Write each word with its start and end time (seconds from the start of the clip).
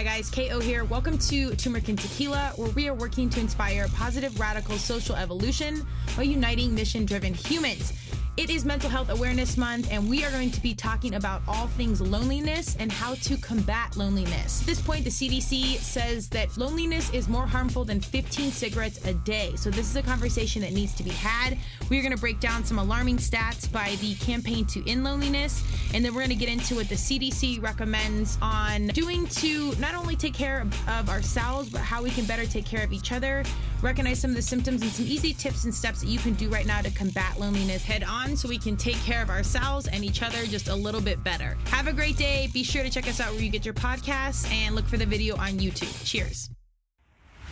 Hi 0.00 0.04
guys, 0.04 0.30
KO 0.30 0.60
here. 0.60 0.84
Welcome 0.84 1.18
to 1.18 1.54
Turmeric 1.56 1.90
and 1.90 1.98
Tequila, 1.98 2.54
where 2.56 2.70
we 2.70 2.88
are 2.88 2.94
working 2.94 3.28
to 3.28 3.38
inspire 3.38 3.86
positive, 3.88 4.40
radical 4.40 4.78
social 4.78 5.14
evolution 5.14 5.86
by 6.16 6.22
uniting 6.22 6.74
mission 6.74 7.04
driven 7.04 7.34
humans. 7.34 7.92
It 8.38 8.48
is 8.48 8.64
Mental 8.64 8.88
Health 8.88 9.10
Awareness 9.10 9.58
Month, 9.58 9.92
and 9.92 10.08
we 10.08 10.24
are 10.24 10.30
going 10.30 10.50
to 10.52 10.60
be 10.62 10.72
talking 10.72 11.16
about 11.16 11.42
all 11.46 11.66
things 11.66 12.00
loneliness 12.00 12.76
and 12.78 12.90
how 12.90 13.14
to 13.16 13.36
combat 13.36 13.98
loneliness. 13.98 14.62
At 14.62 14.66
this 14.68 14.80
point, 14.80 15.04
the 15.04 15.10
CDC 15.10 15.76
says 15.76 16.30
that 16.30 16.56
loneliness 16.56 17.12
is 17.12 17.28
more 17.28 17.46
harmful 17.46 17.84
than 17.84 18.00
15 18.00 18.52
cigarettes 18.52 19.04
a 19.04 19.12
day. 19.12 19.52
So, 19.56 19.68
this 19.68 19.90
is 19.90 19.96
a 19.96 20.02
conversation 20.02 20.62
that 20.62 20.72
needs 20.72 20.94
to 20.94 21.02
be 21.02 21.10
had. 21.10 21.58
We're 21.90 22.02
going 22.02 22.14
to 22.14 22.20
break 22.20 22.38
down 22.38 22.64
some 22.64 22.78
alarming 22.78 23.16
stats 23.16 23.70
by 23.70 23.96
the 24.00 24.14
campaign 24.14 24.64
to 24.66 24.88
end 24.88 25.02
loneliness, 25.02 25.60
and 25.92 26.04
then 26.04 26.14
we're 26.14 26.20
going 26.20 26.30
to 26.30 26.36
get 26.36 26.48
into 26.48 26.76
what 26.76 26.88
the 26.88 26.94
CDC 26.94 27.60
recommends 27.60 28.38
on 28.40 28.86
doing 28.88 29.26
to 29.26 29.74
not 29.80 29.96
only 29.96 30.14
take 30.14 30.32
care 30.32 30.64
of 30.86 31.10
ourselves, 31.10 31.68
but 31.68 31.80
how 31.80 32.00
we 32.00 32.10
can 32.10 32.24
better 32.26 32.46
take 32.46 32.64
care 32.64 32.84
of 32.84 32.92
each 32.92 33.10
other, 33.10 33.42
recognize 33.82 34.20
some 34.20 34.30
of 34.30 34.36
the 34.36 34.42
symptoms, 34.42 34.82
and 34.82 34.90
some 34.92 35.04
easy 35.04 35.34
tips 35.34 35.64
and 35.64 35.74
steps 35.74 36.02
that 36.02 36.06
you 36.06 36.20
can 36.20 36.34
do 36.34 36.48
right 36.48 36.64
now 36.64 36.80
to 36.80 36.92
combat 36.92 37.40
loneliness 37.40 37.82
head 37.82 38.04
on 38.04 38.36
so 38.36 38.48
we 38.48 38.58
can 38.58 38.76
take 38.76 38.98
care 39.02 39.20
of 39.20 39.28
ourselves 39.28 39.88
and 39.88 40.04
each 40.04 40.22
other 40.22 40.46
just 40.46 40.68
a 40.68 40.74
little 40.74 41.00
bit 41.00 41.22
better. 41.24 41.58
Have 41.66 41.88
a 41.88 41.92
great 41.92 42.16
day. 42.16 42.48
Be 42.54 42.62
sure 42.62 42.84
to 42.84 42.90
check 42.90 43.08
us 43.08 43.18
out 43.18 43.32
where 43.32 43.42
you 43.42 43.50
get 43.50 43.64
your 43.64 43.74
podcasts 43.74 44.48
and 44.52 44.76
look 44.76 44.86
for 44.86 44.96
the 44.96 45.06
video 45.06 45.34
on 45.38 45.58
YouTube. 45.58 45.92
Cheers. 46.04 46.50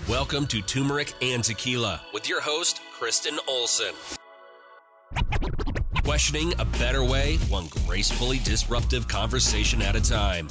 Welcome 0.09 0.47
to 0.47 0.62
Turmeric 0.62 1.12
and 1.20 1.42
Tequila 1.42 2.00
with 2.14 2.28
your 2.28 2.41
host, 2.41 2.80
Kristen 2.92 3.36
Olson. 3.48 3.95
Questioning 6.18 6.52
a 6.58 6.64
better 6.64 7.04
way, 7.04 7.36
one 7.48 7.68
gracefully 7.86 8.40
disruptive 8.40 9.06
conversation 9.06 9.80
at 9.80 9.95
a 9.95 10.00
time. 10.00 10.48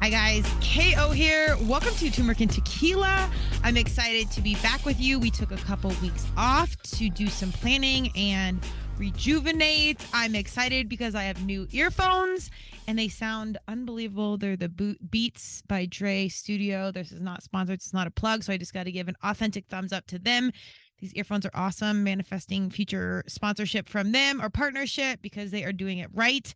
Hi 0.00 0.10
guys, 0.10 0.44
KO 0.60 1.12
here. 1.12 1.56
Welcome 1.62 1.94
to 1.94 2.10
Turmeric 2.10 2.40
and 2.40 2.50
Tequila. 2.50 3.30
I'm 3.62 3.76
excited 3.76 4.32
to 4.32 4.40
be 4.40 4.56
back 4.56 4.84
with 4.84 5.00
you. 5.00 5.20
We 5.20 5.30
took 5.30 5.52
a 5.52 5.58
couple 5.58 5.90
weeks 6.02 6.26
off 6.36 6.76
to 6.96 7.08
do 7.08 7.28
some 7.28 7.52
planning 7.52 8.10
and 8.16 8.60
rejuvenate. 8.98 10.04
I'm 10.12 10.34
excited 10.34 10.88
because 10.88 11.14
I 11.14 11.22
have 11.24 11.44
new 11.44 11.66
earphones 11.70 12.50
and 12.86 12.98
they 12.98 13.08
sound 13.08 13.58
unbelievable. 13.68 14.36
They're 14.36 14.56
the 14.56 14.96
Beats 15.10 15.62
by 15.62 15.86
Dre 15.86 16.28
Studio. 16.28 16.90
This 16.90 17.12
is 17.12 17.20
not 17.20 17.42
sponsored, 17.42 17.74
it's 17.74 17.92
not 17.92 18.06
a 18.06 18.10
plug, 18.10 18.42
so 18.42 18.52
I 18.52 18.56
just 18.56 18.74
got 18.74 18.84
to 18.84 18.92
give 18.92 19.08
an 19.08 19.16
authentic 19.22 19.66
thumbs 19.68 19.92
up 19.92 20.06
to 20.08 20.18
them. 20.18 20.50
These 20.98 21.14
earphones 21.14 21.46
are 21.46 21.52
awesome, 21.54 22.02
manifesting 22.02 22.70
future 22.70 23.22
sponsorship 23.28 23.88
from 23.88 24.10
them 24.10 24.42
or 24.42 24.50
partnership 24.50 25.20
because 25.22 25.52
they 25.52 25.64
are 25.64 25.72
doing 25.72 25.98
it 25.98 26.10
right. 26.12 26.52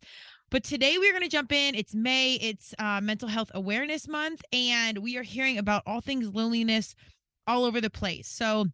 But 0.49 0.63
today 0.63 0.97
we're 0.97 1.13
going 1.13 1.23
to 1.23 1.29
jump 1.29 1.51
in. 1.51 1.75
It's 1.75 1.95
May, 1.95 2.33
it's 2.35 2.75
uh, 2.77 2.99
Mental 3.01 3.29
Health 3.29 3.51
Awareness 3.53 4.07
Month, 4.07 4.43
and 4.51 4.97
we 4.99 5.17
are 5.17 5.23
hearing 5.23 5.57
about 5.57 5.83
all 5.85 6.01
things 6.01 6.27
loneliness 6.33 6.93
all 7.47 7.63
over 7.63 7.79
the 7.79 7.89
place. 7.89 8.27
So, 8.27 8.67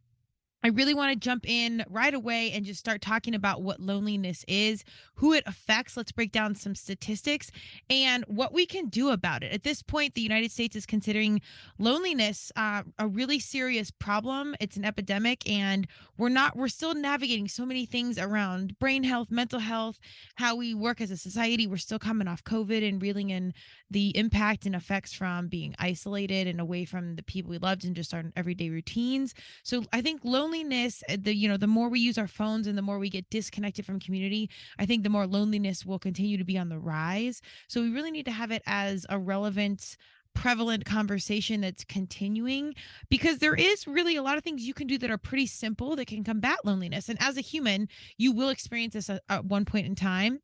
I 0.64 0.68
really 0.70 0.94
want 0.94 1.14
to 1.14 1.16
jump 1.16 1.50
in 1.50 1.86
right 1.90 2.14
away 2.14 2.52
and 2.52 2.66
just 2.66 2.80
start 2.80 3.02
talking 3.02 3.34
about 3.34 3.62
what 3.62 3.80
loneliness 3.80 4.44
is, 4.48 4.84
who 5.16 5.34
it 5.34 5.44
affects. 5.46 5.96
Let's 5.96 6.12
break 6.12 6.32
down 6.32 6.56
some 6.56 6.76
statistics 6.76 7.52
and 7.90 8.26
what 8.28 8.54
we 8.54 8.66
can 8.66 8.88
do 8.88 9.10
about 9.10 9.44
it. 9.44 9.54
At 9.54 9.64
this 9.64 9.82
point, 9.82 10.16
the 10.16 10.22
United 10.22 10.52
States 10.52 10.76
is 10.76 10.86
considering 10.86 11.42
loneliness 11.78 12.52
uh, 12.56 12.84
a 12.98 13.08
really 13.08 13.40
serious 13.40 13.90
problem. 13.90 14.56
It's 14.60 14.76
an 14.76 14.84
epidemic, 14.84 15.50
and 15.50 15.88
we're 16.18 16.30
not, 16.30 16.56
we're 16.58 16.68
still 16.68 16.94
navigating 16.94 17.48
so 17.48 17.66
many 17.66 17.86
things 17.86 18.18
around 18.18 18.78
brain 18.80 19.04
health, 19.04 19.32
mental 19.32 19.60
health, 19.60 20.00
how 20.36 20.56
we 20.56 20.74
work 20.74 21.00
as 21.00 21.12
a 21.12 21.18
society. 21.18 21.68
We're 21.68 21.78
still 21.78 22.00
coming 22.00 22.28
off 22.28 22.44
COVID 22.44 22.88
and 22.88 23.02
reeling 23.02 23.30
in 23.30 23.54
the 23.90 24.16
impact 24.18 24.66
and 24.66 24.76
effects 24.76 25.14
from 25.14 25.48
being 25.48 25.76
isolated 25.80 26.48
and 26.48 26.60
away 26.60 26.86
from 26.86 27.16
the 27.16 27.24
people 27.24 27.52
we 27.52 27.58
loved 27.58 27.86
and 27.86 27.96
just 27.96 28.14
our 28.14 28.24
everyday 28.36 28.70
routines. 28.70 29.34
So 29.64 29.84
I 29.94 30.02
think 30.02 30.22
loneliness, 30.24 30.49
uh, 30.54 31.18
the 31.20 31.34
you 31.34 31.48
know, 31.48 31.58
the 31.58 31.68
more 31.68 31.90
we 31.90 32.00
use 32.00 32.18
our 32.18 32.28
phones 32.28 32.68
and 32.68 32.78
the 32.78 32.82
more 32.82 33.00
we 33.00 33.10
get 33.10 33.30
disconnected 33.30 33.86
from 33.86 34.00
community, 34.00 34.50
I 34.78 34.86
think 34.86 35.04
the 35.04 35.10
more 35.10 35.28
loneliness 35.28 35.86
will 35.86 36.00
continue 36.00 36.38
to 36.38 36.44
be 36.44 36.58
on 36.58 36.70
the 36.70 36.80
rise. 36.80 37.42
So 37.68 37.82
we 37.82 37.90
really 37.90 38.12
need 38.12 38.26
to 38.26 38.32
have 38.32 38.52
it 38.52 38.64
as 38.66 39.06
a 39.10 39.18
relevant 39.18 39.98
prevalent 40.36 40.86
conversation 40.86 41.62
that's 41.62 41.84
continuing 41.84 42.74
because 43.10 43.40
there 43.40 43.56
is 43.56 43.88
really 43.88 44.16
a 44.16 44.22
lot 44.22 44.38
of 44.38 44.44
things 44.44 44.62
you 44.62 44.74
can 44.74 44.88
do 44.88 44.98
that 44.98 45.10
are 45.10 45.18
pretty 45.18 45.48
simple 45.48 45.96
that 45.96 46.06
can 46.06 46.24
combat 46.24 46.60
loneliness 46.64 47.10
and 47.10 47.18
as 47.20 47.36
a 47.36 47.42
human 47.42 47.90
you 48.18 48.32
will 48.32 48.50
experience 48.50 48.94
this 48.94 49.10
at, 49.10 49.24
at 49.28 49.44
one 49.44 49.66
point 49.66 49.88
in 49.88 49.96
time 49.96 50.40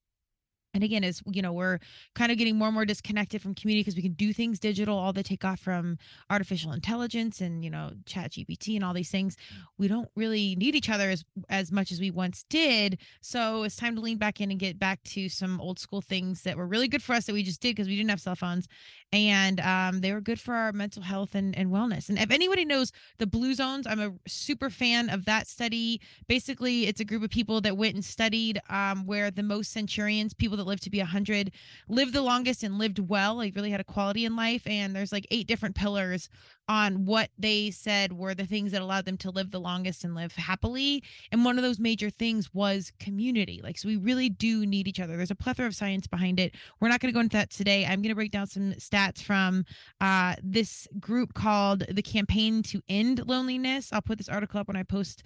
and 0.76 0.84
again 0.84 1.04
as 1.04 1.24
you 1.32 1.42
know 1.42 1.52
we're 1.52 1.80
kind 2.14 2.32
of 2.32 2.38
getting 2.38 2.56
more 2.56 2.68
and 2.68 2.76
more 2.76 2.86
disconnected 2.86 3.42
from 3.42 3.56
community 3.56 3.82
because 3.82 3.96
we 3.96 4.04
can 4.04 4.14
do 4.14 4.32
things 4.32 4.60
digital 4.60 4.96
all 4.98 5.14
the 5.14 5.24
takeoff 5.24 5.60
from 5.60 5.98
artificial 6.30 6.72
intelligence 6.72 7.42
and 7.42 7.64
you 7.64 7.72
know 7.72 7.90
chat 8.06 8.32
gpt 8.32 8.76
and 8.76 8.84
all 8.84 8.94
these 8.94 9.10
things. 9.10 9.36
We 9.78 9.88
don't 9.88 10.10
really 10.16 10.56
need 10.56 10.76
each 10.76 10.90
other 10.90 11.10
as 11.10 11.26
as 11.50 11.72
much 11.72 11.92
as 11.92 12.00
we 12.00 12.12
once 12.12 12.46
did. 12.50 13.00
So 13.22 13.64
it's 13.64 13.76
time 13.76 13.96
to 13.96 14.02
lean 14.02 14.18
back 14.18 14.42
in 14.42 14.52
and 14.52 14.60
get 14.60 14.80
back 14.80 15.04
to 15.04 15.30
some 15.30 15.60
old 15.60 15.80
school 15.80 16.02
things 16.02 16.44
that 16.44 16.58
were 16.58 16.68
really 16.68 16.88
good 16.88 17.04
for 17.04 17.14
us 17.14 17.26
that 17.26 17.34
we 17.34 17.44
just 17.44 17.62
did 17.62 17.76
because 17.76 17.88
we 17.88 17.96
didn't 17.96 18.10
have 18.10 18.22
cell 18.22 18.36
phones. 18.36 18.68
And 19.12 19.60
um, 19.62 20.02
they 20.02 20.12
were 20.12 20.22
good 20.22 20.40
for 20.40 20.54
our 20.54 20.74
mental 20.74 21.02
health 21.02 21.36
and, 21.36 21.58
and 21.58 21.72
wellness. 21.72 22.10
And 22.10 22.20
if 22.20 22.32
anybody 22.32 22.66
knows 22.66 22.92
the 23.18 23.28
blue 23.28 23.54
zones 23.54 23.88
i'm 23.88 24.00
a 24.00 24.12
super 24.28 24.70
fan 24.70 25.10
of 25.10 25.26
that 25.26 25.48
study. 25.48 26.02
Basically 26.28 26.88
it's 26.88 27.00
a 27.00 27.06
group 27.06 27.24
of 27.24 27.30
people 27.30 27.62
that 27.62 27.78
went 27.78 27.96
and 27.96 28.04
studied 28.04 28.62
um, 28.70 29.06
where 29.06 29.32
the 29.32 29.44
most 29.44 29.72
centurions 29.72 30.34
people 30.34 30.58
that 30.58 30.65
lived 30.66 30.84
to 30.84 30.90
be 30.90 31.00
100 31.00 31.52
lived 31.88 32.14
the 32.14 32.22
longest 32.22 32.64
and 32.64 32.78
lived 32.78 33.00
well 33.00 33.36
like 33.36 33.56
really 33.56 33.72
had 33.72 33.80
a 33.80 33.86
quality 33.86 34.26
in 34.26 34.36
life. 34.36 34.66
And 34.66 34.96
there's 34.96 35.12
like 35.12 35.28
eight 35.32 35.48
different 35.48 35.76
pillars 35.76 36.30
on 36.68 37.06
what 37.06 37.30
they 37.38 37.70
said 37.70 38.12
were 38.14 38.34
the 38.34 38.46
things 38.46 38.72
that 38.72 38.82
allowed 38.82 39.06
them 39.06 39.18
to 39.18 39.30
live 39.30 39.52
the 39.52 39.60
longest 39.60 40.04
and 40.04 40.16
live 40.16 40.34
happily. 40.34 41.04
And 41.32 41.46
one 41.46 41.58
of 41.58 41.64
those 41.64 41.80
major 41.80 42.10
things 42.10 42.54
was 42.54 42.92
community. 43.00 43.62
Like 43.64 43.78
so 43.78 43.88
we 43.88 43.98
really 43.98 44.30
do 44.30 44.66
need 44.66 44.88
each 44.88 45.00
other. 45.00 45.16
There's 45.16 45.32
a 45.32 45.36
plethora 45.36 45.68
of 45.68 45.76
science 45.76 46.08
behind 46.08 46.40
it. 46.40 46.56
We're 46.80 46.90
not 46.90 47.00
going 47.00 47.14
to 47.14 47.16
go 47.16 47.22
into 47.22 47.38
that 47.38 47.52
today. 47.52 47.86
I'm 47.86 48.02
going 48.02 48.10
to 48.10 48.16
break 48.16 48.32
down 48.32 48.48
some 48.48 48.74
stats 48.74 49.22
from 49.22 49.66
uh, 50.02 50.36
this 50.44 50.88
group 51.00 51.34
called 51.34 51.84
the 51.90 52.02
campaign 52.02 52.64
to 52.64 52.82
end 52.90 53.28
loneliness. 53.28 53.94
I'll 53.94 54.02
put 54.02 54.18
this 54.18 54.30
article 54.30 54.60
up 54.60 54.68
when 54.68 54.78
i 54.78 54.84
post 54.84 55.24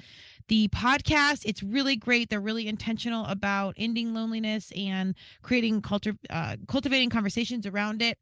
the 0.50 0.68
podcast 0.70 1.46
it's 1.46 1.64
really 1.64 1.96
great. 1.96 2.30
They're 2.30 2.42
really 2.42 2.68
intentional 2.68 3.26
about 3.26 3.76
ending 3.78 4.14
loneliness 4.14 4.72
and 4.76 5.16
creating 5.42 5.82
culture 5.82 6.16
uh, 6.30 6.58
cultivating 6.68 7.10
conversations 7.10 7.66
around 7.66 8.02
it. 8.02 8.18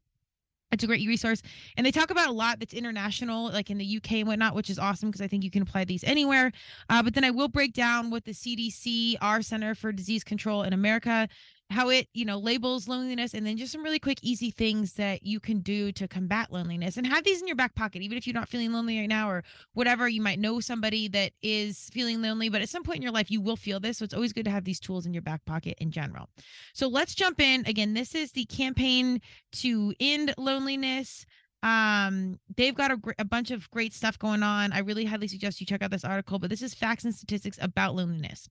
It's 0.70 0.84
a 0.84 0.86
great 0.86 1.06
resource. 1.08 1.40
And 1.78 1.86
they 1.86 1.90
talk 1.90 2.10
about 2.10 2.28
a 2.28 2.32
lot 2.32 2.58
that's 2.60 2.74
international 2.74 3.46
like 3.50 3.70
in 3.70 3.78
the 3.78 3.96
uk 3.96 4.12
and 4.12 4.28
whatnot 4.28 4.54
which 4.54 4.70
is 4.70 4.78
awesome 4.78 5.08
because 5.08 5.22
i 5.22 5.26
think 5.26 5.42
you 5.42 5.50
can 5.50 5.62
apply 5.62 5.84
these 5.84 6.04
anywhere. 6.04 6.52
Uh, 6.88 7.02
but 7.02 7.14
then 7.14 7.24
i 7.24 7.30
will 7.30 7.48
break 7.48 7.72
down 7.72 8.10
what 8.10 8.24
the 8.24 8.32
cdc 8.32 9.16
our 9.20 9.42
center 9.42 9.74
for 9.74 9.90
disease 9.90 10.22
control 10.22 10.62
in 10.62 10.72
america 10.72 11.28
how 11.70 11.90
it 11.90 12.08
you 12.14 12.24
know 12.24 12.38
labels 12.38 12.88
loneliness 12.88 13.34
and 13.34 13.46
then 13.46 13.56
just 13.56 13.72
some 13.72 13.82
really 13.82 13.98
quick 13.98 14.18
easy 14.22 14.50
things 14.50 14.94
that 14.94 15.22
you 15.22 15.38
can 15.38 15.60
do 15.60 15.92
to 15.92 16.08
combat 16.08 16.50
loneliness 16.50 16.96
and 16.96 17.06
have 17.06 17.24
these 17.24 17.42
in 17.42 17.46
your 17.46 17.56
back 17.56 17.74
pocket 17.74 18.00
even 18.00 18.16
if 18.16 18.26
you're 18.26 18.34
not 18.34 18.48
feeling 18.48 18.72
lonely 18.72 18.98
right 18.98 19.08
now 19.08 19.28
or 19.28 19.44
whatever 19.74 20.08
you 20.08 20.22
might 20.22 20.38
know 20.38 20.60
somebody 20.60 21.08
that 21.08 21.32
is 21.42 21.90
feeling 21.92 22.22
lonely 22.22 22.48
but 22.48 22.62
at 22.62 22.68
some 22.68 22.82
point 22.82 22.96
in 22.96 23.02
your 23.02 23.12
life 23.12 23.30
you 23.30 23.40
will 23.40 23.56
feel 23.56 23.80
this 23.80 23.98
so 23.98 24.04
it's 24.04 24.14
always 24.14 24.32
good 24.32 24.44
to 24.46 24.50
have 24.50 24.64
these 24.64 24.80
tools 24.80 25.04
in 25.04 25.12
your 25.12 25.22
back 25.22 25.44
pocket 25.44 25.74
in 25.78 25.90
general. 25.90 26.28
So 26.72 26.88
let's 26.88 27.14
jump 27.14 27.40
in. 27.40 27.66
Again 27.66 27.92
this 27.92 28.14
is 28.14 28.32
the 28.32 28.46
campaign 28.46 29.20
to 29.52 29.92
end 30.00 30.34
loneliness. 30.38 31.26
Um 31.62 32.38
they've 32.56 32.74
got 32.74 32.92
a, 32.92 32.98
a 33.18 33.24
bunch 33.24 33.50
of 33.50 33.70
great 33.70 33.92
stuff 33.92 34.18
going 34.18 34.42
on. 34.42 34.72
I 34.72 34.78
really 34.78 35.04
highly 35.04 35.28
suggest 35.28 35.60
you 35.60 35.66
check 35.66 35.82
out 35.82 35.90
this 35.90 36.04
article 36.04 36.38
but 36.38 36.48
this 36.48 36.62
is 36.62 36.72
facts 36.72 37.04
and 37.04 37.14
statistics 37.14 37.58
about 37.60 37.94
loneliness 37.94 38.48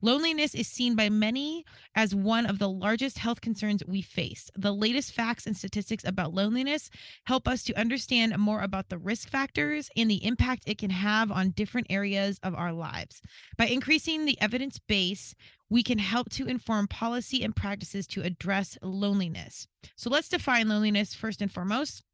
Loneliness 0.00 0.54
is 0.54 0.68
seen 0.68 0.94
by 0.94 1.08
many 1.08 1.64
as 1.96 2.14
one 2.14 2.46
of 2.46 2.60
the 2.60 2.68
largest 2.68 3.18
health 3.18 3.40
concerns 3.40 3.82
we 3.84 4.00
face. 4.00 4.48
The 4.56 4.72
latest 4.72 5.12
facts 5.12 5.44
and 5.44 5.56
statistics 5.56 6.04
about 6.04 6.32
loneliness 6.32 6.88
help 7.24 7.48
us 7.48 7.64
to 7.64 7.78
understand 7.78 8.38
more 8.38 8.60
about 8.60 8.90
the 8.90 8.98
risk 8.98 9.28
factors 9.28 9.90
and 9.96 10.08
the 10.08 10.24
impact 10.24 10.62
it 10.66 10.78
can 10.78 10.90
have 10.90 11.32
on 11.32 11.50
different 11.50 11.88
areas 11.90 12.38
of 12.44 12.54
our 12.54 12.72
lives. 12.72 13.20
By 13.56 13.66
increasing 13.66 14.24
the 14.24 14.40
evidence 14.40 14.78
base, 14.78 15.34
we 15.68 15.82
can 15.82 15.98
help 15.98 16.30
to 16.30 16.46
inform 16.46 16.86
policy 16.86 17.42
and 17.42 17.54
practices 17.56 18.06
to 18.08 18.22
address 18.22 18.78
loneliness. 18.80 19.66
So 19.96 20.10
let's 20.10 20.28
define 20.28 20.68
loneliness 20.68 21.12
first 21.12 21.42
and 21.42 21.52
foremost. 21.52 22.04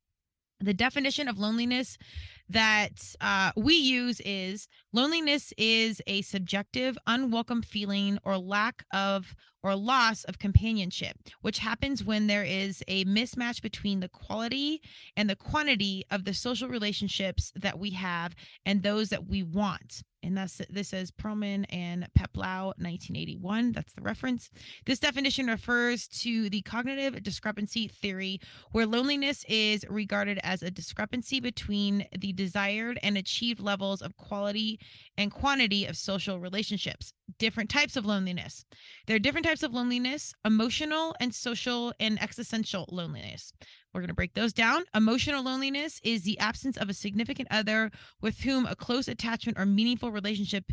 The 0.59 0.73
definition 0.73 1.29
of 1.29 1.39
loneliness 1.39 1.99
that 2.49 3.15
uh, 3.21 3.53
we 3.57 3.75
use 3.75 4.21
is 4.25 4.69
loneliness 4.93 5.53
is 5.57 6.03
a 6.07 6.23
subjective, 6.23 6.97
unwelcome 7.07 7.63
feeling 7.63 8.19
or 8.25 8.39
lack 8.39 8.85
of 8.93 9.35
or 9.63 9.75
loss 9.75 10.25
of 10.25 10.39
companionship, 10.39 11.17
which 11.41 11.59
happens 11.59 12.05
when 12.05 12.27
there 12.27 12.45
is 12.45 12.83
a 12.87 13.05
mismatch 13.07 13.63
between 13.63 14.01
the 14.01 14.11
quality 14.11 14.83
and 15.17 15.29
the 15.29 15.37
quantity 15.37 16.05
of 16.11 16.25
the 16.25 16.35
social 16.35 16.69
relationships 16.69 17.51
that 17.57 17.79
we 17.79 17.91
have 17.91 18.35
and 18.67 18.83
those 18.83 19.09
that 19.09 19.27
we 19.27 19.43
want. 19.43 20.03
And 20.25 20.39
this 20.39 20.89
says 20.89 21.11
Perlman 21.11 21.67
and 21.69 22.09
Peplau, 22.19 22.73
1981. 22.79 23.73
That's 23.73 23.93
the 23.93 24.01
reference. 24.01 24.51
This 24.87 24.99
definition 24.99 25.47
refers 25.47 26.09
to 26.23 26.49
the 26.49 26.63
cognitive 26.63 27.23
discrepancy 27.23 27.89
theory, 27.89 28.41
where 28.73 28.87
loneliness 28.87 29.45
is 29.49 29.85
regarded 29.89 30.41
as 30.43 30.63
a 30.63 30.71
discrepancy 30.71 31.41
between 31.41 32.07
the 32.19 32.33
desired 32.33 32.99
and 33.03 33.19
achieved 33.19 33.61
levels 33.61 34.01
of 34.01 34.17
quality 34.17 34.81
and 35.19 35.31
quantity 35.31 35.85
of 35.85 35.97
social 35.97 36.41
relationships. 36.41 37.13
Different 37.39 37.71
types 37.71 37.97
of 37.97 38.05
loneliness. 38.05 38.65
There 39.07 39.17
are 39.17 39.21
different 39.21 39.47
types 39.47 39.63
of 39.63 39.73
loneliness 39.73 40.35
emotional 40.45 41.17
and 41.21 41.35
social 41.35 41.93
and 41.99 42.23
existential 42.23 42.87
loneliness. 42.91 43.53
We're 43.93 44.01
going 44.01 44.09
to 44.09 44.15
break 44.15 44.35
those 44.35 44.53
down. 44.53 44.85
Emotional 44.95 45.43
loneliness 45.43 46.01
is 46.03 46.23
the 46.23 46.39
absence 46.39 46.77
of 46.77 46.89
a 46.89 46.95
significant 46.95 47.49
other 47.51 47.91
with 48.21 48.41
whom 48.41 48.67
a 48.67 48.77
close 48.77 49.09
attachment 49.09 49.59
or 49.59 49.65
meaningful 49.65 50.11
relationship 50.11 50.65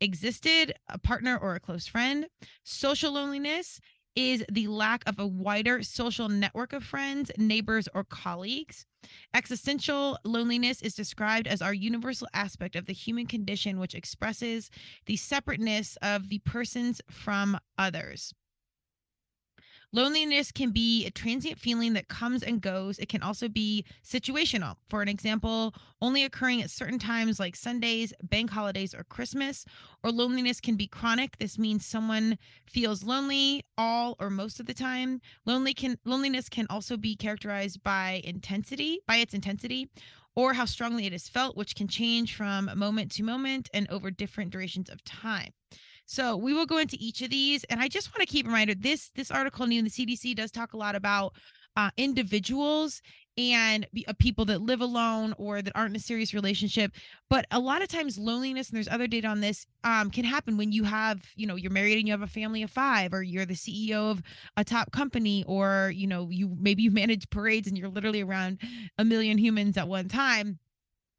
existed, 0.00 0.72
a 0.88 0.98
partner 0.98 1.36
or 1.36 1.54
a 1.54 1.60
close 1.60 1.86
friend. 1.86 2.26
Social 2.62 3.12
loneliness 3.12 3.80
is 4.18 4.44
the 4.50 4.66
lack 4.66 5.04
of 5.08 5.20
a 5.20 5.26
wider 5.26 5.80
social 5.80 6.28
network 6.28 6.72
of 6.72 6.82
friends, 6.82 7.30
neighbors, 7.38 7.88
or 7.94 8.02
colleagues. 8.02 8.84
Existential 9.32 10.18
loneliness 10.24 10.82
is 10.82 10.96
described 10.96 11.46
as 11.46 11.62
our 11.62 11.72
universal 11.72 12.26
aspect 12.34 12.74
of 12.74 12.86
the 12.86 12.92
human 12.92 13.26
condition, 13.26 13.78
which 13.78 13.94
expresses 13.94 14.72
the 15.06 15.16
separateness 15.16 15.96
of 16.02 16.30
the 16.30 16.40
persons 16.40 17.00
from 17.08 17.56
others. 17.78 18.34
Loneliness 19.90 20.52
can 20.52 20.70
be 20.70 21.06
a 21.06 21.10
transient 21.10 21.58
feeling 21.58 21.94
that 21.94 22.08
comes 22.08 22.42
and 22.42 22.60
goes. 22.60 22.98
It 22.98 23.08
can 23.08 23.22
also 23.22 23.48
be 23.48 23.86
situational. 24.04 24.76
For 24.90 25.00
an 25.00 25.08
example, 25.08 25.74
only 26.02 26.24
occurring 26.24 26.60
at 26.62 26.70
certain 26.70 26.98
times 26.98 27.40
like 27.40 27.56
Sundays, 27.56 28.12
bank 28.22 28.50
holidays, 28.50 28.94
or 28.94 29.04
Christmas. 29.04 29.64
Or 30.02 30.12
loneliness 30.12 30.60
can 30.60 30.76
be 30.76 30.86
chronic. 30.86 31.38
This 31.38 31.58
means 31.58 31.86
someone 31.86 32.38
feels 32.66 33.02
lonely 33.02 33.64
all 33.78 34.14
or 34.20 34.28
most 34.28 34.60
of 34.60 34.66
the 34.66 34.74
time. 34.74 35.22
Lonely 35.46 35.72
can 35.72 35.96
loneliness 36.04 36.50
can 36.50 36.66
also 36.68 36.98
be 36.98 37.16
characterized 37.16 37.82
by 37.82 38.20
intensity, 38.24 39.00
by 39.06 39.16
its 39.16 39.32
intensity, 39.32 39.88
or 40.36 40.52
how 40.52 40.66
strongly 40.66 41.06
it 41.06 41.14
is 41.14 41.28
felt, 41.28 41.56
which 41.56 41.74
can 41.74 41.88
change 41.88 42.36
from 42.36 42.70
moment 42.76 43.10
to 43.12 43.22
moment 43.22 43.70
and 43.72 43.88
over 43.90 44.10
different 44.10 44.50
durations 44.50 44.90
of 44.90 45.02
time. 45.02 45.52
So 46.08 46.38
we 46.38 46.54
will 46.54 46.64
go 46.64 46.78
into 46.78 46.96
each 46.98 47.20
of 47.20 47.28
these, 47.28 47.64
and 47.64 47.80
I 47.80 47.86
just 47.86 48.08
want 48.08 48.26
to 48.26 48.32
keep 48.32 48.46
a 48.46 48.48
reminder: 48.48 48.74
this 48.74 49.10
this 49.14 49.30
article 49.30 49.66
in 49.66 49.84
the 49.84 49.90
CDC 49.90 50.34
does 50.34 50.50
talk 50.50 50.72
a 50.72 50.76
lot 50.78 50.94
about 50.94 51.34
uh, 51.76 51.90
individuals 51.98 53.02
and 53.36 53.86
be, 53.92 54.06
uh, 54.08 54.14
people 54.18 54.46
that 54.46 54.62
live 54.62 54.80
alone 54.80 55.34
or 55.36 55.60
that 55.60 55.76
aren't 55.76 55.90
in 55.90 55.96
a 55.96 56.00
serious 56.00 56.32
relationship. 56.32 56.92
But 57.28 57.44
a 57.50 57.60
lot 57.60 57.82
of 57.82 57.88
times, 57.88 58.16
loneliness 58.16 58.70
and 58.70 58.76
there's 58.76 58.88
other 58.88 59.06
data 59.06 59.28
on 59.28 59.42
this 59.42 59.66
um, 59.84 60.10
can 60.10 60.24
happen 60.24 60.56
when 60.56 60.72
you 60.72 60.82
have, 60.84 61.22
you 61.36 61.46
know, 61.46 61.56
you're 61.56 61.70
married 61.70 61.98
and 61.98 62.08
you 62.08 62.14
have 62.14 62.22
a 62.22 62.26
family 62.26 62.62
of 62.62 62.70
five, 62.70 63.12
or 63.12 63.22
you're 63.22 63.44
the 63.44 63.52
CEO 63.52 64.10
of 64.10 64.22
a 64.56 64.64
top 64.64 64.90
company, 64.92 65.44
or 65.46 65.92
you 65.94 66.06
know, 66.06 66.30
you 66.30 66.56
maybe 66.58 66.82
you 66.82 66.90
manage 66.90 67.28
parades 67.28 67.68
and 67.68 67.76
you're 67.76 67.90
literally 67.90 68.22
around 68.22 68.62
a 68.96 69.04
million 69.04 69.36
humans 69.36 69.76
at 69.76 69.86
one 69.86 70.08
time 70.08 70.58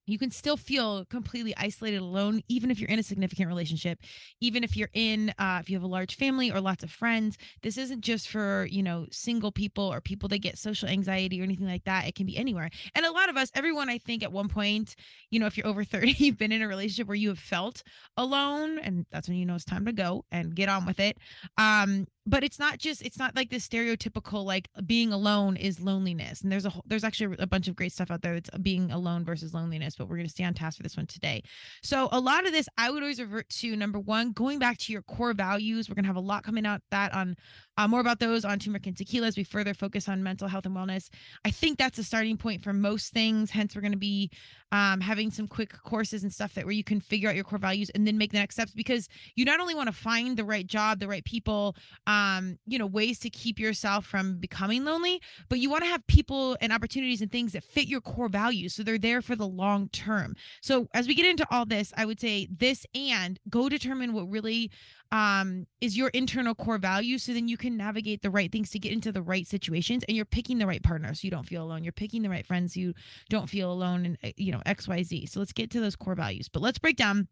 you 0.09 0.17
can 0.19 0.31
still 0.31 0.57
feel 0.57 1.05
completely 1.05 1.53
isolated 1.57 2.01
alone 2.01 2.41
even 2.47 2.71
if 2.71 2.79
you're 2.79 2.89
in 2.89 2.99
a 2.99 3.03
significant 3.03 3.47
relationship 3.47 3.99
even 4.41 4.63
if 4.63 4.75
you're 4.75 4.89
in 4.93 5.33
uh, 5.37 5.57
if 5.61 5.69
you 5.69 5.75
have 5.75 5.83
a 5.83 5.87
large 5.87 6.15
family 6.15 6.51
or 6.51 6.61
lots 6.61 6.83
of 6.83 6.91
friends. 6.91 7.37
This 7.61 7.77
isn't 7.77 8.01
just 8.01 8.29
for 8.29 8.67
you 8.69 8.83
know 8.83 9.05
single 9.11 9.51
people 9.51 9.83
or 9.83 10.01
people 10.01 10.29
that 10.29 10.39
get 10.39 10.57
social 10.57 10.89
anxiety 10.89 11.39
or 11.39 11.43
anything 11.43 11.67
like 11.67 11.83
that. 11.85 12.07
It 12.07 12.15
can 12.15 12.25
be 12.25 12.37
anywhere. 12.37 12.69
And 12.95 13.05
a 13.05 13.11
lot 13.11 13.29
of 13.29 13.37
us 13.37 13.51
everyone 13.55 13.89
i 13.89 13.97
think 13.97 14.23
at 14.23 14.31
one 14.31 14.47
point 14.47 14.95
you 15.31 15.39
know 15.39 15.45
if 15.45 15.57
you're 15.57 15.67
over 15.67 15.83
30 15.89 16.15
you've 16.17 16.37
been 16.37 16.51
in 16.51 16.61
a 16.61 16.67
relationship 16.67 17.07
where 17.07 17.15
you 17.15 17.29
have 17.29 17.39
felt 17.39 17.83
alone 18.17 18.79
and 18.79 19.05
that's 19.11 19.27
when 19.27 19.37
you 19.37 19.45
know 19.45 19.55
it's 19.55 19.65
time 19.65 19.85
to 19.85 19.93
go 19.93 20.25
and 20.31 20.55
get 20.55 20.69
on 20.69 20.85
with 20.85 20.99
it. 20.99 21.17
Um 21.57 22.07
but 22.25 22.43
it's 22.43 22.59
not 22.59 22.77
just 22.77 23.01
it's 23.01 23.17
not 23.17 23.35
like 23.35 23.49
this 23.49 23.67
stereotypical 23.67 24.45
like 24.45 24.69
being 24.85 25.11
alone 25.11 25.55
is 25.57 25.79
loneliness. 25.79 26.41
And 26.41 26.51
there's 26.51 26.65
a 26.65 26.73
there's 26.85 27.03
actually 27.03 27.35
a 27.39 27.47
bunch 27.47 27.67
of 27.67 27.75
great 27.75 27.91
stuff 27.91 28.11
out 28.11 28.21
there. 28.21 28.35
That's 28.35 28.49
being 28.59 28.91
alone 28.91 29.25
versus 29.25 29.53
loneliness 29.53 29.95
but 29.95 30.07
we're 30.07 30.17
going 30.17 30.27
to 30.27 30.31
stay 30.31 30.43
on 30.43 30.53
task 30.53 30.77
for 30.77 30.83
this 30.83 30.97
one 30.97 31.07
today. 31.07 31.41
So 31.81 32.09
a 32.11 32.19
lot 32.19 32.45
of 32.45 32.51
this 32.51 32.67
i 32.77 32.89
would 32.89 33.01
always 33.01 33.19
revert 33.19 33.49
to 33.49 33.75
number 33.75 33.99
one 33.99 34.31
going 34.31 34.59
back 34.59 34.77
to 34.79 34.93
your 34.93 35.01
core 35.01 35.33
values. 35.33 35.89
We're 35.89 35.95
going 35.95 36.03
to 36.03 36.09
have 36.09 36.15
a 36.15 36.21
lot 36.21 36.43
coming 36.43 36.65
out 36.65 36.81
that 36.91 37.13
on 37.13 37.35
uh, 37.77 37.87
more 37.87 38.01
about 38.01 38.19
those 38.19 38.43
on 38.43 38.59
turmeric 38.59 38.87
and 38.87 38.97
tequila 38.97 39.27
as 39.27 39.37
we 39.37 39.43
further 39.43 39.73
focus 39.73 40.09
on 40.09 40.21
mental 40.21 40.47
health 40.47 40.65
and 40.65 40.75
wellness. 40.75 41.09
I 41.45 41.51
think 41.51 41.77
that's 41.77 41.97
a 41.97 42.03
starting 42.03 42.35
point 42.35 42.61
for 42.61 42.73
most 42.73 43.13
things. 43.13 43.49
Hence 43.49 43.73
we're 43.75 43.81
going 43.81 43.93
to 43.93 43.97
be 43.97 44.29
um, 44.71 44.99
having 44.99 45.31
some 45.31 45.47
quick 45.47 45.71
courses 45.83 46.23
and 46.23 46.31
stuff 46.31 46.53
that 46.55 46.65
where 46.65 46.73
you 46.73 46.83
can 46.83 46.99
figure 46.99 47.29
out 47.29 47.35
your 47.35 47.43
core 47.43 47.57
values 47.57 47.89
and 47.91 48.05
then 48.05 48.17
make 48.17 48.31
the 48.31 48.37
next 48.37 48.55
steps 48.55 48.73
because 48.73 49.07
you 49.35 49.45
not 49.45 49.59
only 49.59 49.73
want 49.73 49.87
to 49.87 49.93
find 49.93 50.37
the 50.37 50.43
right 50.43 50.67
job 50.67 50.99
the 50.99 51.07
right 51.07 51.23
people 51.23 51.75
um, 52.09 52.57
you 52.65 52.79
know, 52.79 52.87
ways 52.87 53.19
to 53.19 53.29
keep 53.29 53.59
yourself 53.59 54.03
from 54.03 54.39
becoming 54.39 54.83
lonely, 54.83 55.21
but 55.47 55.59
you 55.59 55.69
want 55.69 55.83
to 55.83 55.89
have 55.91 56.05
people 56.07 56.57
and 56.59 56.73
opportunities 56.73 57.21
and 57.21 57.31
things 57.31 57.53
that 57.53 57.63
fit 57.63 57.87
your 57.87 58.01
core 58.01 58.29
values. 58.29 58.73
So 58.73 58.81
they're 58.81 58.97
there 58.97 59.21
for 59.21 59.35
the 59.35 59.45
long 59.45 59.89
term. 59.89 60.35
So 60.63 60.87
as 60.95 61.07
we 61.07 61.13
get 61.13 61.27
into 61.27 61.45
all 61.51 61.67
this, 61.67 61.93
I 61.95 62.05
would 62.05 62.19
say 62.19 62.47
this 62.49 62.83
and 62.95 63.39
go 63.47 63.69
determine 63.69 64.13
what 64.13 64.27
really 64.27 64.71
um 65.11 65.65
is 65.81 65.97
your 65.97 66.09
internal 66.09 66.53
core 66.53 66.77
value 66.77 67.17
so 67.17 67.33
then 67.33 67.47
you 67.47 67.57
can 67.57 67.75
navigate 67.75 68.21
the 68.21 68.29
right 68.29 68.51
things 68.51 68.69
to 68.69 68.77
get 68.77 68.91
into 68.91 69.11
the 69.11 69.23
right 69.23 69.47
situations 69.47 70.03
and 70.07 70.15
you're 70.15 70.23
picking 70.23 70.59
the 70.59 70.67
right 70.67 70.83
partner 70.83 71.15
so 71.15 71.21
you 71.23 71.31
don't 71.31 71.47
feel 71.47 71.63
alone 71.63 71.83
you're 71.83 71.91
picking 71.91 72.21
the 72.21 72.29
right 72.29 72.45
friends 72.45 72.77
you 72.77 72.93
don't 73.27 73.49
feel 73.49 73.71
alone 73.71 74.05
and 74.05 74.17
eh, 74.21 74.31
you 74.37 74.51
know 74.51 74.61
xyz 74.67 75.27
so 75.27 75.39
let's 75.39 75.51
get 75.51 75.71
to 75.71 75.79
those 75.79 75.95
core 75.95 76.13
values 76.13 76.47
but 76.47 76.61
let's 76.61 76.77
break 76.77 76.95
down 76.95 77.27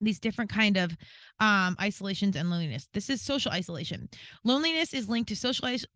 these 0.00 0.18
different 0.18 0.50
kind 0.50 0.76
of 0.76 0.96
um, 1.40 1.76
isolations 1.80 2.36
and 2.36 2.50
loneliness. 2.50 2.88
This 2.92 3.10
is 3.10 3.20
social 3.20 3.52
isolation. 3.52 4.08
Loneliness 4.44 4.94
is 4.94 5.08
linked 5.08 5.28
to 5.28 5.36
social 5.36 5.66
is- 5.66 5.86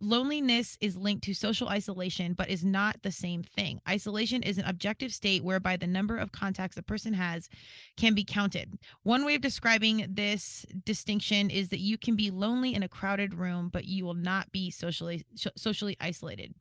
loneliness 0.00 0.78
is 0.80 0.96
linked 0.96 1.24
to 1.24 1.34
social 1.34 1.68
isolation, 1.68 2.32
but 2.32 2.48
is 2.48 2.64
not 2.64 2.96
the 3.02 3.12
same 3.12 3.42
thing. 3.42 3.80
Isolation 3.88 4.42
is 4.42 4.58
an 4.58 4.64
objective 4.64 5.12
state 5.12 5.44
whereby 5.44 5.76
the 5.76 5.86
number 5.86 6.16
of 6.16 6.32
contacts 6.32 6.76
a 6.76 6.82
person 6.82 7.12
has 7.12 7.48
can 7.96 8.14
be 8.14 8.24
counted. 8.24 8.78
One 9.02 9.24
way 9.24 9.34
of 9.34 9.42
describing 9.42 10.06
this 10.08 10.64
distinction 10.84 11.50
is 11.50 11.68
that 11.68 11.80
you 11.80 11.98
can 11.98 12.16
be 12.16 12.30
lonely 12.30 12.74
in 12.74 12.82
a 12.82 12.88
crowded 12.88 13.34
room, 13.34 13.68
but 13.72 13.84
you 13.84 14.04
will 14.04 14.14
not 14.14 14.50
be 14.52 14.70
socially 14.70 15.24
socially 15.56 15.96
isolated 16.00 16.54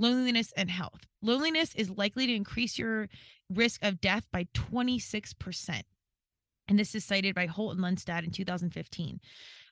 loneliness 0.00 0.52
and 0.56 0.70
health. 0.70 1.06
Loneliness 1.22 1.74
is 1.74 1.90
likely 1.90 2.26
to 2.26 2.34
increase 2.34 2.78
your 2.78 3.08
risk 3.50 3.84
of 3.84 4.00
death 4.00 4.26
by 4.32 4.44
26%. 4.54 5.82
And 6.70 6.78
this 6.78 6.94
is 6.94 7.04
cited 7.04 7.34
by 7.34 7.46
Holt 7.46 7.76
and 7.76 7.84
Lunstad 7.84 8.22
in 8.22 8.30
2015. 8.30 9.20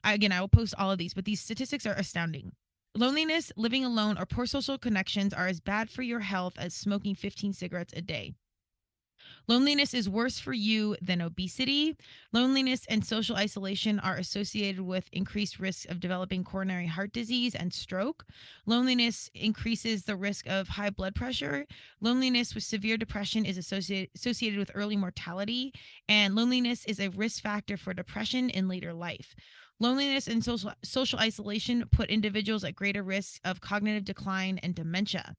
Again, 0.03 0.33
I 0.33 0.41
will 0.41 0.49
post 0.49 0.75
all 0.77 0.91
of 0.91 0.99
these, 0.99 1.15
but 1.15 1.25
these 1.25 1.41
statistics 1.41 1.87
are 1.87 1.95
astounding. 1.95 2.51
Loneliness, 2.97 3.53
living 3.57 3.85
alone, 3.85 4.19
or 4.19 4.27
poor 4.27 4.47
social 4.47 4.79
connections 4.79 5.33
are 5.33 5.47
as 5.47 5.61
bad 5.61 5.91
for 5.91 6.03
your 6.03 6.19
health 6.19 6.55
as 6.59 6.75
smoking 6.75 7.15
15 7.15 7.53
cigarettes 7.53 7.95
a 7.97 8.03
day. 8.03 8.35
Loneliness 9.47 9.95
is 9.95 10.09
worse 10.09 10.39
for 10.39 10.53
you 10.53 10.97
than 11.01 11.21
obesity. 11.21 11.97
Loneliness 12.33 12.85
and 12.89 13.05
social 13.05 13.37
isolation 13.37 13.99
are 13.99 14.17
associated 14.17 14.81
with 14.81 15.09
increased 15.13 15.59
risk 15.59 15.89
of 15.89 16.01
developing 16.01 16.45
coronary 16.45 16.87
heart 16.87 17.13
disease 17.13 17.55
and 17.55 17.73
stroke. 17.73 18.25
Loneliness 18.67 19.31
increases 19.35 20.05
the 20.05 20.17
risk 20.17 20.47
of 20.49 20.69
high 20.69 20.91
blood 20.91 21.15
pressure. 21.15 21.67
Loneliness 22.01 22.55
with 22.55 22.65
severe 22.65 22.97
depression 22.97 23.45
is 23.45 23.57
associated 23.57 24.11
associated 24.15 24.59
with 24.59 24.71
early 24.75 24.97
mortality, 24.97 25.73
and 26.09 26.35
loneliness 26.35 26.85
is 26.85 27.01
a 27.01 27.09
risk 27.09 27.43
factor 27.43 27.77
for 27.77 27.95
depression 27.95 28.51
in 28.51 28.69
later 28.69 28.93
life. 28.93 29.35
Loneliness 29.81 30.27
and 30.27 30.45
social, 30.45 30.73
social 30.83 31.21
isolation 31.21 31.85
put 31.93 32.11
individuals 32.11 32.65
at 32.65 32.75
greater 32.75 33.03
risk 33.03 33.41
of 33.45 33.61
cognitive 33.61 34.05
decline 34.05 34.59
and 34.59 34.75
dementia 34.75 35.37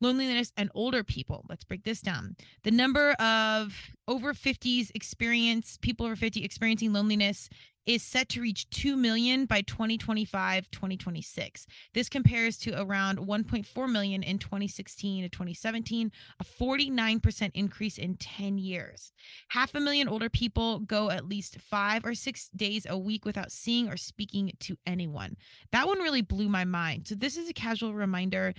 loneliness 0.00 0.52
and 0.56 0.70
older 0.74 1.02
people. 1.02 1.44
Let's 1.48 1.64
break 1.64 1.84
this 1.84 2.00
down. 2.00 2.36
The 2.62 2.70
number 2.70 3.12
of 3.12 3.74
over 4.06 4.32
50s 4.32 4.90
experience 4.94 5.78
people 5.80 6.06
over 6.06 6.16
50 6.16 6.44
experiencing 6.44 6.92
loneliness 6.92 7.48
is 7.88 8.02
set 8.02 8.28
to 8.28 8.42
reach 8.42 8.68
2 8.68 8.96
million 8.96 9.46
by 9.46 9.62
2025 9.62 10.70
2026 10.70 11.66
this 11.94 12.08
compares 12.08 12.58
to 12.58 12.78
around 12.80 13.18
1.4 13.18 13.90
million 13.90 14.22
in 14.22 14.38
2016 14.38 15.22
to 15.22 15.28
2017 15.30 16.12
a 16.38 16.44
49% 16.44 17.50
increase 17.54 17.96
in 17.96 18.14
10 18.16 18.58
years 18.58 19.12
half 19.48 19.74
a 19.74 19.80
million 19.80 20.06
older 20.06 20.28
people 20.28 20.80
go 20.80 21.10
at 21.10 21.26
least 21.26 21.58
five 21.60 22.04
or 22.04 22.14
six 22.14 22.50
days 22.54 22.86
a 22.88 22.98
week 22.98 23.24
without 23.24 23.50
seeing 23.50 23.88
or 23.88 23.96
speaking 23.96 24.52
to 24.60 24.76
anyone 24.86 25.34
that 25.72 25.86
one 25.86 25.98
really 25.98 26.22
blew 26.22 26.48
my 26.48 26.66
mind 26.66 27.08
so 27.08 27.14
this 27.14 27.38
is 27.38 27.48
a 27.48 27.54
casual 27.54 27.94
reminder 27.94 28.52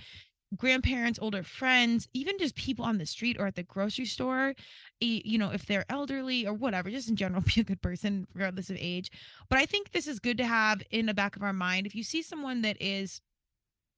grandparents, 0.56 1.18
older 1.22 1.42
friends, 1.42 2.08
even 2.12 2.38
just 2.38 2.56
people 2.56 2.84
on 2.84 2.98
the 2.98 3.06
street 3.06 3.36
or 3.38 3.46
at 3.46 3.54
the 3.54 3.62
grocery 3.62 4.04
store, 4.04 4.54
you 5.00 5.38
know, 5.38 5.50
if 5.50 5.66
they're 5.66 5.84
elderly 5.88 6.46
or 6.46 6.52
whatever, 6.52 6.90
just 6.90 7.08
in 7.08 7.16
general, 7.16 7.42
be 7.54 7.60
a 7.60 7.64
good 7.64 7.82
person 7.82 8.26
regardless 8.34 8.70
of 8.70 8.76
age. 8.78 9.10
But 9.48 9.58
I 9.58 9.66
think 9.66 9.92
this 9.92 10.06
is 10.06 10.18
good 10.18 10.38
to 10.38 10.46
have 10.46 10.82
in 10.90 11.06
the 11.06 11.14
back 11.14 11.36
of 11.36 11.42
our 11.42 11.52
mind. 11.52 11.86
If 11.86 11.94
you 11.94 12.02
see 12.02 12.22
someone 12.22 12.62
that 12.62 12.76
is, 12.80 13.20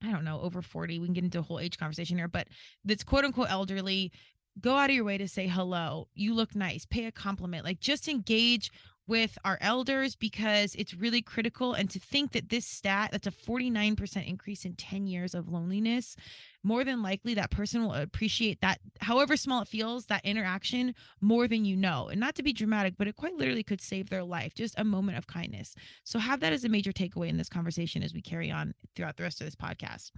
I 0.02 0.10
don't 0.10 0.24
know, 0.24 0.40
over 0.40 0.62
40, 0.62 0.98
we 0.98 1.06
can 1.06 1.14
get 1.14 1.24
into 1.24 1.38
a 1.38 1.42
whole 1.42 1.60
age 1.60 1.78
conversation 1.78 2.18
here, 2.18 2.28
but 2.28 2.48
that's 2.84 3.04
quote 3.04 3.24
unquote 3.24 3.50
elderly, 3.50 4.12
go 4.60 4.76
out 4.76 4.90
of 4.90 4.96
your 4.96 5.04
way 5.04 5.16
to 5.18 5.28
say 5.28 5.46
hello. 5.46 6.08
You 6.14 6.34
look 6.34 6.54
nice. 6.54 6.84
Pay 6.84 7.06
a 7.06 7.12
compliment. 7.12 7.64
Like 7.64 7.80
just 7.80 8.08
engage 8.08 8.70
with 9.12 9.36
our 9.44 9.58
elders 9.60 10.16
because 10.16 10.74
it's 10.74 10.94
really 10.94 11.20
critical. 11.20 11.74
And 11.74 11.90
to 11.90 12.00
think 12.00 12.32
that 12.32 12.48
this 12.48 12.64
stat, 12.64 13.10
that's 13.12 13.26
a 13.26 13.30
49% 13.30 14.26
increase 14.26 14.64
in 14.64 14.74
10 14.74 15.06
years 15.06 15.34
of 15.34 15.50
loneliness, 15.50 16.16
more 16.62 16.82
than 16.82 17.02
likely 17.02 17.34
that 17.34 17.50
person 17.50 17.82
will 17.84 17.92
appreciate 17.92 18.62
that, 18.62 18.80
however 19.02 19.36
small 19.36 19.60
it 19.60 19.68
feels, 19.68 20.06
that 20.06 20.24
interaction 20.24 20.94
more 21.20 21.46
than 21.46 21.66
you 21.66 21.76
know. 21.76 22.08
And 22.08 22.20
not 22.20 22.36
to 22.36 22.42
be 22.42 22.54
dramatic, 22.54 22.94
but 22.96 23.06
it 23.06 23.14
quite 23.14 23.36
literally 23.36 23.62
could 23.62 23.82
save 23.82 24.08
their 24.08 24.24
life, 24.24 24.54
just 24.54 24.78
a 24.78 24.84
moment 24.84 25.18
of 25.18 25.26
kindness. 25.26 25.74
So 26.04 26.18
have 26.18 26.40
that 26.40 26.54
as 26.54 26.64
a 26.64 26.70
major 26.70 26.90
takeaway 26.90 27.28
in 27.28 27.36
this 27.36 27.50
conversation 27.50 28.02
as 28.02 28.14
we 28.14 28.22
carry 28.22 28.50
on 28.50 28.72
throughout 28.96 29.18
the 29.18 29.24
rest 29.24 29.42
of 29.42 29.46
this 29.46 29.54
podcast. 29.54 30.10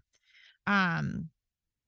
Um, 0.68 1.30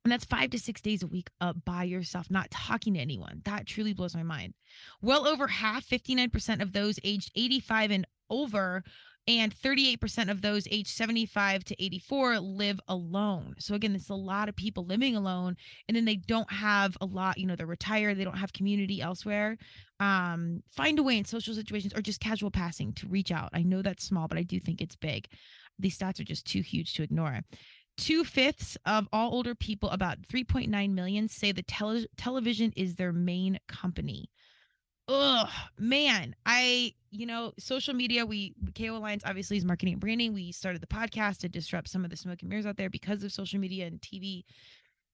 and 0.06 0.12
that's 0.12 0.24
five 0.24 0.50
to 0.50 0.58
six 0.60 0.80
days 0.80 1.02
a 1.02 1.06
week 1.08 1.30
up 1.40 1.56
by 1.64 1.82
yourself, 1.82 2.30
not 2.30 2.48
talking 2.52 2.94
to 2.94 3.00
anyone. 3.00 3.42
That 3.44 3.66
truly 3.66 3.92
blows 3.92 4.14
my 4.14 4.22
mind. 4.22 4.54
Well 5.02 5.26
over 5.26 5.48
half, 5.48 5.84
59% 5.84 6.62
of 6.62 6.72
those 6.72 7.00
aged 7.02 7.32
85 7.34 7.90
and 7.90 8.06
over, 8.30 8.84
and 9.26 9.52
38% 9.52 10.30
of 10.30 10.42
those 10.42 10.68
aged 10.70 10.90
75 10.90 11.64
to 11.64 11.84
84 11.84 12.38
live 12.38 12.78
alone. 12.86 13.56
So 13.58 13.74
again, 13.74 13.96
it's 13.96 14.08
a 14.08 14.14
lot 14.14 14.48
of 14.48 14.54
people 14.54 14.86
living 14.86 15.16
alone 15.16 15.56
and 15.88 15.96
then 15.96 16.04
they 16.04 16.14
don't 16.14 16.52
have 16.52 16.96
a 17.00 17.04
lot, 17.04 17.36
you 17.36 17.46
know, 17.48 17.56
they're 17.56 17.66
retired, 17.66 18.16
they 18.16 18.22
don't 18.22 18.38
have 18.38 18.52
community 18.52 19.00
elsewhere. 19.02 19.58
Um, 19.98 20.62
find 20.70 21.00
a 21.00 21.02
way 21.02 21.18
in 21.18 21.24
social 21.24 21.52
situations 21.52 21.92
or 21.96 22.00
just 22.00 22.20
casual 22.20 22.52
passing 22.52 22.92
to 22.92 23.08
reach 23.08 23.32
out. 23.32 23.50
I 23.52 23.64
know 23.64 23.82
that's 23.82 24.04
small, 24.04 24.28
but 24.28 24.38
I 24.38 24.44
do 24.44 24.60
think 24.60 24.80
it's 24.80 24.94
big. 24.94 25.26
These 25.80 25.98
stats 25.98 26.20
are 26.20 26.24
just 26.24 26.46
too 26.46 26.60
huge 26.60 26.94
to 26.94 27.02
ignore. 27.02 27.40
Two 27.96 28.24
fifths 28.24 28.76
of 28.84 29.08
all 29.12 29.32
older 29.32 29.54
people, 29.54 29.88
about 29.90 30.22
3.9 30.22 30.90
million, 30.90 31.28
say 31.28 31.52
the 31.52 31.62
tele- 31.62 32.06
television 32.16 32.72
is 32.76 32.96
their 32.96 33.12
main 33.12 33.58
company. 33.68 34.30
Ugh, 35.08 35.48
man, 35.78 36.34
I, 36.44 36.92
you 37.10 37.26
know, 37.26 37.52
social 37.58 37.94
media, 37.94 38.26
we, 38.26 38.54
KO 38.76 38.96
Alliance 38.96 39.22
obviously 39.24 39.56
is 39.56 39.64
marketing 39.64 39.94
and 39.94 40.00
branding. 40.00 40.34
We 40.34 40.52
started 40.52 40.82
the 40.82 40.86
podcast 40.86 41.38
to 41.38 41.48
disrupt 41.48 41.88
some 41.88 42.04
of 42.04 42.10
the 42.10 42.16
smoke 42.16 42.42
and 42.42 42.50
mirrors 42.50 42.66
out 42.66 42.76
there 42.76 42.90
because 42.90 43.22
of 43.22 43.32
social 43.32 43.60
media 43.60 43.86
and 43.86 44.00
TV 44.00 44.44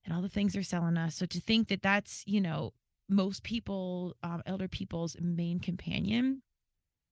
and 0.05 0.15
all 0.15 0.23
the 0.23 0.29
things 0.29 0.55
they're 0.55 0.63
selling 0.63 0.97
us. 0.97 1.15
So 1.15 1.27
to 1.27 1.41
think 1.41 1.69
that 1.69 1.83
that's, 1.83 2.25
you 2.27 2.41
know, 2.41 2.73
most 3.09 3.45
people, 3.45 4.17
um, 4.23 4.43
elder 4.47 4.67
people's 4.67 5.17
main 5.21 5.61
companion, 5.61 6.43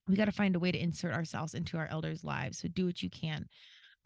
we 0.09 0.17
got 0.17 0.25
to 0.25 0.33
find 0.33 0.57
a 0.57 0.61
way 0.61 0.73
to 0.73 0.79
insert 0.83 1.15
ourselves 1.15 1.55
into 1.55 1.77
our 1.77 1.87
elders' 1.87 2.25
lives. 2.25 2.59
So 2.59 2.69
do 2.69 2.87
what 2.87 3.03
you 3.03 3.11
can 3.11 3.47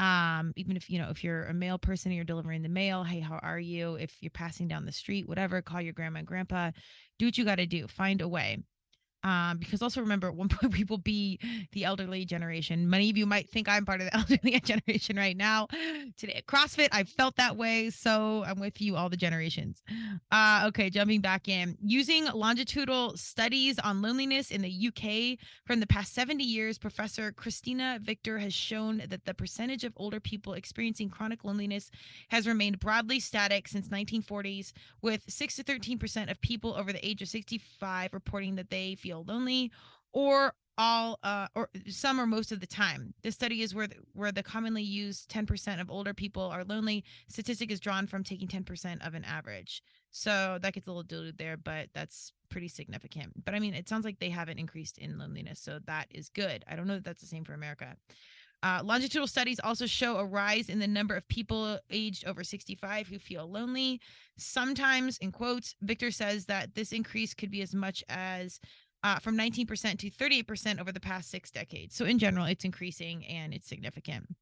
um 0.01 0.53
even 0.57 0.77
if 0.77 0.91
you 0.91 0.99
know 0.99 1.09
if 1.11 1.23
you're 1.23 1.45
a 1.45 1.55
male 1.55 1.79
person 1.79 2.11
and 2.11 2.17
you're 2.17 2.25
delivering 2.25 2.63
the 2.63 2.69
mail 2.69 3.05
hey 3.05 3.21
how 3.21 3.39
are 3.43 3.61
you? 3.61 3.95
If 3.95 4.17
you're 4.21 4.31
passing 4.31 4.69
down 4.69 4.85
the 4.85 4.93
street 4.93 5.29
whatever 5.29 5.63
call 5.63 5.81
your 5.81 5.93
grandma 5.93 6.19
and 6.19 6.27
grandpa. 6.27 6.73
Do 7.19 7.27
what 7.27 7.39
you 7.39 7.45
got 7.45 7.57
to 7.57 7.67
do. 7.67 7.87
Find 7.87 8.21
a 8.21 8.29
way 8.29 8.59
um, 9.25 9.57
because 9.59 9.83
also 9.83 10.01
remember 10.01 10.29
at 10.29 10.35
one 10.35 10.49
point 10.51 10.73
we 10.77 10.85
will 10.85 10.99
be 10.99 11.41
the 11.73 11.85
elderly 11.85 12.25
generation. 12.25 12.89
Many 12.89 13.11
of 13.11 13.17
you 13.17 13.27
might 13.27 13.49
think 13.49 13.69
I'm 13.69 13.85
part 13.85 14.01
of 14.01 14.07
the 14.07 14.17
elderly 14.17 14.61
generation 14.61 15.17
right 15.17 15.37
now. 15.37 15.67
Today 16.17 16.35
at 16.35 16.47
CrossFit, 16.47 16.89
I 16.93 17.05
felt 17.05 17.37
that 17.37 17.57
way. 17.57 17.91
So 17.91 18.45
I'm 18.47 18.61
with 18.61 18.81
you 18.81 18.97
all 18.97 19.09
the 19.09 19.17
generations. 19.17 19.83
Uh, 20.31 20.65
okay, 20.67 20.91
jumping 20.91 21.21
back 21.21 21.49
in. 21.49 21.77
Using 21.83 22.27
longitudinal 22.27 23.17
studies 23.17 23.79
on 23.79 24.03
loneliness 24.03 24.51
in 24.51 24.63
the 24.63 24.89
UK 24.89 25.39
from 25.65 25.81
the 25.81 25.87
past 25.87 26.15
70 26.15 26.45
years, 26.45 26.79
Professor 26.79 27.33
Christina 27.33 27.99
Victor 28.03 28.39
has 28.39 28.53
shown 28.53 29.03
that 29.09 29.25
the 29.25 29.35
percentage 29.35 29.85
of 29.85 29.93
older 29.97 30.21
people 30.21 30.53
experiencing 30.53 31.09
chronic 31.09 31.45
loneliness 31.45 31.91
has 32.29 32.47
remained 32.47 32.79
broadly 32.79 33.19
static 33.21 33.69
since 33.69 33.89
1940s, 33.89 34.73
with 35.01 35.23
6 35.29 35.57
to 35.57 35.65
13% 35.65 36.31
of 36.31 36.41
people 36.43 36.75
over 36.75 36.93
the 36.93 37.07
age 37.07 37.23
of 37.23 37.29
65 37.29 38.13
reporting 38.13 38.57
that 38.57 38.71
they 38.71 38.95
feel 38.95 39.14
lonely 39.23 39.71
or 40.13 40.55
all 40.77 41.19
uh, 41.23 41.47
or 41.55 41.69
some 41.89 42.21
or 42.21 42.27
most 42.27 42.53
of 42.53 42.61
the 42.61 42.67
time. 42.67 43.15
This 43.23 43.35
study 43.35 43.63
is 43.63 43.75
where 43.75 43.87
the, 43.87 43.97
where 44.13 44.33
the 44.33 44.43
commonly 44.43 44.83
used 44.83 45.31
10% 45.31 45.81
of 45.81 45.91
older 45.91 46.15
people 46.15 46.43
are 46.43 46.65
lonely 46.65 47.05
statistic 47.29 47.71
is 47.71 47.81
drawn 47.81 48.07
from 48.07 48.25
taking 48.25 48.49
10% 48.49 49.07
of 49.07 49.15
an 49.15 49.25
average. 49.25 49.83
So 50.11 50.59
that 50.63 50.73
gets 50.73 50.87
a 50.87 50.91
little 50.91 51.03
diluted 51.03 51.39
there, 51.39 51.57
but 51.57 51.89
that's 51.95 52.33
pretty 52.49 52.69
significant. 52.69 53.45
But 53.45 53.55
I 53.55 53.59
mean, 53.59 53.75
it 53.75 53.89
sounds 53.89 54.05
like 54.05 54.19
they 54.19 54.31
haven't 54.31 54.59
increased 54.59 54.99
in 54.99 55.19
loneliness, 55.19 55.61
so 55.61 55.79
that 55.87 56.07
is 56.11 56.29
good. 56.29 56.65
I 56.69 56.77
don't 56.77 56.87
know 56.87 56.95
that 56.95 57.05
that's 57.05 57.21
the 57.21 57.27
same 57.27 57.45
for 57.45 57.55
America. 57.55 57.97
Uh, 58.63 58.81
longitudinal 58.83 59.27
studies 59.27 59.61
also 59.63 59.85
show 59.85 60.17
a 60.17 60.25
rise 60.25 60.71
in 60.71 60.79
the 60.79 60.87
number 60.87 61.15
of 61.15 61.29
people 61.29 61.79
aged 61.91 62.27
over 62.27 62.43
65 62.43 63.09
who 63.09 63.19
feel 63.19 63.47
lonely. 63.47 64.01
Sometimes, 64.39 65.19
in 65.19 65.33
quotes, 65.33 65.75
Victor 65.83 66.11
says 66.11 66.47
that 66.47 66.75
this 66.75 66.91
increase 66.91 67.35
could 67.35 67.51
be 67.51 67.61
as 67.61 67.75
much 67.75 68.03
as 68.09 68.61
uh, 69.05 69.19
from 69.19 69.37
19% 69.37 69.99
to 69.99 70.11
38% 70.11 70.81
over 70.81 70.91
the 70.91 70.99
past 70.99 71.31
six 71.31 71.51
decades. 71.51 71.95
So, 71.95 72.07
in 72.07 72.19
general, 72.19 72.47
it's 72.47 72.65
increasing 72.65 73.25
and 73.27 73.53
it's 73.55 73.69
significant. 73.69 74.35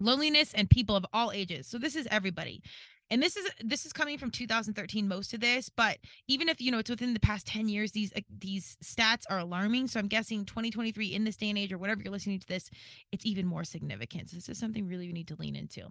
Loneliness 0.00 0.52
and 0.52 0.68
people 0.68 0.96
of 0.96 1.06
all 1.12 1.30
ages. 1.30 1.68
So, 1.68 1.78
this 1.78 1.94
is 1.94 2.08
everybody 2.10 2.62
and 3.12 3.22
this 3.22 3.36
is 3.36 3.46
this 3.62 3.84
is 3.84 3.92
coming 3.92 4.16
from 4.16 4.30
2013 4.30 5.06
most 5.06 5.34
of 5.34 5.40
this 5.40 5.68
but 5.68 5.98
even 6.28 6.48
if 6.48 6.60
you 6.60 6.70
know 6.72 6.78
it's 6.78 6.88
within 6.88 7.12
the 7.12 7.20
past 7.20 7.46
10 7.46 7.68
years 7.68 7.92
these 7.92 8.10
uh, 8.16 8.20
these 8.38 8.78
stats 8.82 9.24
are 9.28 9.38
alarming. 9.38 9.86
So 9.86 10.00
i'm 10.00 10.08
guessing 10.08 10.44
2023 10.46 11.08
in 11.08 11.24
this 11.24 11.36
day 11.36 11.50
and 11.50 11.58
age 11.58 11.72
or 11.72 11.78
whatever 11.78 12.00
you're 12.02 12.12
listening 12.12 12.40
to 12.40 12.48
this 12.48 12.70
it's 13.12 13.26
even 13.26 13.46
more 13.46 13.64
significant. 13.64 14.30
So 14.30 14.36
this 14.36 14.48
is 14.48 14.58
something 14.58 14.88
really 14.88 15.06
we 15.06 15.12
need 15.12 15.28
to 15.28 15.36
lean 15.36 15.54
into. 15.54 15.88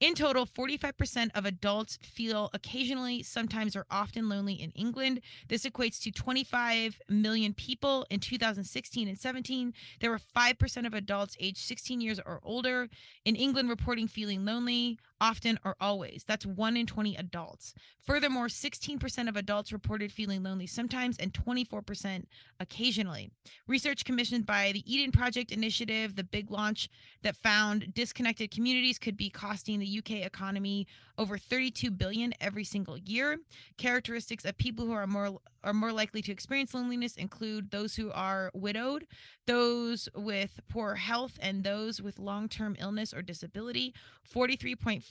In 0.00 0.14
total 0.14 0.46
45% 0.46 1.30
of 1.34 1.44
adults 1.44 1.98
feel 2.02 2.48
occasionally 2.54 3.22
sometimes 3.22 3.76
or 3.76 3.84
often 3.90 4.30
lonely 4.30 4.54
in 4.54 4.70
england. 4.70 5.20
This 5.48 5.66
equates 5.66 6.00
to 6.02 6.10
25 6.10 7.00
million 7.10 7.52
people 7.52 8.06
in 8.08 8.20
2016 8.20 9.08
and 9.08 9.18
17 9.18 9.74
there 10.00 10.10
were 10.10 10.20
5% 10.34 10.86
of 10.86 10.94
adults 10.94 11.36
aged 11.38 11.58
16 11.58 12.00
years 12.00 12.18
or 12.24 12.40
older 12.42 12.88
in 13.26 13.36
england 13.36 13.68
reporting 13.68 14.08
feeling 14.08 14.44
lonely 14.46 14.98
often 15.22 15.56
or 15.64 15.76
always 15.80 16.24
that's 16.26 16.44
1 16.44 16.76
in 16.76 16.84
20 16.84 17.14
adults. 17.16 17.74
Furthermore, 18.04 18.48
16% 18.48 19.28
of 19.28 19.36
adults 19.36 19.72
reported 19.72 20.10
feeling 20.10 20.42
lonely 20.42 20.66
sometimes 20.66 21.16
and 21.18 21.32
24% 21.32 22.24
occasionally. 22.58 23.30
Research 23.68 24.04
commissioned 24.04 24.44
by 24.44 24.72
the 24.72 24.92
Eden 24.92 25.12
Project 25.12 25.52
Initiative, 25.52 26.16
the 26.16 26.24
big 26.24 26.50
launch 26.50 26.88
that 27.22 27.36
found 27.36 27.94
disconnected 27.94 28.50
communities 28.50 28.98
could 28.98 29.16
be 29.16 29.30
costing 29.30 29.78
the 29.78 29.98
UK 29.98 30.26
economy 30.26 30.88
over 31.16 31.38
32 31.38 31.92
billion 31.92 32.34
every 32.40 32.64
single 32.64 32.98
year. 32.98 33.38
Characteristics 33.78 34.44
of 34.44 34.58
people 34.58 34.84
who 34.84 34.92
are 34.92 35.06
more 35.06 35.38
are 35.64 35.72
more 35.72 35.92
likely 35.92 36.20
to 36.22 36.32
experience 36.32 36.74
loneliness 36.74 37.16
include 37.16 37.70
those 37.70 37.94
who 37.94 38.10
are 38.10 38.50
widowed, 38.52 39.06
those 39.46 40.08
with 40.16 40.58
poor 40.68 40.96
health, 40.96 41.38
and 41.40 41.62
those 41.62 42.02
with 42.02 42.18
long-term 42.18 42.76
illness 42.80 43.14
or 43.14 43.22
disability. 43.22 43.94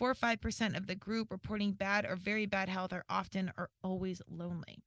43.45% 0.02 0.76
of 0.76 0.88
the 0.88 0.96
group 0.96 1.32
reporting 1.32 1.74
bad 1.74 2.06
or 2.06 2.16
very 2.16 2.46
bad 2.46 2.70
health 2.70 2.92
are 2.92 3.06
often 3.10 3.52
or 3.58 3.70
always 3.84 4.22
lonely. 4.28 4.80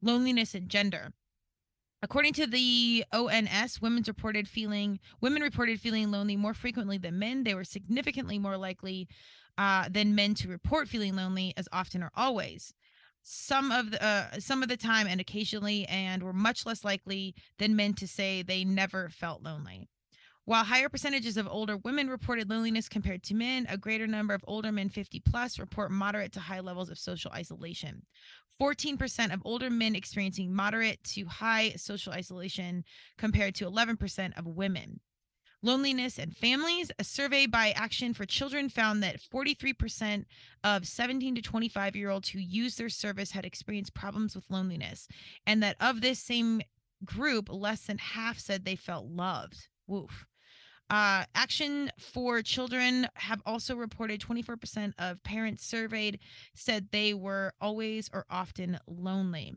Loneliness 0.00 0.54
and 0.54 0.68
gender. 0.68 1.12
According 2.02 2.34
to 2.34 2.46
the 2.46 3.04
ONS, 3.12 3.80
women's 3.80 4.08
reported 4.08 4.48
feeling 4.48 5.00
women 5.20 5.42
reported 5.42 5.80
feeling 5.80 6.10
lonely 6.10 6.36
more 6.36 6.54
frequently 6.54 6.98
than 6.98 7.18
men. 7.18 7.44
They 7.44 7.54
were 7.54 7.64
significantly 7.64 8.38
more 8.38 8.58
likely 8.58 9.08
uh, 9.56 9.88
than 9.90 10.14
men 10.14 10.34
to 10.34 10.48
report 10.48 10.88
feeling 10.88 11.16
lonely 11.16 11.54
as 11.56 11.68
often 11.72 12.02
or 12.02 12.10
always. 12.14 12.74
Some 13.22 13.72
of 13.72 13.92
the 13.92 14.04
uh, 14.04 14.38
some 14.38 14.62
of 14.62 14.68
the 14.68 14.76
time 14.76 15.06
and 15.06 15.18
occasionally, 15.18 15.86
and 15.86 16.22
were 16.22 16.34
much 16.34 16.66
less 16.66 16.84
likely 16.84 17.34
than 17.58 17.74
men 17.74 17.94
to 17.94 18.06
say 18.06 18.42
they 18.42 18.64
never 18.64 19.08
felt 19.08 19.42
lonely. 19.42 19.88
While 20.46 20.64
higher 20.64 20.90
percentages 20.90 21.38
of 21.38 21.48
older 21.48 21.78
women 21.78 22.10
reported 22.10 22.50
loneliness 22.50 22.86
compared 22.86 23.22
to 23.24 23.34
men, 23.34 23.66
a 23.70 23.78
greater 23.78 24.06
number 24.06 24.34
of 24.34 24.44
older 24.46 24.70
men 24.70 24.90
50 24.90 25.20
plus 25.20 25.58
report 25.58 25.90
moderate 25.90 26.32
to 26.32 26.40
high 26.40 26.60
levels 26.60 26.90
of 26.90 26.98
social 26.98 27.30
isolation. 27.32 28.02
14% 28.60 29.32
of 29.32 29.40
older 29.46 29.70
men 29.70 29.96
experiencing 29.96 30.52
moderate 30.52 31.02
to 31.04 31.24
high 31.24 31.70
social 31.76 32.12
isolation 32.12 32.84
compared 33.16 33.54
to 33.54 33.64
11% 33.64 34.38
of 34.38 34.46
women. 34.46 35.00
Loneliness 35.62 36.18
and 36.18 36.36
families. 36.36 36.92
A 36.98 37.04
survey 37.04 37.46
by 37.46 37.70
Action 37.70 38.12
for 38.12 38.26
Children 38.26 38.68
found 38.68 39.02
that 39.02 39.22
43% 39.22 40.26
of 40.62 40.86
17 40.86 41.36
to 41.36 41.40
25 41.40 41.96
year 41.96 42.10
olds 42.10 42.28
who 42.28 42.38
used 42.38 42.78
their 42.78 42.90
service 42.90 43.30
had 43.30 43.46
experienced 43.46 43.94
problems 43.94 44.36
with 44.36 44.50
loneliness, 44.50 45.08
and 45.46 45.62
that 45.62 45.76
of 45.80 46.02
this 46.02 46.18
same 46.18 46.60
group, 47.02 47.48
less 47.50 47.86
than 47.86 47.96
half 47.96 48.38
said 48.38 48.66
they 48.66 48.76
felt 48.76 49.06
loved. 49.06 49.68
Woof. 49.86 50.26
Uh, 50.94 51.24
Action 51.34 51.90
for 51.98 52.40
Children 52.40 53.08
have 53.14 53.42
also 53.44 53.74
reported 53.74 54.20
24% 54.20 54.92
of 55.00 55.20
parents 55.24 55.66
surveyed 55.66 56.20
said 56.54 56.86
they 56.92 57.12
were 57.12 57.52
always 57.60 58.08
or 58.12 58.24
often 58.30 58.78
lonely. 58.86 59.56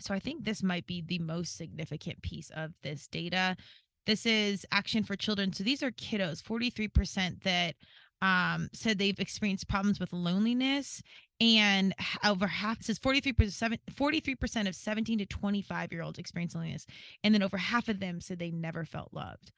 So 0.00 0.14
I 0.14 0.20
think 0.20 0.46
this 0.46 0.62
might 0.62 0.86
be 0.86 1.02
the 1.02 1.18
most 1.18 1.58
significant 1.58 2.22
piece 2.22 2.50
of 2.56 2.72
this 2.82 3.08
data. 3.08 3.58
This 4.06 4.24
is 4.24 4.64
Action 4.72 5.04
for 5.04 5.16
Children. 5.16 5.52
So 5.52 5.64
these 5.64 5.82
are 5.82 5.90
kiddos, 5.90 6.42
43% 6.42 7.42
that 7.42 7.74
um, 8.22 8.70
said 8.72 8.96
they've 8.98 9.20
experienced 9.20 9.68
problems 9.68 10.00
with 10.00 10.14
loneliness. 10.14 11.02
and 11.42 11.94
over 12.24 12.46
half 12.46 12.82
says 12.82 12.98
43% 12.98 13.78
43% 13.92 14.68
of 14.68 14.74
17 14.74 15.18
to 15.18 15.26
25 15.26 15.92
year 15.92 16.02
olds 16.02 16.18
experience 16.18 16.54
loneliness 16.54 16.86
and 17.22 17.34
then 17.34 17.42
over 17.42 17.58
half 17.58 17.90
of 17.90 18.00
them 18.00 18.20
said 18.20 18.38
they 18.38 18.50
never 18.50 18.86
felt 18.86 19.12
loved 19.12 19.52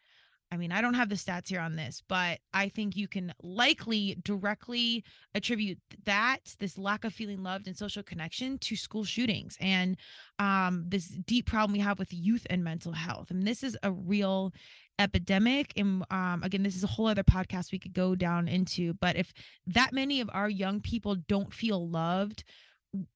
I 0.53 0.57
mean, 0.57 0.71
I 0.71 0.81
don't 0.81 0.95
have 0.95 1.09
the 1.09 1.17
stats 1.17 1.49
here 1.49 1.61
on 1.61 1.75
this, 1.75 2.03
but 2.09 2.39
I 2.53 2.69
think 2.69 2.97
you 2.97 3.09
can 3.09 3.33
likely 3.43 4.17
directly 4.23 5.05
attribute 5.35 5.79
that 6.05 6.55
this 6.61 6.79
lack 6.79 7.05
of 7.05 7.13
feeling 7.13 7.43
loved 7.43 7.67
and 7.67 7.77
social 7.77 8.03
connection 8.03 8.59
to 8.59 8.77
school 8.77 9.05
shootings 9.05 9.57
and 9.61 9.97
um, 10.39 10.85
this 10.89 11.09
deep 11.09 11.47
problem 11.47 11.73
we 11.73 11.81
have 11.81 11.99
with 11.99 12.13
youth 12.13 12.47
and 12.51 12.63
mental 12.63 12.93
health. 12.93 13.31
And 13.31 13.45
this 13.45 13.63
is 13.65 13.77
a 13.83 13.91
real 13.91 14.53
epidemic 15.01 15.73
and 15.77 16.05
um, 16.11 16.41
again 16.45 16.63
this 16.63 16.77
is 16.77 16.85
a 16.85 16.89
whole 16.89 17.09
other 17.09 17.25
podcast 17.25 17.73
we 17.73 17.81
could 17.81 17.93
go 17.93 18.15
down 18.15 18.47
into 18.47 18.95
but 18.95 19.17
if 19.17 19.33
that 19.67 19.93
many 19.93 20.21
of 20.21 20.31
our 20.33 20.49
young 20.49 20.81
people 20.81 21.17
don't 21.27 21.53
feel 21.53 21.89
loved 21.89 22.45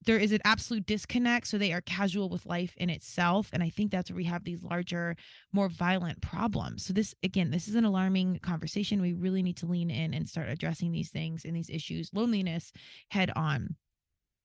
there 0.04 0.18
is 0.18 0.32
an 0.32 0.40
absolute 0.44 0.86
disconnect 0.86 1.46
so 1.46 1.56
they 1.56 1.72
are 1.72 1.80
casual 1.82 2.28
with 2.28 2.46
life 2.46 2.74
in 2.76 2.90
itself 2.90 3.50
and 3.52 3.62
i 3.62 3.68
think 3.68 3.90
that's 3.90 4.10
where 4.10 4.16
we 4.16 4.24
have 4.24 4.44
these 4.44 4.62
larger 4.62 5.16
more 5.52 5.68
violent 5.68 6.20
problems. 6.20 6.84
So 6.84 6.92
this 6.92 7.14
again 7.22 7.50
this 7.50 7.68
is 7.68 7.74
an 7.74 7.84
alarming 7.84 8.40
conversation. 8.40 9.00
We 9.02 9.12
really 9.12 9.42
need 9.42 9.56
to 9.58 9.66
lean 9.66 9.90
in 9.90 10.14
and 10.14 10.28
start 10.28 10.48
addressing 10.48 10.92
these 10.92 11.10
things 11.10 11.44
and 11.44 11.56
these 11.56 11.70
issues 11.70 12.10
loneliness 12.12 12.72
head 13.10 13.30
on. 13.34 13.76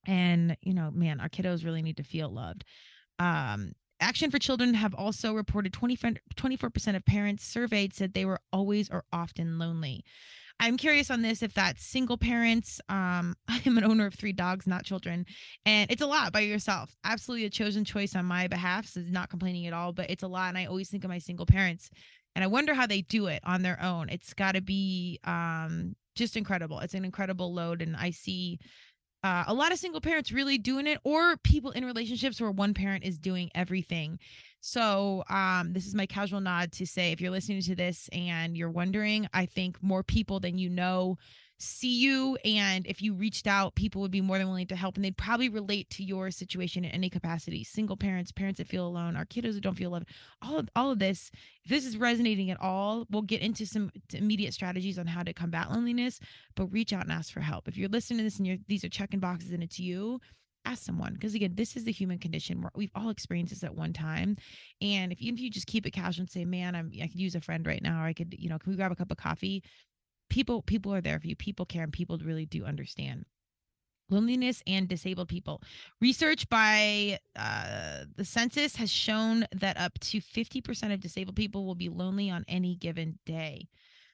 And 0.05 0.57
you 0.61 0.73
know 0.73 0.91
man 0.91 1.19
our 1.19 1.29
kiddos 1.29 1.65
really 1.65 1.81
need 1.81 1.97
to 1.97 2.03
feel 2.03 2.29
loved. 2.29 2.63
Um 3.19 3.73
Action 3.99 4.31
for 4.31 4.39
Children 4.39 4.73
have 4.73 4.93
also 4.95 5.33
reported 5.33 5.71
24% 5.71 6.95
of 6.95 7.05
parents 7.05 7.45
surveyed 7.45 7.93
said 7.93 8.13
they 8.13 8.25
were 8.25 8.41
always 8.51 8.89
or 8.89 9.05
often 9.13 9.57
lonely. 9.57 10.03
I'm 10.63 10.77
curious 10.77 11.11
on 11.11 11.21
this 11.21 11.43
if 11.43 11.53
that's 11.53 11.83
single 11.83 12.17
parents. 12.17 12.79
Um, 12.87 13.35
I'm 13.49 13.77
an 13.77 13.83
owner 13.83 14.05
of 14.05 14.13
three 14.13 14.31
dogs, 14.31 14.65
not 14.65 14.85
children, 14.85 15.25
and 15.65 15.91
it's 15.91 16.01
a 16.01 16.07
lot 16.07 16.31
by 16.31 16.39
yourself. 16.39 16.95
Absolutely 17.03 17.45
a 17.45 17.49
chosen 17.49 17.83
choice 17.83 18.15
on 18.15 18.23
my 18.23 18.47
behalf. 18.47 18.85
So 18.85 19.01
not 19.01 19.29
complaining 19.29 19.67
at 19.67 19.73
all, 19.73 19.91
but 19.91 20.09
it's 20.09 20.23
a 20.23 20.27
lot. 20.27 20.47
And 20.47 20.57
I 20.57 20.65
always 20.65 20.89
think 20.89 21.03
of 21.03 21.09
my 21.09 21.19
single 21.19 21.45
parents, 21.45 21.89
and 22.33 22.45
I 22.45 22.47
wonder 22.47 22.73
how 22.73 22.87
they 22.87 23.01
do 23.01 23.27
it 23.27 23.41
on 23.43 23.61
their 23.61 23.77
own. 23.81 24.07
It's 24.07 24.33
got 24.33 24.53
to 24.53 24.61
be 24.61 25.19
um, 25.25 25.97
just 26.15 26.37
incredible. 26.37 26.79
It's 26.79 26.93
an 26.93 27.03
incredible 27.03 27.53
load, 27.53 27.81
and 27.81 27.97
I 27.97 28.11
see 28.11 28.57
uh, 29.21 29.43
a 29.47 29.53
lot 29.53 29.73
of 29.73 29.79
single 29.79 29.99
parents 29.99 30.31
really 30.31 30.57
doing 30.57 30.87
it 30.87 30.99
or 31.03 31.35
people 31.43 31.71
in 31.71 31.83
relationships 31.83 32.39
where 32.39 32.51
one 32.51 32.73
parent 32.73 33.03
is 33.03 33.19
doing 33.19 33.49
everything 33.53 34.17
so 34.65 35.25
um, 35.29 35.73
this 35.73 35.85
is 35.85 35.93
my 35.93 36.05
casual 36.05 36.39
nod 36.39 36.71
to 36.71 36.85
say 36.85 37.11
if 37.11 37.19
you're 37.19 37.31
listening 37.31 37.61
to 37.61 37.75
this 37.75 38.09
and 38.13 38.55
you're 38.55 38.69
wondering 38.69 39.27
i 39.33 39.45
think 39.45 39.81
more 39.81 40.03
people 40.03 40.39
than 40.39 40.57
you 40.57 40.69
know 40.69 41.17
see 41.63 42.01
you 42.01 42.37
and 42.43 42.85
if 42.87 43.01
you 43.01 43.13
reached 43.13 43.47
out 43.47 43.75
people 43.75 44.01
would 44.01 44.11
be 44.11 44.21
more 44.21 44.37
than 44.37 44.47
willing 44.47 44.67
to 44.67 44.75
help 44.75 44.95
and 44.95 45.05
they'd 45.05 45.17
probably 45.17 45.47
relate 45.49 45.89
to 45.89 46.03
your 46.03 46.29
situation 46.29 46.83
in 46.83 46.91
any 46.91 47.09
capacity. 47.09 47.63
Single 47.63 47.95
parents 47.95 48.31
parents 48.31 48.57
that 48.57 48.67
feel 48.67 48.85
alone 48.85 49.15
our 49.15 49.25
kiddos 49.25 49.53
that 49.53 49.61
don't 49.61 49.77
feel 49.77 49.91
loved 49.91 50.09
all 50.41 50.57
of 50.57 50.69
all 50.75 50.91
of 50.91 50.99
this 50.99 51.31
if 51.63 51.69
this 51.69 51.85
is 51.85 51.97
resonating 51.97 52.51
at 52.51 52.59
all. 52.59 53.05
We'll 53.09 53.21
get 53.21 53.41
into 53.41 53.65
some 53.65 53.91
immediate 54.13 54.53
strategies 54.53 54.99
on 54.99 55.07
how 55.07 55.23
to 55.23 55.33
combat 55.33 55.71
loneliness 55.71 56.19
but 56.55 56.67
reach 56.67 56.91
out 56.91 57.03
and 57.03 57.11
ask 57.11 57.31
for 57.31 57.39
help. 57.39 57.67
If 57.67 57.77
you're 57.77 57.89
listening 57.89 58.17
to 58.19 58.23
this 58.23 58.37
and 58.37 58.47
you're 58.47 58.57
these 58.67 58.83
are 58.83 58.89
checking 58.89 59.19
boxes 59.19 59.51
and 59.51 59.63
it's 59.63 59.79
you 59.79 60.19
ask 60.65 60.83
someone 60.83 61.13
because 61.13 61.35
again 61.35 61.53
this 61.55 61.75
is 61.75 61.83
the 61.83 61.91
human 61.91 62.17
condition 62.17 62.65
we've 62.75 62.91
all 62.95 63.09
experienced 63.09 63.53
this 63.53 63.63
at 63.63 63.75
one 63.75 63.91
time 63.91 64.37
and 64.81 65.11
if 65.11 65.19
even 65.19 65.35
if 65.35 65.41
you 65.41 65.49
just 65.49 65.67
keep 65.67 65.85
it 65.85 65.91
casual 65.91 66.21
and 66.21 66.29
say 66.29 66.45
man 66.45 66.73
i'm 66.73 66.89
i 67.01 67.07
could 67.07 67.19
use 67.19 67.35
a 67.35 67.41
friend 67.41 67.67
right 67.67 67.81
now 67.83 68.01
or 68.01 68.05
i 68.05 68.13
could 68.13 68.33
you 68.37 68.49
know 68.49 68.57
can 68.57 68.71
we 68.71 68.77
grab 68.77 68.91
a 68.91 68.95
cup 68.95 69.11
of 69.11 69.17
coffee? 69.17 69.63
People 70.29 70.61
people 70.61 70.93
are 70.93 71.01
there 71.01 71.19
for 71.19 71.27
you 71.27 71.35
people 71.35 71.65
care 71.65 71.83
and 71.83 71.93
people 71.93 72.17
really 72.23 72.45
do 72.45 72.65
understand. 72.65 73.25
Loneliness 74.09 74.61
and 74.67 74.87
disabled 74.87 75.29
people. 75.29 75.61
Research 76.01 76.47
by 76.49 77.19
uh, 77.35 78.05
the 78.15 78.25
census 78.25 78.75
has 78.75 78.91
shown 78.91 79.45
that 79.55 79.77
up 79.77 79.97
to 79.99 80.19
50% 80.19 80.93
of 80.93 80.99
disabled 80.99 81.35
people 81.35 81.65
will 81.65 81.75
be 81.75 81.89
lonely 81.89 82.29
on 82.29 82.43
any 82.47 82.75
given 82.75 83.17
day 83.25 83.67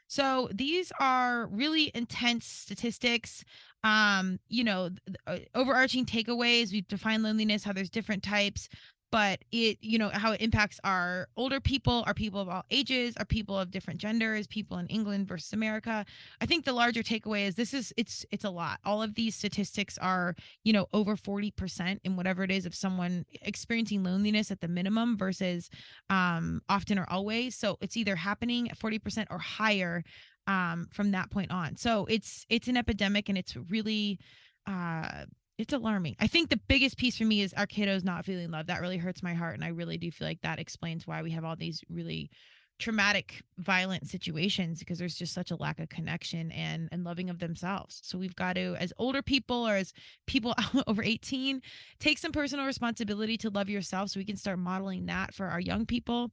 so 0.10 0.50
these 0.51 0.92
are 1.00 1.48
really 1.48 1.92
intense 1.94 2.46
statistics 2.46 3.46
um 3.86 4.39
you 4.50 4.64
know 4.64 4.90
uh, 5.27 5.38
overarching 5.55 6.05
takeaways 6.05 6.74
we've 6.74 6.88
defined 6.90 7.24
loneliness 7.24 7.64
how 7.64 7.72
there's 7.72 7.90
different 7.90 8.24
types 8.24 8.68
but 9.11 9.39
it 9.51 9.77
you 9.81 9.98
know 9.98 10.09
how 10.09 10.31
it 10.31 10.41
impacts 10.41 10.79
our 10.83 11.27
older 11.35 11.59
people 11.59 12.03
our 12.07 12.13
people 12.13 12.39
of 12.39 12.50
all 12.50 12.63
ages 12.69 13.15
our 13.17 13.25
people 13.25 13.57
of 13.57 13.72
different 13.72 14.00
genders 14.00 14.48
people 14.48 14.77
in 14.77 14.87
england 14.87 15.27
versus 15.27 15.53
america. 15.53 16.05
I 16.41 16.45
think 16.45 16.65
the 16.65 16.74
larger 16.74 17.03
takeaway 17.03 17.48
is 17.48 17.55
this 17.55 17.74
is 17.74 17.93
it's 17.98 18.25
it's 18.31 18.43
a 18.43 18.50
lot. 18.50 18.79
All 18.85 19.01
of 19.01 19.15
these 19.15 19.35
statistics 19.35 19.98
are 19.98 20.35
you 20.63 20.74
know 20.74 20.87
over 20.93 21.15
40% 21.15 22.00
in 22.03 22.15
whatever 22.15 22.43
it 22.43 22.51
is 22.51 22.65
of 22.65 22.75
someone 22.75 23.25
experiencing 23.41 24.03
loneliness 24.03 24.51
at 24.51 24.61
the 24.61 24.67
minimum 24.67 25.17
versus 25.17 25.69
um 26.09 26.61
often 26.69 27.00
or 27.00 27.05
always. 27.09 27.55
So 27.55 27.77
it's 27.81 27.98
either 27.98 28.15
happening 28.15 28.69
at 28.69 28.77
40% 28.77 29.27
or 29.29 29.39
higher 29.39 30.03
um 30.48 30.87
from 30.91 31.11
that 31.11 31.29
point 31.29 31.51
on. 31.51 31.75
So 31.75 32.05
it's 32.05 32.45
it's 32.50 32.67
an 32.67 32.77
epidemic 32.77 33.29
and 33.29 33.37
it's 33.37 33.55
really 33.55 34.19
uh 34.67 35.25
it's 35.59 35.74
alarming. 35.74 36.15
I 36.19 36.27
think 36.27 36.50
the 36.50 36.59
biggest 36.69 36.98
piece 36.98 37.17
for 37.17 37.25
me 37.25 37.41
is 37.41 37.53
our 37.53 37.67
kiddos 37.67 38.05
not 38.05 38.24
feeling 38.25 38.50
love. 38.50 38.67
That 38.67 38.79
really 38.79 38.98
hurts 38.98 39.22
my 39.22 39.33
heart. 39.33 39.55
And 39.55 39.63
I 39.63 39.67
really 39.67 39.98
do 39.98 40.09
feel 40.09 40.25
like 40.25 40.41
that 40.41 40.57
explains 40.57 41.05
why 41.05 41.22
we 41.22 41.31
have 41.31 41.43
all 41.43 41.57
these 41.57 41.83
really 41.89 42.31
traumatic, 42.79 43.41
violent 43.57 44.07
situations 44.07 44.79
because 44.79 44.98
there's 44.98 45.17
just 45.17 45.33
such 45.33 45.51
a 45.51 45.57
lack 45.57 45.79
of 45.79 45.89
connection 45.89 46.50
and, 46.53 46.87
and 46.93 47.03
loving 47.03 47.29
of 47.29 47.39
themselves. 47.39 48.00
So 48.05 48.17
we've 48.17 48.37
got 48.37 48.53
to, 48.53 48.77
as 48.79 48.93
older 48.95 49.22
people 49.22 49.67
or 49.67 49.75
as 49.75 49.91
people 50.27 50.55
over 50.87 51.03
18, 51.03 51.61
take 52.00 52.17
some 52.19 52.31
personal 52.31 52.65
responsibility 52.65 53.37
to 53.39 53.50
love 53.50 53.67
yourself 53.67 54.11
so 54.11 54.22
we 54.22 54.25
can 54.25 54.37
start 54.37 54.59
modeling 54.59 55.07
that 55.07 55.33
for 55.33 55.48
our 55.48 55.59
young 55.59 55.85
people 55.85 56.31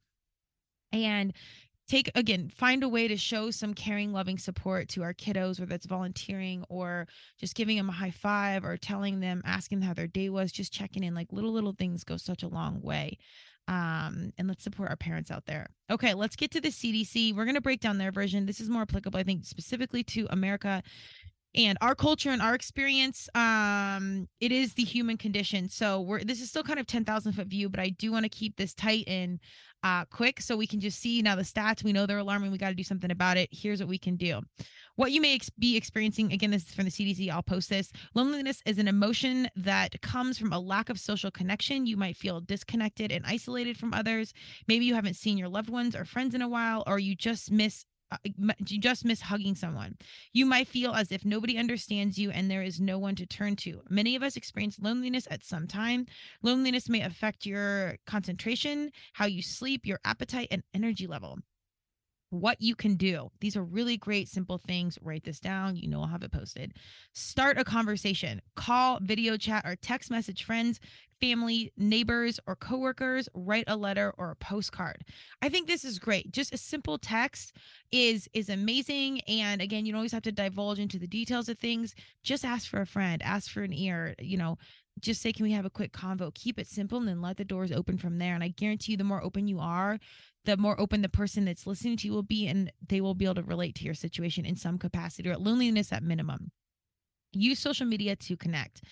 and 0.92 1.32
take 1.88 2.10
again 2.14 2.50
find 2.54 2.82
a 2.82 2.88
way 2.88 3.06
to 3.06 3.16
show 3.16 3.50
some 3.50 3.74
caring 3.74 4.12
loving 4.12 4.38
support 4.38 4.88
to 4.88 5.02
our 5.02 5.14
kiddos 5.14 5.60
whether 5.60 5.74
it's 5.74 5.86
volunteering 5.86 6.64
or 6.68 7.06
just 7.38 7.54
giving 7.54 7.76
them 7.76 7.88
a 7.88 7.92
high 7.92 8.10
five 8.10 8.64
or 8.64 8.76
telling 8.76 9.20
them 9.20 9.42
asking 9.44 9.80
them 9.80 9.86
how 9.86 9.94
their 9.94 10.06
day 10.06 10.28
was 10.28 10.52
just 10.52 10.72
checking 10.72 11.04
in 11.04 11.14
like 11.14 11.32
little 11.32 11.52
little 11.52 11.74
things 11.78 12.04
go 12.04 12.16
such 12.16 12.42
a 12.42 12.48
long 12.48 12.80
way 12.82 13.16
um 13.68 14.32
and 14.38 14.46
let's 14.48 14.62
support 14.62 14.88
our 14.88 14.96
parents 14.96 15.30
out 15.30 15.46
there. 15.46 15.68
Okay 15.90 16.14
let's 16.14 16.36
get 16.36 16.50
to 16.52 16.60
the 16.60 16.68
cdc 16.68 17.34
we're 17.34 17.44
going 17.44 17.54
to 17.54 17.60
break 17.60 17.80
down 17.80 17.98
their 17.98 18.12
version. 18.12 18.46
This 18.46 18.60
is 18.60 18.68
more 18.68 18.82
applicable 18.82 19.18
i 19.18 19.22
think 19.22 19.44
specifically 19.44 20.02
to 20.04 20.26
america 20.30 20.82
and 21.56 21.78
our 21.80 21.94
culture 21.94 22.30
and 22.30 22.42
our 22.42 22.54
experience 22.54 23.28
um 23.34 24.28
it 24.40 24.52
is 24.52 24.74
the 24.74 24.84
human 24.84 25.16
condition. 25.16 25.68
So 25.68 26.00
we're 26.00 26.22
this 26.22 26.40
is 26.40 26.50
still 26.50 26.62
kind 26.62 26.78
of 26.78 26.86
10,000 26.86 27.32
foot 27.32 27.46
view 27.46 27.68
but 27.68 27.80
I 27.80 27.90
do 27.90 28.12
want 28.12 28.24
to 28.24 28.28
keep 28.28 28.56
this 28.56 28.74
tight 28.74 29.04
and 29.06 29.40
uh 29.82 30.04
quick 30.06 30.40
so 30.40 30.56
we 30.56 30.66
can 30.66 30.80
just 30.80 31.00
see 31.00 31.22
now 31.22 31.36
the 31.36 31.42
stats. 31.42 31.82
We 31.82 31.92
know 31.92 32.06
they're 32.06 32.18
alarming. 32.18 32.52
We 32.52 32.58
got 32.58 32.70
to 32.70 32.74
do 32.74 32.82
something 32.82 33.10
about 33.10 33.36
it. 33.36 33.48
Here's 33.52 33.80
what 33.80 33.88
we 33.88 33.98
can 33.98 34.16
do. 34.16 34.40
What 34.96 35.12
you 35.12 35.20
may 35.20 35.34
ex- 35.34 35.50
be 35.50 35.76
experiencing 35.76 36.32
again 36.32 36.50
this 36.50 36.68
is 36.68 36.74
from 36.74 36.84
the 36.84 36.90
CDC 36.90 37.30
I'll 37.30 37.42
post 37.42 37.68
this. 37.68 37.92
Loneliness 38.14 38.62
is 38.66 38.78
an 38.78 38.88
emotion 38.88 39.48
that 39.56 40.00
comes 40.02 40.38
from 40.38 40.52
a 40.52 40.58
lack 40.58 40.88
of 40.88 40.98
social 40.98 41.30
connection. 41.30 41.86
You 41.86 41.96
might 41.96 42.16
feel 42.16 42.40
disconnected 42.40 43.12
and 43.12 43.24
isolated 43.26 43.76
from 43.76 43.92
others. 43.94 44.32
Maybe 44.68 44.84
you 44.84 44.94
haven't 44.94 45.16
seen 45.16 45.38
your 45.38 45.48
loved 45.48 45.70
ones 45.70 45.94
or 45.94 46.04
friends 46.04 46.34
in 46.34 46.42
a 46.42 46.48
while 46.48 46.82
or 46.86 46.98
you 46.98 47.14
just 47.14 47.50
miss 47.50 47.84
Uh, 48.10 48.18
you 48.66 48.78
just 48.78 49.04
miss 49.04 49.20
hugging 49.20 49.56
someone. 49.56 49.96
You 50.32 50.46
might 50.46 50.68
feel 50.68 50.92
as 50.92 51.10
if 51.10 51.24
nobody 51.24 51.58
understands 51.58 52.18
you 52.18 52.30
and 52.30 52.48
there 52.48 52.62
is 52.62 52.80
no 52.80 52.98
one 52.98 53.16
to 53.16 53.26
turn 53.26 53.56
to. 53.56 53.82
Many 53.88 54.14
of 54.14 54.22
us 54.22 54.36
experience 54.36 54.78
loneliness 54.80 55.26
at 55.30 55.44
some 55.44 55.66
time. 55.66 56.06
Loneliness 56.42 56.88
may 56.88 57.02
affect 57.02 57.46
your 57.46 57.96
concentration, 58.06 58.92
how 59.14 59.26
you 59.26 59.42
sleep, 59.42 59.86
your 59.86 59.98
appetite, 60.04 60.48
and 60.50 60.62
energy 60.72 61.06
level 61.06 61.38
what 62.30 62.60
you 62.60 62.74
can 62.74 62.96
do. 62.96 63.30
These 63.40 63.56
are 63.56 63.62
really 63.62 63.96
great, 63.96 64.28
simple 64.28 64.58
things. 64.58 64.98
Write 65.00 65.24
this 65.24 65.40
down. 65.40 65.76
You 65.76 65.88
know, 65.88 66.00
I'll 66.00 66.08
have 66.08 66.22
it 66.22 66.32
posted. 66.32 66.74
Start 67.14 67.58
a 67.58 67.64
conversation, 67.64 68.42
call, 68.56 68.98
video 69.00 69.36
chat, 69.36 69.64
or 69.64 69.76
text 69.76 70.10
message 70.10 70.44
friends, 70.44 70.80
family, 71.20 71.72
neighbors, 71.76 72.38
or 72.46 72.56
coworkers. 72.56 73.28
Write 73.34 73.64
a 73.66 73.76
letter 73.76 74.12
or 74.18 74.30
a 74.30 74.36
postcard. 74.36 75.04
I 75.42 75.48
think 75.48 75.66
this 75.66 75.84
is 75.84 75.98
great. 75.98 76.32
Just 76.32 76.54
a 76.54 76.58
simple 76.58 76.98
text 76.98 77.54
is 77.90 78.28
is 78.32 78.48
amazing. 78.48 79.20
And 79.22 79.60
again, 79.60 79.86
you 79.86 79.92
don't 79.92 79.98
always 79.98 80.12
have 80.12 80.22
to 80.22 80.32
divulge 80.32 80.78
into 80.78 80.98
the 80.98 81.06
details 81.06 81.48
of 81.48 81.58
things. 81.58 81.94
Just 82.22 82.44
ask 82.44 82.68
for 82.68 82.80
a 82.80 82.86
friend, 82.86 83.22
ask 83.22 83.50
for 83.50 83.62
an 83.62 83.72
ear. 83.72 84.14
You 84.18 84.36
know, 84.36 84.58
just 85.00 85.20
say, 85.20 85.32
can 85.32 85.44
we 85.44 85.52
have 85.52 85.66
a 85.66 85.70
quick 85.70 85.92
convo? 85.92 86.34
Keep 86.34 86.58
it 86.58 86.66
simple 86.66 86.98
and 86.98 87.06
then 87.06 87.20
let 87.20 87.36
the 87.36 87.44
doors 87.44 87.72
open 87.72 87.98
from 87.98 88.18
there. 88.18 88.34
And 88.34 88.42
I 88.42 88.48
guarantee 88.48 88.92
you, 88.92 88.98
the 88.98 89.04
more 89.04 89.22
open 89.22 89.46
you 89.46 89.58
are, 89.58 89.98
the 90.44 90.56
more 90.56 90.80
open 90.80 91.02
the 91.02 91.08
person 91.08 91.44
that's 91.44 91.66
listening 91.66 91.96
to 91.98 92.06
you 92.06 92.12
will 92.12 92.22
be, 92.22 92.46
and 92.46 92.72
they 92.88 93.00
will 93.00 93.14
be 93.14 93.24
able 93.24 93.34
to 93.36 93.42
relate 93.42 93.74
to 93.76 93.84
your 93.84 93.94
situation 93.94 94.46
in 94.46 94.56
some 94.56 94.78
capacity 94.78 95.28
or 95.28 95.36
loneliness 95.36 95.92
at 95.92 96.02
minimum. 96.02 96.50
Use 97.32 97.58
social 97.58 97.86
media 97.86 98.16
to 98.16 98.36
connect. 98.36 98.82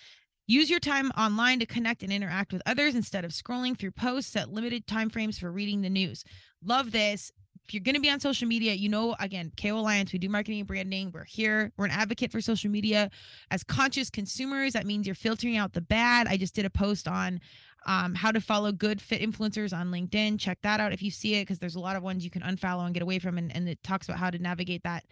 Use 0.47 0.69
your 0.69 0.79
time 0.79 1.11
online 1.17 1.59
to 1.59 1.65
connect 1.65 2.03
and 2.03 2.11
interact 2.11 2.53
with 2.53 2.61
others 2.65 2.95
instead 2.95 3.25
of 3.25 3.31
scrolling 3.31 3.77
through 3.77 3.91
posts 3.91 4.35
at 4.35 4.51
limited 4.51 4.85
time 4.87 5.09
frames 5.09 5.39
for 5.39 5.51
reading 5.51 5.81
the 5.81 5.89
news. 5.89 6.23
Love 6.63 6.91
this 6.91 7.31
if 7.67 7.73
you're 7.73 7.81
going 7.81 7.95
to 7.95 8.01
be 8.01 8.11
on 8.11 8.19
social 8.19 8.47
media, 8.47 8.73
you 8.73 8.89
know, 8.89 9.15
again, 9.19 9.51
KO 9.59 9.79
Alliance, 9.79 10.13
we 10.13 10.19
do 10.19 10.29
marketing 10.29 10.59
and 10.59 10.67
branding. 10.67 11.11
We're 11.11 11.23
here. 11.23 11.71
We're 11.77 11.85
an 11.85 11.91
advocate 11.91 12.31
for 12.31 12.39
social 12.39 12.69
media. 12.69 13.09
As 13.49 13.63
conscious 13.63 14.11
consumers, 14.11 14.73
that 14.73 14.85
means 14.85 15.07
you're 15.07 15.15
filtering 15.15 15.57
out 15.57 15.73
the 15.73 15.81
bad. 15.81 16.27
I 16.27 16.37
just 16.37 16.53
did 16.53 16.65
a 16.65 16.69
post 16.69 17.07
on 17.07 17.39
um, 17.87 18.13
how 18.13 18.31
to 18.31 18.39
follow 18.39 18.71
good 18.71 19.01
fit 19.01 19.21
influencers 19.21 19.75
on 19.75 19.89
LinkedIn. 19.89 20.39
Check 20.39 20.59
that 20.61 20.79
out 20.79 20.93
if 20.93 21.01
you 21.01 21.09
see 21.09 21.35
it, 21.35 21.41
because 21.41 21.57
there's 21.57 21.75
a 21.75 21.79
lot 21.79 21.95
of 21.95 22.03
ones 22.03 22.23
you 22.23 22.29
can 22.29 22.43
unfollow 22.43 22.85
and 22.85 22.93
get 22.93 23.01
away 23.01 23.17
from, 23.17 23.39
and, 23.39 23.55
and 23.55 23.67
it 23.67 23.81
talks 23.81 24.07
about 24.07 24.19
how 24.19 24.29
to 24.29 24.37
navigate 24.37 24.83
that 24.83 25.03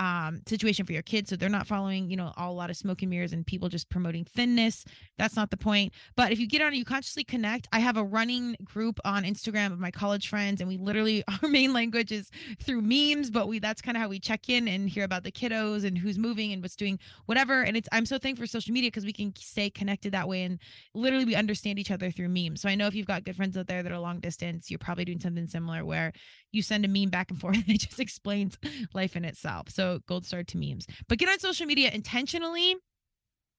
um, 0.00 0.40
situation 0.46 0.86
for 0.86 0.94
your 0.94 1.02
kids. 1.02 1.28
So 1.28 1.36
they're 1.36 1.50
not 1.50 1.66
following, 1.66 2.10
you 2.10 2.16
know, 2.16 2.32
all, 2.38 2.52
a 2.52 2.54
lot 2.54 2.70
of 2.70 2.76
smoke 2.76 3.02
and 3.02 3.10
mirrors 3.10 3.34
and 3.34 3.46
people 3.46 3.68
just 3.68 3.90
promoting 3.90 4.24
thinness. 4.24 4.86
That's 5.18 5.36
not 5.36 5.50
the 5.50 5.58
point. 5.58 5.92
But 6.16 6.32
if 6.32 6.40
you 6.40 6.48
get 6.48 6.62
on, 6.62 6.74
you 6.74 6.86
consciously 6.86 7.22
connect. 7.22 7.68
I 7.70 7.80
have 7.80 7.98
a 7.98 8.02
running 8.02 8.56
group 8.64 8.98
on 9.04 9.24
Instagram 9.24 9.72
of 9.72 9.78
my 9.78 9.90
college 9.90 10.28
friends, 10.28 10.62
and 10.62 10.68
we 10.68 10.78
literally 10.78 11.22
our 11.42 11.48
main 11.48 11.74
language 11.74 12.12
is 12.12 12.30
through 12.62 12.80
memes. 12.80 13.30
But 13.30 13.46
we 13.46 13.58
that's 13.58 13.82
kind 13.82 13.94
of 13.94 14.02
how 14.02 14.08
we 14.08 14.18
check 14.18 14.48
in 14.48 14.68
and 14.68 14.88
hear 14.88 15.04
about 15.04 15.22
the 15.22 15.30
kiddos 15.30 15.84
and 15.84 15.98
who's 15.98 16.18
moving 16.18 16.54
and 16.54 16.62
what's 16.62 16.76
doing 16.76 16.98
whatever. 17.26 17.60
And 17.60 17.76
it's 17.76 17.88
I'm 17.92 18.06
so 18.06 18.16
thankful 18.16 18.44
for 18.44 18.48
social 18.48 18.72
media 18.72 18.88
because 18.88 19.04
we 19.04 19.12
can 19.12 19.34
stay 19.36 19.68
connected 19.68 20.12
that 20.12 20.26
way 20.26 20.44
and 20.44 20.58
literally 20.94 21.26
we 21.26 21.34
understand 21.34 21.78
each 21.78 21.90
other 21.90 22.10
through 22.10 22.30
memes. 22.30 22.62
So 22.62 22.70
I 22.70 22.74
know 22.74 22.86
if 22.86 22.94
you've 22.94 23.06
got 23.06 23.24
good 23.24 23.36
friends 23.36 23.54
out 23.58 23.66
there 23.66 23.82
that 23.82 23.92
are 23.92 23.98
long 23.98 24.20
distance, 24.20 24.70
you're 24.70 24.78
probably 24.78 25.04
doing 25.04 25.20
something 25.20 25.46
similar 25.46 25.84
where 25.84 26.12
you 26.52 26.62
send 26.62 26.84
a 26.84 26.88
meme 26.88 27.10
back 27.10 27.30
and 27.30 27.40
forth 27.40 27.56
it 27.68 27.80
just 27.80 28.00
explains 28.00 28.58
life 28.94 29.16
in 29.16 29.24
itself. 29.24 29.70
So 29.70 30.00
gold 30.06 30.26
star 30.26 30.42
to 30.42 30.58
memes. 30.58 30.86
But 31.08 31.18
get 31.18 31.28
on 31.28 31.38
social 31.38 31.66
media 31.66 31.90
intentionally 31.92 32.76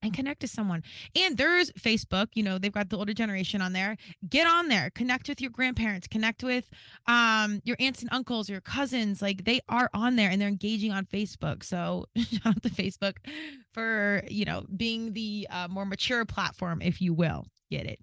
and 0.04 0.14
connect 0.14 0.42
to 0.42 0.48
someone. 0.48 0.84
And 1.16 1.38
there's 1.38 1.72
Facebook, 1.74 2.28
you 2.34 2.44
know, 2.44 2.58
they've 2.58 2.72
got 2.72 2.90
the 2.90 2.98
older 2.98 3.14
generation 3.14 3.62
on 3.62 3.74
there. 3.74 3.98
Get 4.28 4.48
on 4.48 4.68
there, 4.68 4.90
connect 4.92 5.30
with 5.30 5.42
your 5.42 5.52
grandparents, 5.52 6.08
connect 6.08 6.44
with 6.44 6.70
um 7.08 7.62
your 7.64 7.78
aunts 7.80 8.02
and 8.02 8.10
uncles, 8.12 8.50
your 8.50 8.62
cousins. 8.62 9.22
Like 9.22 9.46
they 9.46 9.62
are 9.70 9.90
on 9.94 10.16
there 10.16 10.30
and 10.30 10.42
they're 10.42 10.50
engaging 10.50 10.92
on 10.92 11.06
Facebook. 11.06 11.64
So 11.64 12.06
shout 12.16 12.48
out 12.48 12.64
to 12.64 12.70
Facebook 12.70 13.18
for, 13.74 14.24
you 14.28 14.46
know, 14.46 14.66
being 14.76 15.14
the 15.14 15.48
uh, 15.50 15.68
more 15.70 15.86
mature 15.86 16.26
platform, 16.26 16.82
if 16.82 17.02
you 17.02 17.14
will. 17.14 17.46
Get 17.70 17.86
it. 17.86 18.00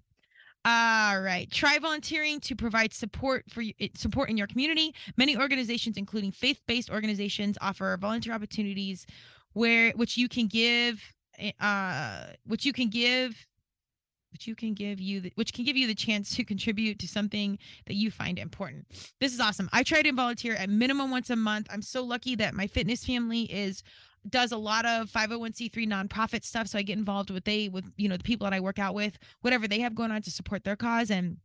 All 0.65 1.21
right. 1.21 1.49
Try 1.49 1.79
volunteering 1.79 2.41
to 2.41 2.55
provide 2.55 2.93
support 2.93 3.45
for 3.49 3.63
support 3.95 4.29
in 4.29 4.35
your 4.35 4.47
community. 4.47 4.93
Many 5.15 5.37
organizations, 5.37 5.95
including 5.95 6.31
faith-based 6.31 6.89
organizations, 6.89 7.57
offer 7.61 7.97
volunteer 7.99 8.33
opportunities 8.33 9.05
where 9.53 9.91
which 9.91 10.17
you 10.17 10.27
can 10.27 10.47
give 10.47 11.01
eh, 11.37 11.51
uh 11.59 12.33
which 12.45 12.65
you 12.65 12.73
can 12.73 12.89
give 12.89 13.47
which 14.31 14.47
you 14.47 14.55
can 14.55 14.73
give 14.73 14.99
you 14.99 15.21
the, 15.21 15.31
which 15.35 15.53
can 15.53 15.65
give 15.65 15.75
you 15.75 15.87
the 15.87 15.95
chance 15.95 16.35
to 16.35 16.43
contribute 16.43 16.99
to 16.99 17.07
something 17.07 17.57
that 17.87 17.95
you 17.95 18.11
find 18.11 18.37
important. 18.37 18.85
This 19.19 19.33
is 19.33 19.39
awesome. 19.39 19.69
I 19.73 19.83
try 19.83 20.01
to 20.01 20.11
volunteer 20.11 20.55
at 20.55 20.69
minimum 20.69 21.09
once 21.09 21.29
a 21.29 21.35
month. 21.35 21.67
I'm 21.71 21.81
so 21.81 22.03
lucky 22.03 22.35
that 22.35 22.53
my 22.53 22.67
fitness 22.67 23.03
family 23.03 23.43
is 23.43 23.81
does 24.27 24.51
a 24.51 24.57
lot 24.57 24.85
of 24.85 25.09
501c3 25.09 25.87
nonprofit 25.87 26.43
stuff. 26.43 26.67
So 26.67 26.79
I 26.79 26.81
get 26.81 26.97
involved 26.97 27.29
with 27.29 27.45
they 27.45 27.69
with 27.69 27.91
you 27.97 28.09
know 28.09 28.17
the 28.17 28.23
people 28.23 28.45
that 28.45 28.53
I 28.53 28.59
work 28.59 28.79
out 28.79 28.93
with, 28.93 29.17
whatever 29.41 29.67
they 29.67 29.79
have 29.79 29.95
going 29.95 30.11
on 30.11 30.21
to 30.23 30.31
support 30.31 30.63
their 30.63 30.75
cause 30.75 31.11
and 31.11 31.37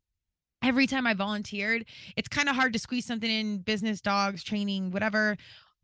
every 0.62 0.87
time 0.87 1.06
I 1.06 1.14
volunteered, 1.14 1.84
it's 2.16 2.28
kind 2.28 2.48
of 2.48 2.56
hard 2.56 2.72
to 2.72 2.78
squeeze 2.78 3.04
something 3.04 3.30
in 3.30 3.58
business, 3.58 4.00
dogs, 4.00 4.42
training, 4.42 4.90
whatever. 4.90 5.37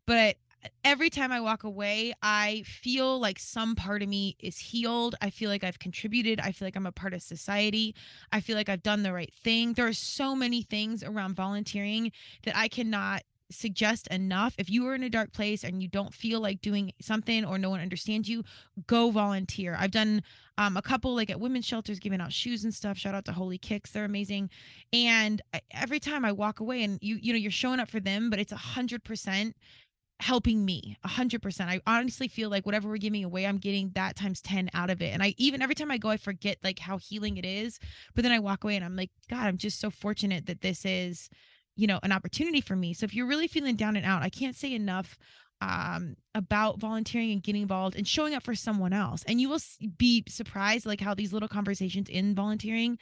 But 0.07 0.37
every 0.83 1.09
time 1.09 1.31
I 1.31 1.39
walk 1.39 1.63
away, 1.63 2.13
I 2.21 2.63
feel 2.65 3.19
like 3.19 3.39
some 3.39 3.75
part 3.75 4.01
of 4.01 4.09
me 4.09 4.35
is 4.39 4.57
healed. 4.57 5.15
I 5.21 5.29
feel 5.29 5.49
like 5.49 5.63
I've 5.63 5.79
contributed. 5.79 6.39
I 6.39 6.51
feel 6.51 6.65
like 6.65 6.75
I'm 6.75 6.85
a 6.85 6.91
part 6.91 7.13
of 7.13 7.21
society. 7.21 7.95
I 8.31 8.41
feel 8.41 8.55
like 8.55 8.69
I've 8.69 8.83
done 8.83 9.03
the 9.03 9.13
right 9.13 9.33
thing. 9.43 9.73
There 9.73 9.87
are 9.87 9.93
so 9.93 10.35
many 10.35 10.63
things 10.63 11.03
around 11.03 11.35
volunteering 11.35 12.11
that 12.43 12.57
I 12.57 12.67
cannot 12.67 13.21
suggest 13.51 14.07
enough. 14.07 14.55
If 14.57 14.69
you 14.69 14.87
are 14.87 14.95
in 14.95 15.03
a 15.03 15.09
dark 15.09 15.33
place 15.33 15.63
and 15.63 15.81
you 15.81 15.87
don't 15.87 16.13
feel 16.13 16.39
like 16.39 16.61
doing 16.61 16.93
something 17.01 17.45
or 17.45 17.57
no 17.57 17.69
one 17.69 17.79
understands 17.79 18.29
you, 18.29 18.43
go 18.87 19.11
volunteer. 19.11 19.75
I've 19.79 19.91
done 19.91 20.23
um, 20.57 20.77
a 20.77 20.81
couple 20.81 21.15
like 21.15 21.29
at 21.29 21.39
women's 21.39 21.65
shelters 21.65 21.99
giving 21.99 22.21
out 22.21 22.33
shoes 22.33 22.63
and 22.63 22.73
stuff. 22.73 22.97
Shout 22.97 23.15
out 23.15 23.25
to 23.25 23.31
Holy 23.31 23.57
Kicks, 23.57 23.91
they're 23.91 24.05
amazing. 24.05 24.49
And 24.93 25.41
every 25.71 25.99
time 25.99 26.25
I 26.25 26.31
walk 26.31 26.59
away 26.59 26.83
and 26.83 26.99
you 27.01 27.17
you 27.21 27.33
know 27.33 27.39
you're 27.39 27.51
showing 27.51 27.79
up 27.79 27.89
for 27.89 27.99
them, 27.99 28.29
but 28.29 28.39
it's 28.39 28.51
a 28.51 28.57
hundred 28.57 29.03
percent 29.03 29.55
helping 30.19 30.63
me 30.63 30.97
a 31.03 31.07
hundred 31.07 31.41
percent. 31.41 31.69
I 31.69 31.81
honestly 31.87 32.27
feel 32.27 32.49
like 32.49 32.65
whatever 32.65 32.87
we're 32.87 32.97
giving 32.97 33.23
away, 33.23 33.45
I'm 33.45 33.57
getting 33.57 33.91
that 33.95 34.15
times 34.15 34.39
10 34.41 34.69
out 34.73 34.89
of 34.91 35.01
it. 35.01 35.13
And 35.13 35.23
I 35.23 35.33
even 35.37 35.61
every 35.61 35.75
time 35.75 35.89
I 35.89 35.97
go, 35.97 36.09
I 36.09 36.17
forget 36.17 36.57
like 36.63 36.79
how 36.79 36.97
healing 36.97 37.37
it 37.37 37.45
is. 37.45 37.79
But 38.13 38.23
then 38.23 38.31
I 38.31 38.39
walk 38.39 38.63
away 38.63 38.75
and 38.75 38.85
I'm 38.85 38.95
like, 38.95 39.09
God, 39.29 39.47
I'm 39.47 39.57
just 39.57 39.79
so 39.79 39.89
fortunate 39.89 40.45
that 40.45 40.61
this 40.61 40.85
is 40.85 41.29
you 41.75 41.87
know 41.87 41.99
an 42.03 42.11
opportunity 42.11 42.61
for 42.61 42.75
me. 42.75 42.93
So 42.93 43.05
if 43.05 43.13
you're 43.13 43.27
really 43.27 43.47
feeling 43.47 43.75
down 43.75 43.95
and 43.95 44.05
out 44.05 44.23
i 44.23 44.29
can't 44.29 44.55
say 44.55 44.73
enough 44.73 45.17
um, 45.61 46.15
about 46.33 46.79
volunteering 46.79 47.31
and 47.31 47.43
getting 47.43 47.61
involved 47.61 47.95
and 47.95 48.07
showing 48.07 48.33
up 48.33 48.43
for 48.43 48.55
someone 48.55 48.93
else. 48.93 49.23
And 49.27 49.39
you 49.39 49.47
will 49.47 49.59
be 49.97 50.23
surprised 50.27 50.85
like 50.85 50.99
how 50.99 51.13
these 51.13 51.31
little 51.31 51.47
conversations 51.47 52.09
in 52.09 52.35
volunteering 52.35 52.97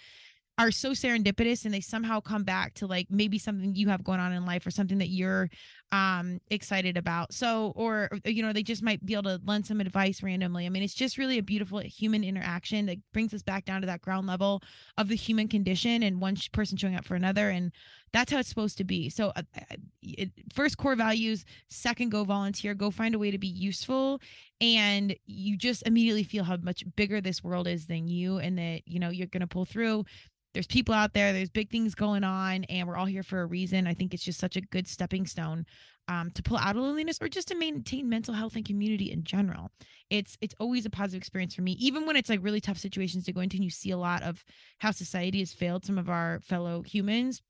are 0.57 0.71
so 0.71 0.91
serendipitous 0.91 1.63
and 1.63 1.73
they 1.73 1.79
somehow 1.79 2.19
come 2.19 2.43
back 2.43 2.73
to 2.75 2.85
like 2.85 3.07
maybe 3.09 3.39
something 3.39 3.75
you 3.75 3.87
have 3.87 4.03
going 4.03 4.19
on 4.19 4.33
in 4.33 4.45
life 4.45 4.67
or 4.67 4.71
something 4.71 4.97
that 4.97 5.07
you're 5.07 5.49
um 5.91 6.39
excited 6.49 6.97
about. 6.97 7.33
So 7.33 7.73
or 7.75 8.09
you 8.25 8.43
know 8.43 8.53
they 8.53 8.63
just 8.63 8.83
might 8.83 9.05
be 9.05 9.13
able 9.13 9.23
to 9.23 9.41
lend 9.45 9.65
some 9.65 9.81
advice 9.81 10.21
randomly. 10.21 10.65
I 10.65 10.69
mean 10.69 10.83
it's 10.83 10.93
just 10.93 11.17
really 11.17 11.37
a 11.37 11.43
beautiful 11.43 11.79
human 11.79 12.23
interaction 12.23 12.85
that 12.87 12.97
brings 13.11 13.33
us 13.33 13.41
back 13.41 13.65
down 13.65 13.81
to 13.81 13.87
that 13.87 14.01
ground 14.01 14.27
level 14.27 14.61
of 14.97 15.07
the 15.07 15.15
human 15.15 15.47
condition 15.47 16.03
and 16.03 16.21
one 16.21 16.37
person 16.51 16.77
showing 16.77 16.95
up 16.95 17.05
for 17.05 17.15
another 17.15 17.49
and 17.49 17.71
that's 18.11 18.31
how 18.31 18.39
it's 18.39 18.49
supposed 18.49 18.77
to 18.77 18.83
be. 18.83 19.09
So 19.09 19.31
uh, 19.35 19.43
uh, 19.55 19.75
it, 20.01 20.31
first 20.53 20.77
core 20.77 20.95
values 20.95 21.45
second 21.69 22.09
go 22.09 22.23
volunteer 22.23 22.73
go 22.73 22.91
find 22.91 23.15
a 23.15 23.19
way 23.19 23.31
to 23.31 23.37
be 23.37 23.47
useful 23.47 24.21
and 24.61 25.15
you 25.25 25.57
just 25.57 25.85
immediately 25.85 26.23
feel 26.23 26.43
how 26.43 26.57
much 26.57 26.83
bigger 26.95 27.21
this 27.21 27.43
world 27.43 27.67
is 27.67 27.87
than 27.87 28.07
you 28.07 28.37
and 28.37 28.57
that 28.57 28.81
you 28.85 28.99
know 28.99 29.09
you're 29.09 29.27
going 29.27 29.41
to 29.41 29.47
pull 29.47 29.65
through. 29.65 30.05
There's 30.53 30.67
people 30.67 30.95
out 30.95 31.13
there 31.13 31.31
there's 31.31 31.49
big 31.49 31.69
things 31.69 31.93
going 31.95 32.23
on 32.23 32.63
and 32.65 32.87
we're 32.87 32.97
all 32.97 33.05
here 33.05 33.23
for 33.23 33.41
a 33.41 33.45
reason. 33.45 33.87
I 33.87 33.93
think 33.93 34.13
it's 34.13 34.23
just 34.23 34.39
such 34.39 34.55
a 34.55 34.61
good 34.61 34.87
stepping 34.87 35.27
stone 35.27 35.65
um, 36.07 36.31
to 36.31 36.41
pull 36.41 36.57
out 36.57 36.75
of 36.75 36.81
loneliness 36.81 37.19
or 37.21 37.27
just 37.27 37.47
to 37.49 37.55
maintain 37.55 38.09
mental 38.09 38.33
health 38.33 38.55
and 38.55 38.65
community 38.65 39.11
in 39.11 39.23
general 39.23 39.69
it's 40.09 40.37
it's 40.41 40.55
always 40.59 40.85
a 40.85 40.89
positive 40.89 41.19
experience 41.19 41.53
for 41.53 41.61
me 41.61 41.73
even 41.73 42.05
when 42.05 42.15
it's 42.15 42.29
like 42.29 42.43
really 42.43 42.61
tough 42.61 42.77
situations 42.77 43.25
to 43.25 43.33
go 43.33 43.41
into 43.41 43.57
and 43.57 43.63
you 43.63 43.69
see 43.69 43.91
a 43.91 43.97
lot 43.97 44.23
of 44.23 44.43
how 44.79 44.91
society 44.91 45.39
has 45.39 45.53
failed 45.53 45.85
some 45.85 45.97
of 45.97 46.09
our 46.09 46.39
fellow 46.41 46.81
humans 46.81 47.41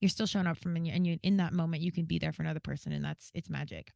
you're 0.00 0.08
still 0.08 0.26
showing 0.26 0.46
up 0.46 0.58
from 0.58 0.76
and, 0.76 0.86
you, 0.86 0.92
and 0.92 1.06
you 1.06 1.18
in 1.22 1.36
that 1.36 1.52
moment 1.52 1.82
you 1.82 1.92
can 1.92 2.04
be 2.04 2.18
there 2.18 2.32
for 2.32 2.42
another 2.42 2.60
person 2.60 2.92
and 2.92 3.04
that's 3.04 3.30
it's 3.34 3.50
magic 3.50 3.88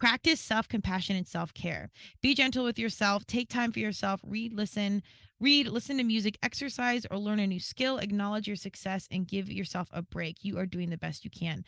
Practice 0.00 0.40
self 0.40 0.66
compassion 0.66 1.14
and 1.14 1.28
self 1.28 1.52
care. 1.52 1.90
Be 2.22 2.34
gentle 2.34 2.64
with 2.64 2.78
yourself. 2.78 3.26
Take 3.26 3.50
time 3.50 3.70
for 3.70 3.80
yourself. 3.80 4.18
Read, 4.26 4.54
listen, 4.54 5.02
read, 5.40 5.68
listen 5.68 5.98
to 5.98 6.04
music, 6.04 6.38
exercise, 6.42 7.06
or 7.10 7.18
learn 7.18 7.38
a 7.38 7.46
new 7.46 7.60
skill. 7.60 7.98
Acknowledge 7.98 8.46
your 8.46 8.56
success 8.56 9.06
and 9.10 9.28
give 9.28 9.52
yourself 9.52 9.88
a 9.92 10.00
break. 10.00 10.38
You 10.40 10.58
are 10.58 10.64
doing 10.64 10.88
the 10.88 10.96
best 10.96 11.22
you 11.22 11.30
can 11.30 11.64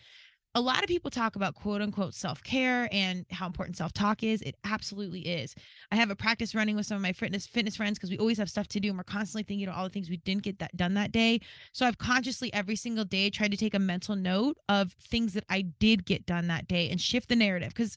a 0.55 0.61
lot 0.61 0.83
of 0.83 0.89
people 0.89 1.11
talk 1.11 1.35
about 1.35 1.55
quote 1.55 1.81
unquote 1.81 2.15
self 2.15 2.43
care 2.43 2.89
and 2.93 3.25
how 3.31 3.47
important 3.47 3.77
self 3.77 3.93
talk 3.93 4.23
is. 4.23 4.43
It 4.43 4.57
absolutely 4.65 5.21
is. 5.21 5.55
I 5.91 5.97
have 5.97 6.11
a 6.11 6.17
practice 6.17 6.55
running 6.55 6.77
with 6.77 6.87
some 6.87 6.97
of 6.97 7.03
my 7.03 7.13
fitness 7.13 7.47
fitness 7.47 7.77
friends 7.77 7.99
because 7.99 8.11
we 8.11 8.19
always 8.19 8.39
have 8.39 8.51
stuff 8.51 8.69
to 8.69 8.81
do 8.81 8.89
and 8.89 8.99
we're 8.99 9.05
constantly 9.05 9.45
thinking 9.45 9.69
of 9.69 9.75
all 9.75 9.85
the 9.85 9.91
things 9.91 10.11
we 10.11 10.19
didn't 10.19 10.43
get 10.43 10.59
that 10.59 10.77
done 10.77 10.95
that 10.95 11.13
day. 11.13 11.41
So 11.73 11.87
I've 11.87 11.99
consciously 11.99 12.53
every 12.53 12.77
single 12.77 13.05
day 13.05 13.31
tried 13.31 13.53
to 13.53 13.57
take 13.57 13.75
a 13.75 13.79
mental 13.79 14.15
note 14.15 14.59
of 14.69 14.93
things 14.93 15.33
that 15.35 15.45
I 15.49 15.63
did 15.63 16.05
get 16.05 16.27
done 16.27 16.49
that 16.49 16.69
day 16.69 16.91
and 16.91 17.01
shift 17.01 17.29
the 17.29 17.37
narrative 17.37 17.71
because 17.71 17.97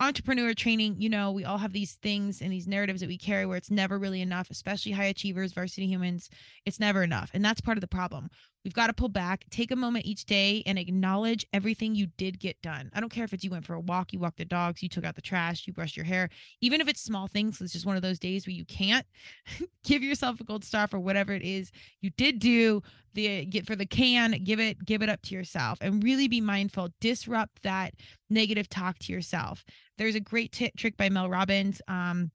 entrepreneur 0.00 0.52
training, 0.52 0.96
you 0.98 1.08
know, 1.08 1.30
we 1.30 1.44
all 1.44 1.58
have 1.58 1.72
these 1.72 1.94
things 1.94 2.42
and 2.42 2.52
these 2.52 2.66
narratives 2.66 3.00
that 3.00 3.08
we 3.08 3.16
carry 3.16 3.46
where 3.46 3.56
it's 3.56 3.70
never 3.70 3.98
really 3.98 4.20
enough, 4.20 4.50
especially 4.50 4.90
high 4.92 5.04
achievers, 5.04 5.52
varsity 5.52 5.86
humans. 5.86 6.28
It's 6.66 6.80
never 6.80 7.04
enough. 7.04 7.30
And 7.32 7.44
that's 7.44 7.60
part 7.60 7.76
of 7.76 7.80
the 7.82 7.86
problem. 7.86 8.28
We've 8.64 8.74
got 8.74 8.86
to 8.86 8.92
pull 8.92 9.08
back, 9.08 9.44
take 9.50 9.70
a 9.70 9.76
moment 9.76 10.06
each 10.06 10.24
day 10.24 10.62
and 10.66 10.78
acknowledge 10.78 11.46
everything 11.52 11.94
you 11.94 12.06
did 12.16 12.38
get 12.38 12.60
done. 12.62 12.90
I 12.94 13.00
don't 13.00 13.10
care 13.10 13.24
if 13.24 13.32
it's 13.32 13.42
you 13.42 13.50
went 13.50 13.66
for 13.66 13.74
a 13.74 13.80
walk, 13.80 14.12
you 14.12 14.20
walked 14.20 14.38
the 14.38 14.44
dogs, 14.44 14.82
you 14.82 14.88
took 14.88 15.04
out 15.04 15.16
the 15.16 15.22
trash, 15.22 15.66
you 15.66 15.72
brushed 15.72 15.96
your 15.96 16.06
hair, 16.06 16.28
even 16.60 16.80
if 16.80 16.88
it's 16.88 17.02
small 17.02 17.26
things, 17.26 17.60
it's 17.60 17.72
just 17.72 17.86
one 17.86 17.96
of 17.96 18.02
those 18.02 18.18
days 18.18 18.46
where 18.46 18.54
you 18.54 18.64
can't 18.64 19.06
give 19.84 20.02
yourself 20.02 20.40
a 20.40 20.44
gold 20.44 20.64
star 20.64 20.86
for 20.86 21.00
whatever 21.00 21.32
it 21.32 21.42
is 21.42 21.72
you 22.00 22.10
did 22.10 22.38
do. 22.38 22.82
The 23.14 23.44
get 23.44 23.66
for 23.66 23.76
the 23.76 23.84
can, 23.84 24.42
give 24.42 24.58
it, 24.58 24.82
give 24.86 25.02
it 25.02 25.10
up 25.10 25.20
to 25.24 25.34
yourself 25.34 25.76
and 25.82 26.02
really 26.02 26.28
be 26.28 26.40
mindful. 26.40 26.88
Disrupt 26.98 27.62
that 27.62 27.92
negative 28.30 28.70
talk 28.70 28.98
to 29.00 29.12
yourself. 29.12 29.66
There's 29.98 30.14
a 30.14 30.20
great 30.20 30.52
t- 30.52 30.72
trick 30.78 30.96
by 30.96 31.10
Mel 31.10 31.28
Robbins. 31.28 31.82
Um, 31.88 32.30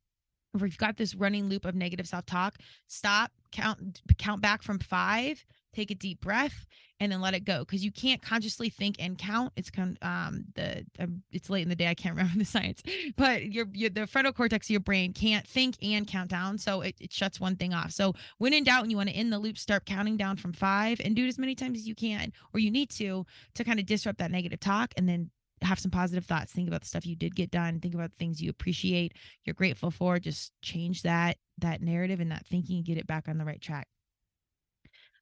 you've 0.54 0.78
got 0.78 0.98
this 0.98 1.16
running 1.16 1.50
loop 1.50 1.66
of 1.66 1.74
negative 1.74 2.08
self-talk, 2.08 2.58
stop, 2.88 3.32
count, 3.52 4.02
count 4.20 4.42
back 4.42 4.62
from 4.62 4.78
five 4.78 5.44
take 5.78 5.92
a 5.92 5.96
deep 5.96 6.22
breath 6.22 6.66
and 7.00 7.12
then 7.12 7.22
let 7.22 7.36
it 7.36 7.42
go 7.46 7.60
because 7.60 7.86
you 7.86 7.92
can't 7.92 8.22
consciously 8.22 8.70
think 8.70 8.96
and 9.00 9.18
count. 9.18 9.54
It's 9.56 9.70
kind 9.70 9.98
um 10.02 10.46
the 10.56 10.86
um, 11.00 11.22
it's 11.32 11.50
late 11.50 11.62
in 11.62 11.70
the 11.70 11.76
day 11.76 11.88
i 11.88 11.94
can't 11.94 12.16
remember 12.18 12.38
the 12.40 12.46
science 12.46 12.82
but 13.16 13.46
your, 13.46 13.68
your 13.74 13.90
the 13.90 14.08
frontal 14.08 14.34
cortex 14.34 14.68
of 14.68 14.72
your 14.72 14.80
brain 14.80 15.14
can't 15.14 15.48
think 15.48 15.76
and 15.82 16.08
count 16.08 16.30
down 16.30 16.58
so 16.58 16.82
it, 16.82 16.96
it 17.00 17.14
shuts 17.14 17.40
one 17.40 17.56
thing 17.56 17.74
off. 17.74 17.92
So 17.92 18.14
when 18.38 18.54
in 18.54 18.64
doubt 18.64 18.82
and 18.82 18.92
you 18.92 18.98
want 18.98 19.10
to 19.10 19.16
end 19.16 19.32
the 19.32 19.40
loop 19.40 19.58
start 19.58 19.86
counting 19.86 20.18
down 20.18 20.38
from 20.38 20.54
five 20.54 21.00
and 21.04 21.16
do 21.16 21.26
it 21.26 21.30
as 21.30 21.38
many 21.38 21.56
times 21.56 21.78
as 21.78 21.88
you 21.88 21.96
can 21.96 22.34
or 22.54 22.60
you 22.60 22.72
need 22.72 22.90
to 22.92 23.26
to 23.56 23.64
kind 23.64 23.80
of 23.80 23.86
disrupt 23.86 24.20
that 24.20 24.32
negative 24.32 24.60
talk 24.60 24.94
and 24.98 25.08
then 25.08 25.30
have 25.64 25.80
some 25.80 25.92
positive 25.92 26.26
thoughts. 26.26 26.52
Think 26.52 26.68
about 26.68 26.82
the 26.82 26.88
stuff 26.88 27.06
you 27.06 27.16
did 27.16 27.36
get 27.36 27.50
done. 27.50 27.80
Think 27.80 27.96
about 27.96 28.12
the 28.12 28.16
things 28.18 28.42
you 28.42 28.50
appreciate 28.50 29.14
you're 29.44 29.56
grateful 29.56 29.90
for. 29.90 30.20
Just 30.20 30.52
change 30.62 31.02
that 31.04 31.38
that 31.60 31.82
narrative 31.82 32.20
and 32.20 32.32
that 32.32 32.46
thinking 32.46 32.78
and 32.78 32.86
get 32.86 32.98
it 32.98 33.08
back 33.08 33.28
on 33.28 33.38
the 33.38 33.46
right 33.46 33.62
track 33.62 33.88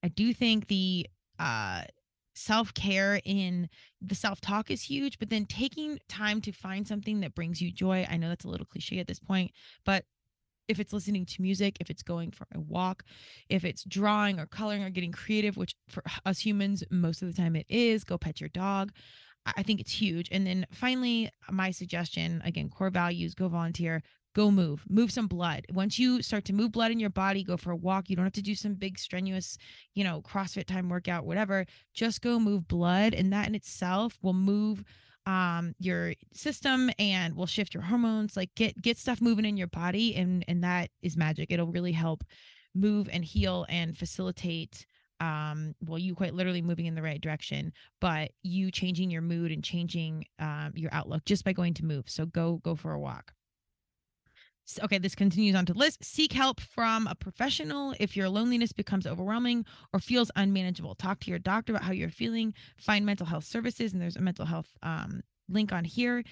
i 0.05 0.07
do 0.07 0.33
think 0.33 0.67
the 0.67 1.07
uh 1.39 1.81
self-care 2.37 3.21
in 3.23 3.69
the 4.01 4.15
self-talk 4.15 4.69
is 4.69 4.81
huge 4.81 5.17
but 5.19 5.29
then 5.29 5.45
taking 5.45 5.97
time 6.09 6.41
to 6.41 6.51
find 6.51 6.85
something 6.85 7.21
that 7.21 7.33
brings 7.33 7.61
you 7.61 7.71
joy 7.71 8.05
i 8.09 8.17
know 8.17 8.27
that's 8.29 8.45
a 8.45 8.49
little 8.49 8.65
cliche 8.65 8.99
at 8.99 9.07
this 9.07 9.19
point 9.19 9.51
but 9.85 10.03
if 10.67 10.79
it's 10.79 10.93
listening 10.93 11.25
to 11.25 11.41
music, 11.41 11.77
if 11.79 11.89
it's 11.89 12.03
going 12.03 12.31
for 12.31 12.47
a 12.53 12.59
walk, 12.59 13.03
if 13.49 13.63
it's 13.63 13.83
drawing 13.83 14.39
or 14.39 14.45
coloring 14.45 14.83
or 14.83 14.89
getting 14.89 15.11
creative, 15.11 15.57
which 15.57 15.75
for 15.87 16.03
us 16.25 16.39
humans, 16.39 16.83
most 16.89 17.21
of 17.21 17.27
the 17.27 17.39
time 17.39 17.55
it 17.55 17.67
is, 17.69 18.03
go 18.03 18.17
pet 18.17 18.41
your 18.41 18.49
dog. 18.49 18.91
I 19.45 19.61
think 19.61 19.79
it's 19.79 19.91
huge. 19.91 20.27
And 20.31 20.47
then 20.47 20.65
finally, 20.71 21.29
my 21.51 21.69
suggestion 21.69 22.41
again, 22.43 22.69
core 22.69 22.89
values, 22.89 23.35
go 23.35 23.47
volunteer, 23.47 24.01
go 24.35 24.51
move, 24.51 24.83
move 24.89 25.11
some 25.11 25.27
blood. 25.27 25.65
Once 25.71 25.97
you 25.97 26.21
start 26.21 26.45
to 26.45 26.53
move 26.53 26.73
blood 26.73 26.91
in 26.91 26.99
your 26.99 27.09
body, 27.09 27.43
go 27.43 27.57
for 27.57 27.71
a 27.71 27.75
walk. 27.75 28.09
You 28.09 28.17
don't 28.17 28.25
have 28.25 28.33
to 28.33 28.41
do 28.41 28.53
some 28.53 28.75
big, 28.75 28.99
strenuous, 28.99 29.57
you 29.95 30.03
know, 30.03 30.21
CrossFit 30.21 30.65
time 30.65 30.89
workout, 30.89 31.25
whatever. 31.25 31.65
Just 31.93 32.21
go 32.21 32.37
move 32.37 32.67
blood. 32.67 33.13
And 33.13 33.31
that 33.33 33.47
in 33.47 33.55
itself 33.55 34.19
will 34.21 34.33
move 34.33 34.83
um 35.27 35.73
your 35.79 36.13
system 36.33 36.91
and 36.99 37.35
will 37.35 37.47
shift 37.47 37.73
your 37.73 37.81
hormones 37.81 38.37
like 38.37 38.53
get 38.53 38.79
get 38.79 38.95
stuff 38.95 39.19
moving 39.21 39.43
in 39.43 39.57
your 39.57 39.65
body 39.65 40.15
and 40.15 40.45
and 40.47 40.63
that 40.63 40.91
is 41.01 41.17
magic 41.17 41.47
it'll 41.49 41.65
really 41.71 41.93
help 41.93 42.23
move 42.75 43.09
and 43.11 43.25
heal 43.25 43.65
and 43.67 43.97
facilitate 43.97 44.85
um 45.21 45.73
well 45.81 45.97
you 45.97 46.13
quite 46.13 46.35
literally 46.35 46.61
moving 46.61 46.85
in 46.85 46.93
the 46.93 47.01
right 47.01 47.21
direction 47.21 47.73
but 47.99 48.33
you 48.43 48.69
changing 48.69 49.09
your 49.09 49.23
mood 49.23 49.51
and 49.51 49.63
changing 49.63 50.23
um 50.37 50.71
your 50.75 50.93
outlook 50.93 51.25
just 51.25 51.43
by 51.43 51.53
going 51.53 51.73
to 51.73 51.83
move 51.83 52.07
so 52.07 52.27
go 52.27 52.59
go 52.63 52.75
for 52.75 52.91
a 52.91 52.99
walk 52.99 53.33
okay 54.83 54.97
this 54.97 55.15
continues 55.15 55.55
on 55.55 55.65
to 55.65 55.73
list. 55.73 56.03
Seek 56.03 56.33
help 56.33 56.59
from 56.59 57.07
a 57.07 57.15
professional 57.15 57.93
if 57.99 58.15
your 58.15 58.29
loneliness 58.29 58.71
becomes 58.71 59.05
overwhelming 59.05 59.65
or 59.93 59.99
feels 59.99 60.31
unmanageable. 60.35 60.95
Talk 60.95 61.19
to 61.21 61.29
your 61.29 61.39
doctor 61.39 61.73
about 61.73 61.83
how 61.83 61.91
you're 61.91 62.09
feeling. 62.09 62.53
Find 62.77 63.05
mental 63.05 63.25
health 63.25 63.45
services 63.45 63.93
and 63.93 64.01
there's 64.01 64.15
a 64.15 64.21
mental 64.21 64.45
health 64.45 64.77
um 64.83 65.21
link 65.47 65.71
on 65.71 65.83
here 65.83 66.23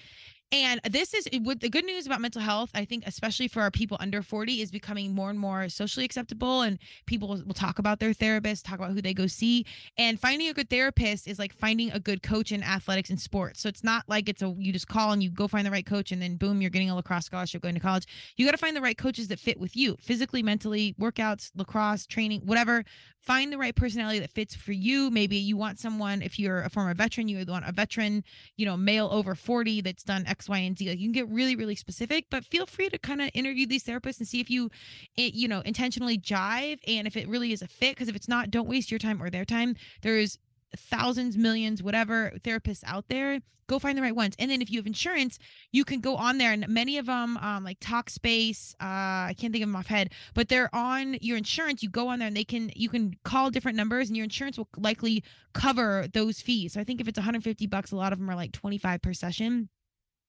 and 0.54 0.80
this 0.88 1.14
is 1.14 1.28
what 1.42 1.60
the 1.60 1.68
good 1.68 1.84
news 1.84 2.06
about 2.06 2.20
mental 2.20 2.40
health, 2.40 2.70
I 2.74 2.84
think, 2.84 3.04
especially 3.06 3.48
for 3.48 3.60
our 3.60 3.72
people 3.72 3.96
under 3.98 4.22
40, 4.22 4.62
is 4.62 4.70
becoming 4.70 5.12
more 5.12 5.28
and 5.28 5.38
more 5.38 5.68
socially 5.68 6.04
acceptable. 6.04 6.62
And 6.62 6.78
people 7.06 7.28
will 7.28 7.54
talk 7.54 7.80
about 7.80 7.98
their 7.98 8.12
therapist, 8.12 8.64
talk 8.64 8.78
about 8.78 8.92
who 8.92 9.02
they 9.02 9.14
go 9.14 9.26
see. 9.26 9.66
And 9.98 10.20
finding 10.20 10.48
a 10.48 10.54
good 10.54 10.70
therapist 10.70 11.26
is 11.26 11.40
like 11.40 11.52
finding 11.52 11.90
a 11.90 11.98
good 11.98 12.22
coach 12.22 12.52
in 12.52 12.62
athletics 12.62 13.10
and 13.10 13.20
sports. 13.20 13.60
So 13.60 13.68
it's 13.68 13.82
not 13.82 14.04
like 14.06 14.28
it's 14.28 14.42
a 14.42 14.54
you 14.56 14.72
just 14.72 14.86
call 14.86 15.10
and 15.10 15.22
you 15.22 15.30
go 15.30 15.48
find 15.48 15.66
the 15.66 15.72
right 15.72 15.84
coach 15.84 16.12
and 16.12 16.22
then 16.22 16.36
boom, 16.36 16.60
you're 16.60 16.70
getting 16.70 16.90
a 16.90 16.94
lacrosse 16.94 17.26
scholarship 17.26 17.60
going 17.60 17.74
to 17.74 17.80
college. 17.80 18.06
You 18.36 18.46
got 18.46 18.52
to 18.52 18.58
find 18.58 18.76
the 18.76 18.80
right 18.80 18.96
coaches 18.96 19.28
that 19.28 19.40
fit 19.40 19.58
with 19.58 19.76
you 19.76 19.96
physically, 20.00 20.42
mentally, 20.42 20.94
workouts, 21.00 21.50
lacrosse, 21.56 22.06
training, 22.06 22.42
whatever 22.44 22.84
find 23.24 23.52
the 23.52 23.58
right 23.58 23.74
personality 23.74 24.18
that 24.18 24.30
fits 24.30 24.54
for 24.54 24.72
you. 24.72 25.10
Maybe 25.10 25.36
you 25.36 25.56
want 25.56 25.78
someone, 25.78 26.22
if 26.22 26.38
you're 26.38 26.60
a 26.62 26.68
former 26.68 26.94
veteran, 26.94 27.28
you 27.28 27.38
would 27.38 27.48
want 27.48 27.66
a 27.66 27.72
veteran, 27.72 28.22
you 28.56 28.66
know, 28.66 28.76
male 28.76 29.08
over 29.10 29.34
40 29.34 29.80
that's 29.80 30.04
done 30.04 30.26
X, 30.26 30.48
Y, 30.48 30.58
and 30.58 30.78
Z. 30.78 30.88
Like 30.88 30.98
you 30.98 31.06
can 31.06 31.12
get 31.12 31.28
really, 31.28 31.56
really 31.56 31.74
specific, 31.74 32.26
but 32.30 32.44
feel 32.44 32.66
free 32.66 32.88
to 32.90 32.98
kind 32.98 33.22
of 33.22 33.30
interview 33.34 33.66
these 33.66 33.84
therapists 33.84 34.18
and 34.18 34.28
see 34.28 34.40
if 34.40 34.50
you, 34.50 34.70
it, 35.16 35.34
you 35.34 35.48
know, 35.48 35.60
intentionally 35.60 36.18
jive 36.18 36.78
and 36.86 37.06
if 37.06 37.16
it 37.16 37.28
really 37.28 37.52
is 37.52 37.62
a 37.62 37.68
fit. 37.68 37.94
Because 37.94 38.08
if 38.08 38.16
it's 38.16 38.28
not, 38.28 38.50
don't 38.50 38.68
waste 38.68 38.90
your 38.90 38.98
time 38.98 39.22
or 39.22 39.30
their 39.30 39.44
time. 39.44 39.76
There's 40.02 40.38
thousands, 40.78 41.36
millions, 41.36 41.82
whatever 41.82 42.32
therapists 42.42 42.82
out 42.86 43.06
there. 43.08 43.40
Go 43.66 43.78
find 43.78 43.96
the 43.96 44.02
right 44.02 44.14
ones. 44.14 44.34
And 44.38 44.50
then 44.50 44.60
if 44.60 44.70
you 44.70 44.78
have 44.78 44.86
insurance, 44.86 45.38
you 45.72 45.86
can 45.86 46.00
go 46.00 46.16
on 46.16 46.36
there 46.36 46.52
and 46.52 46.68
many 46.68 46.98
of 46.98 47.06
them, 47.06 47.38
um, 47.38 47.64
like 47.64 47.80
Talkspace, 47.80 48.74
uh, 48.74 49.30
I 49.30 49.34
can't 49.38 49.54
think 49.54 49.64
of 49.64 49.70
them 49.70 49.76
off 49.76 49.86
head, 49.86 50.10
but 50.34 50.50
they're 50.50 50.74
on 50.74 51.16
your 51.22 51.38
insurance. 51.38 51.82
You 51.82 51.88
go 51.88 52.08
on 52.08 52.18
there 52.18 52.28
and 52.28 52.36
they 52.36 52.44
can, 52.44 52.70
you 52.76 52.90
can 52.90 53.14
call 53.24 53.50
different 53.50 53.78
numbers 53.78 54.08
and 54.08 54.16
your 54.18 54.24
insurance 54.24 54.58
will 54.58 54.68
likely 54.76 55.24
cover 55.54 56.06
those 56.12 56.42
fees. 56.42 56.74
So 56.74 56.80
I 56.80 56.84
think 56.84 57.00
if 57.00 57.08
it's 57.08 57.18
150 57.18 57.66
bucks, 57.68 57.90
a 57.90 57.96
lot 57.96 58.12
of 58.12 58.18
them 58.18 58.28
are 58.28 58.36
like 58.36 58.52
25 58.52 59.00
per 59.00 59.14
session. 59.14 59.70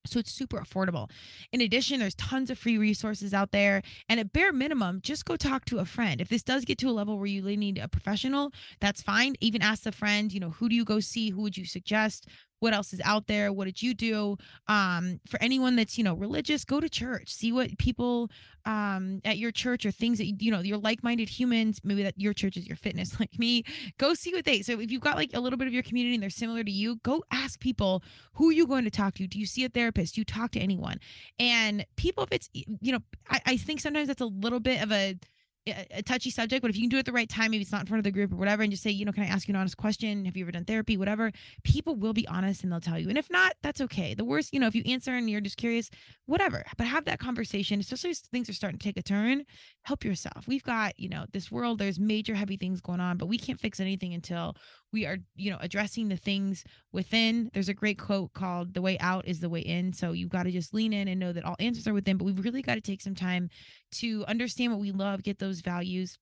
So 0.06 0.20
it's 0.20 0.32
super 0.32 0.58
affordable. 0.58 1.10
In 1.52 1.62
addition, 1.62 2.00
there's 2.00 2.15
tons 2.15 2.50
of 2.50 2.58
free 2.58 2.78
resources 2.78 3.34
out 3.34 3.52
there. 3.52 3.82
And 4.10 4.20
at 4.20 4.34
bare 4.34 4.54
minimum, 4.54 5.02
just 5.02 5.26
go 5.26 5.36
talk 5.36 5.65
to 5.65 5.80
a 5.80 5.86
friend. 5.86 6.22
If 6.22 6.30
this 6.30 6.44
does 6.44 6.65
get 6.65 6.78
to 6.80 6.89
a 6.89 6.91
level 6.91 7.18
where 7.18 7.28
you 7.28 7.41
need 7.41 7.78
a 7.78 7.88
professional, 7.88 8.52
that's 8.80 9.02
fine. 9.02 9.36
Even 9.41 9.62
ask 9.62 9.86
a 9.86 9.91
friend, 9.91 10.32
you 10.32 10.39
know, 10.39 10.52
who 10.52 10.70
do 10.70 10.76
you 10.76 10.86
go 10.86 11.00
see? 11.00 11.30
Who 11.30 11.41
would 11.41 11.58
you 11.58 11.65
suggest? 11.65 12.28
What 12.60 12.74
else 12.74 12.94
is 12.94 13.02
out 13.04 13.28
there? 13.28 13.52
What 13.52 13.65
did 13.65 13.82
you 13.82 13.94
do? 13.94 14.38
Um 14.68 15.20
for 15.28 15.41
anyone 15.41 15.76
that's 15.76 15.98
you 15.98 16.04
know 16.04 16.13
religious 16.13 16.65
go 16.65 16.80
to 16.80 16.89
church. 16.89 17.34
See 17.34 17.52
what 17.52 17.78
people 17.78 18.30
um 18.65 19.22
at 19.24 19.38
your 19.38 19.52
church 19.52 19.86
or 19.86 19.91
things 19.91 20.18
that 20.18 20.26
you 20.41 20.52
know 20.52 20.60
you're 20.60 20.78
like-minded 20.78 21.30
humans 21.30 21.80
maybe 21.84 22.02
that 22.04 22.20
your 22.20 22.34
church 22.34 22.58
is 22.58 22.65
your 22.68 22.76
fitness 22.76 23.20
like 23.20 23.38
me 23.38 23.63
go 24.00 24.15
see 24.15 24.34
what 24.34 24.44
they 24.44 24.62
so 24.63 24.80
if 24.80 24.91
you've 24.91 25.02
got 25.02 25.15
like 25.15 25.32
a 25.36 25.39
little 25.39 25.58
bit 25.58 25.68
of 25.68 25.74
your 25.74 25.84
community 25.84 26.15
and 26.15 26.24
they're 26.24 26.32
similar 26.32 26.63
to 26.63 26.72
you 26.72 26.96
go 27.04 27.24
ask 27.32 27.60
people 27.60 28.04
who 28.34 28.50
are 28.50 28.54
you 28.54 28.68
going 28.68 28.84
to 28.84 28.91
talk 28.91 29.13
to? 29.15 29.28
Do 29.28 29.39
you 29.39 29.46
see 29.46 29.63
a 29.63 29.70
therapist? 29.70 30.15
Do 30.15 30.22
you 30.22 30.26
talk 30.26 30.52
to 30.52 30.60
anyone? 30.60 31.00
And 31.39 31.86
people 31.96 32.24
if 32.24 32.32
it's 32.32 32.50
you 32.54 32.91
know 32.91 33.00
I, 33.30 33.41
I 33.46 33.58
think 33.58 33.82
sometimes 33.82 34.08
that's 34.08 34.22
a 34.22 34.26
little 34.26 34.60
bit 34.60 34.82
of 34.82 34.91
a 34.91 35.18
a 35.67 36.04
touchy 36.04 36.30
subject, 36.30 36.62
but 36.62 36.69
if 36.69 36.75
you 36.75 36.84
can 36.84 36.89
do 36.89 36.97
it 36.97 36.99
at 36.99 37.06
the 37.06 37.12
right 37.12 37.30
time, 37.30 37.51
maybe 37.51 37.62
it's 37.62 37.71
not 37.71 37.82
in 37.82 37.88
front 37.88 37.99
of 37.99 38.04
the 38.04 38.12
group 38.12 38.32
or 38.32 38.36
whatever, 38.36 38.62
and 38.62 38.71
just 38.71 38.84
say, 38.84 38.91
you 38.91 39.04
know, 39.04 39.12
can 39.12 39.23
I 39.23 39.28
ask 39.28 39.47
you 39.47 39.54
an 39.54 39.60
honest 39.60 39.78
question? 39.78 40.25
Have 40.25 40.38
you 40.38 40.43
ever 40.43 40.51
done 40.51 40.65
therapy? 40.65 40.95
Whatever. 40.95 41.32
People 41.63 41.95
will 41.95 42.13
be 42.13 42.28
honest 42.28 42.63
and 42.63 42.71
they'll 42.71 42.80
tell 42.80 42.99
you. 42.99 43.10
And 43.10 43.17
if 43.17 43.30
not, 43.32 43.56
that's 43.63 43.82
okay. 43.82 44.13
The 44.13 44.25
worst, 44.25 44.54
you 44.54 44.60
know, 44.60 44.67
if 44.67 44.75
you 44.75 44.84
answer 44.86 45.12
and 45.12 45.30
you're 45.30 45.41
just 45.41 45.58
curious, 45.58 45.89
whatever. 46.28 46.63
But 46.78 46.88
have 46.88 47.06
that 47.06 47.19
conversation, 47.19 47.80
especially 47.80 48.12
as 48.12 48.19
things 48.19 48.49
are 48.49 48.54
starting 48.54 48.78
to 48.78 48.84
take 48.84 48.97
a 48.97 49.04
turn. 49.04 49.45
Help 49.84 50.04
yourself. 50.04 50.47
We've 50.47 50.63
got, 50.63 50.99
you 50.99 51.10
know, 51.10 51.25
this 51.32 51.51
world, 51.51 51.80
there's 51.80 51.99
major 51.99 52.36
heavy 52.36 52.58
things 52.58 52.82
going 52.82 52.99
on, 52.99 53.17
but 53.17 53.28
we 53.28 53.38
can't 53.38 53.60
fix 53.60 53.80
anything 53.80 54.13
until 54.13 54.56
we 54.96 55.06
are 55.06 55.18
you 55.36 55.52
know 55.52 55.58
addressing 55.60 56.08
the 56.08 56.16
things 56.16 56.64
within. 56.94 57.52
There's 57.54 57.68
a 57.68 57.74
great 57.74 58.00
quote 58.00 58.34
called 58.34 58.74
the 58.74 58.82
way 58.82 58.98
out 59.00 59.28
is 59.28 59.42
the 59.42 59.50
way 59.50 59.60
in. 59.60 59.92
So 59.92 60.14
you've 60.14 60.30
got 60.30 60.44
to 60.44 60.52
just 60.52 60.74
lean 60.74 60.94
in 60.94 61.10
and 61.10 61.20
know 61.20 61.34
that 61.34 61.44
all 61.44 61.58
answers 61.60 61.86
are 61.86 61.94
within 61.94 62.18
but 62.18 62.24
we've 62.24 62.44
really 62.44 62.62
got 62.62 62.76
to 62.76 62.82
take 62.82 63.02
some 63.02 63.14
time 63.14 63.50
to 63.92 64.24
understand 64.28 64.72
what 64.72 64.80
we 64.80 64.92
love 64.92 65.22
get 65.22 65.40
those 65.40 65.60
values 65.60 66.18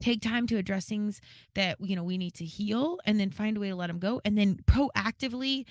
take 0.00 0.20
time 0.20 0.46
to 0.46 0.58
address 0.58 0.84
things 0.84 1.20
that 1.54 1.76
you 1.80 1.96
know 1.96 2.04
we 2.04 2.18
need 2.18 2.34
to 2.34 2.44
heal 2.44 2.98
and 3.06 3.18
then 3.18 3.30
find 3.30 3.56
a 3.56 3.60
way 3.60 3.70
to 3.70 3.74
let 3.74 3.86
them 3.86 3.98
go 3.98 4.20
and 4.26 4.36
then 4.36 4.58
proactively 4.66 5.64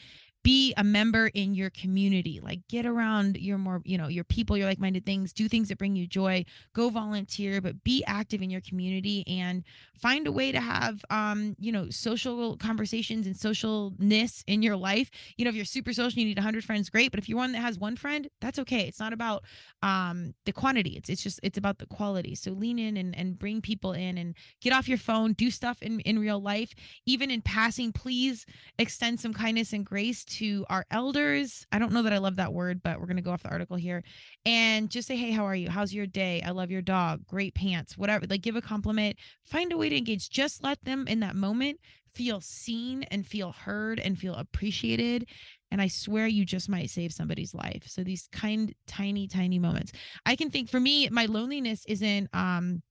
be 0.46 0.76
a 0.78 0.84
member 0.84 1.26
in 1.34 1.56
your 1.56 1.72
community. 1.72 2.40
Like 2.40 2.60
get 2.70 2.86
around 2.86 3.36
your 3.38 3.58
more 3.58 3.82
you 3.84 3.98
know 3.98 4.08
your 4.08 4.24
people 4.24 4.56
your 4.56 4.68
like-minded 4.68 5.04
things 5.04 5.34
do 5.34 5.50
things 5.50 5.70
that 5.70 5.80
bring 5.80 5.96
you 5.96 6.06
joy 6.06 6.46
go 6.76 6.90
volunteer 6.90 7.62
but 7.62 7.84
be 7.84 8.04
active 8.06 8.44
in 8.44 8.52
your 8.52 8.62
community 8.62 9.24
and 9.28 9.64
find 9.98 10.28
a 10.28 10.32
way 10.32 10.52
to 10.52 10.60
have 10.60 11.04
um 11.10 11.56
you 11.58 11.72
know 11.72 11.90
social 11.90 12.56
conversations 12.58 13.26
and 13.26 13.36
socialness 13.36 14.44
in 14.46 14.62
your 14.62 14.76
life. 14.76 15.10
You 15.36 15.46
know 15.46 15.50
if 15.50 15.56
you're 15.56 15.66
super 15.66 15.94
social 15.94 16.20
you 16.20 16.26
need 16.26 16.38
100 16.38 16.64
friends 16.64 16.92
great 16.92 17.10
but 17.10 17.18
if 17.18 17.28
you're 17.28 17.40
one 17.40 17.52
that 17.54 17.62
has 17.62 17.80
one 17.80 17.96
friend 17.96 18.30
that's 18.40 18.60
okay. 18.60 18.82
It's 18.82 19.00
not 19.00 19.14
about 19.14 19.44
um 19.82 20.36
the 20.46 20.54
quantity. 20.54 20.92
It's 20.92 21.10
it's 21.10 21.24
just 21.24 21.40
it's 21.42 21.58
about 21.58 21.80
the 21.80 21.88
quality. 21.88 22.36
So 22.36 22.52
lean 22.52 22.78
in 22.78 22.98
and 22.98 23.18
and 23.18 23.40
bring 23.40 23.62
people 23.62 23.94
in 23.94 24.20
and 24.20 24.36
get 24.62 24.74
off 24.74 24.88
your 24.88 25.00
phone 25.00 25.34
do 25.34 25.50
stuff 25.50 25.82
in 25.82 26.02
in 26.02 26.20
real 26.20 26.40
life. 26.40 26.76
Even 27.08 27.32
in 27.32 27.42
passing 27.42 27.92
please 27.92 28.46
extend 28.78 29.20
some 29.20 29.34
kindness 29.34 29.74
and 29.74 29.84
grace 29.84 30.24
to 30.24 30.35
our 30.70 30.86
elders. 30.92 31.66
I 31.72 31.80
don't 31.80 31.92
know 31.92 32.04
that 32.04 32.14
I 32.14 32.18
love 32.18 32.38
that 32.38 32.54
word, 32.54 32.82
but 32.84 33.00
we're 33.00 33.08
going 33.08 33.18
to 33.18 33.22
go 33.22 33.32
off 33.32 33.44
the 33.44 33.50
article 33.50 33.78
here 33.78 34.04
and 34.46 34.90
just 34.90 35.08
say, 35.08 35.16
Hey, 35.16 35.32
how 35.32 35.46
are 35.46 35.56
you? 35.56 35.70
How's 35.70 35.94
your 35.94 36.08
day? 36.08 36.42
I 36.46 36.52
love 36.52 36.72
your 36.72 36.82
dog. 36.82 37.26
Great 37.28 37.56
pants, 37.56 37.98
whatever. 37.98 38.26
Like 38.28 38.42
give 38.42 38.56
a 38.56 38.62
compliment, 38.62 39.18
find 39.44 39.72
a 39.72 39.78
way 39.78 39.90
to 39.90 39.98
engage. 39.98 40.30
Just 40.30 40.64
let 40.64 40.84
them 40.84 41.08
in 41.08 41.20
that 41.22 41.36
moment 41.36 41.80
feel 42.14 42.40
seen 42.40 43.04
and 43.04 43.28
feel 43.28 43.52
heard 43.52 44.00
and 44.00 44.18
feel 44.18 44.36
appreciated. 44.36 45.28
And 45.72 45.82
I 45.82 45.88
swear 45.88 46.28
you 46.28 46.46
just 46.46 46.70
might 46.70 46.90
save 46.90 47.12
somebody's 47.12 47.54
life. 47.54 47.84
So 47.88 48.04
these 48.04 48.30
kind, 48.32 48.74
tiny, 48.88 49.28
tiny 49.28 49.60
moments. 49.60 49.92
I 50.26 50.36
can 50.36 50.50
think 50.50 50.70
for 50.70 50.80
me, 50.80 51.10
my 51.10 51.26
loneliness 51.26 51.84
isn't, 51.88 52.30
um, 52.34 52.82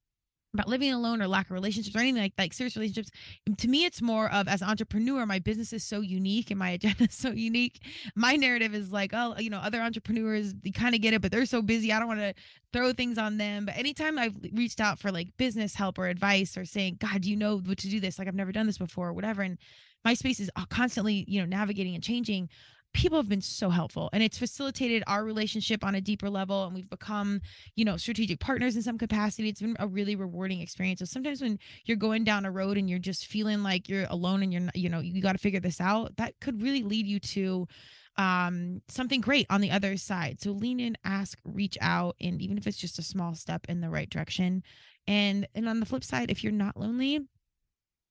about 0.54 0.68
living 0.68 0.92
alone 0.92 1.20
or 1.20 1.28
lack 1.28 1.46
of 1.46 1.52
relationships 1.52 1.94
or 1.94 1.98
anything 1.98 2.22
like 2.22 2.32
like 2.38 2.52
serious 2.52 2.76
relationships. 2.76 3.10
To 3.58 3.68
me, 3.68 3.84
it's 3.84 4.00
more 4.00 4.30
of 4.32 4.48
as 4.48 4.62
an 4.62 4.68
entrepreneur, 4.68 5.26
my 5.26 5.38
business 5.40 5.72
is 5.72 5.84
so 5.84 6.00
unique 6.00 6.50
and 6.50 6.58
my 6.58 6.70
agenda 6.78 7.04
is 7.04 7.14
so 7.14 7.30
unique. 7.30 7.80
My 8.14 8.36
narrative 8.36 8.74
is 8.74 8.92
like, 8.92 9.10
oh, 9.12 9.34
you 9.38 9.50
know, 9.50 9.58
other 9.58 9.80
entrepreneurs, 9.80 10.54
they 10.54 10.70
kind 10.70 10.94
of 10.94 11.00
get 11.00 11.12
it, 11.14 11.20
but 11.20 11.30
they're 11.30 11.46
so 11.46 11.60
busy. 11.60 11.92
I 11.92 11.98
don't 11.98 12.08
want 12.08 12.20
to 12.20 12.34
throw 12.72 12.92
things 12.92 13.18
on 13.18 13.36
them. 13.36 13.66
But 13.66 13.76
anytime 13.76 14.18
I've 14.18 14.36
reached 14.52 14.80
out 14.80 14.98
for 14.98 15.12
like 15.12 15.28
business 15.36 15.74
help 15.74 15.98
or 15.98 16.06
advice 16.06 16.56
or 16.56 16.64
saying, 16.64 16.98
God, 17.00 17.22
do 17.22 17.30
you 17.30 17.36
know 17.36 17.58
what 17.58 17.78
to 17.78 17.88
do 17.88 18.00
this? 18.00 18.18
Like 18.18 18.28
I've 18.28 18.34
never 18.34 18.52
done 18.52 18.66
this 18.66 18.78
before 18.78 19.08
or 19.08 19.12
whatever. 19.12 19.42
And 19.42 19.58
my 20.04 20.14
space 20.14 20.38
is 20.38 20.50
uh, 20.56 20.66
constantly, 20.68 21.24
you 21.26 21.40
know, 21.40 21.46
navigating 21.46 21.94
and 21.94 22.04
changing 22.04 22.48
people 22.94 23.18
have 23.18 23.28
been 23.28 23.40
so 23.40 23.68
helpful 23.68 24.08
and 24.12 24.22
it's 24.22 24.38
facilitated 24.38 25.02
our 25.06 25.24
relationship 25.24 25.84
on 25.84 25.94
a 25.94 26.00
deeper 26.00 26.30
level 26.30 26.64
and 26.64 26.74
we've 26.74 26.88
become 26.88 27.40
you 27.74 27.84
know 27.84 27.96
strategic 27.96 28.40
partners 28.40 28.76
in 28.76 28.82
some 28.82 28.96
capacity. 28.96 29.48
It's 29.48 29.60
been 29.60 29.76
a 29.78 29.86
really 29.86 30.16
rewarding 30.16 30.60
experience. 30.60 31.00
So 31.00 31.04
sometimes 31.04 31.42
when 31.42 31.58
you're 31.84 31.96
going 31.96 32.24
down 32.24 32.46
a 32.46 32.50
road 32.50 32.78
and 32.78 32.88
you're 32.88 32.98
just 32.98 33.26
feeling 33.26 33.62
like 33.62 33.88
you're 33.88 34.06
alone 34.08 34.42
and 34.42 34.52
you're 34.52 34.68
you 34.74 34.88
know 34.88 35.00
you 35.00 35.20
got 35.20 35.32
to 35.32 35.38
figure 35.38 35.60
this 35.60 35.80
out 35.80 36.16
that 36.16 36.40
could 36.40 36.62
really 36.62 36.82
lead 36.82 37.06
you 37.06 37.20
to 37.20 37.68
um 38.16 38.80
something 38.88 39.20
great 39.20 39.46
on 39.50 39.60
the 39.60 39.72
other 39.72 39.96
side. 39.96 40.40
So 40.40 40.52
lean 40.52 40.80
in 40.80 40.96
ask 41.04 41.38
reach 41.44 41.76
out 41.80 42.16
and 42.20 42.40
even 42.40 42.56
if 42.56 42.66
it's 42.66 42.78
just 42.78 42.98
a 42.98 43.02
small 43.02 43.34
step 43.34 43.66
in 43.68 43.80
the 43.80 43.90
right 43.90 44.08
direction. 44.08 44.62
And 45.06 45.46
and 45.54 45.68
on 45.68 45.80
the 45.80 45.86
flip 45.86 46.04
side 46.04 46.30
if 46.30 46.42
you're 46.42 46.52
not 46.52 46.76
lonely 46.76 47.20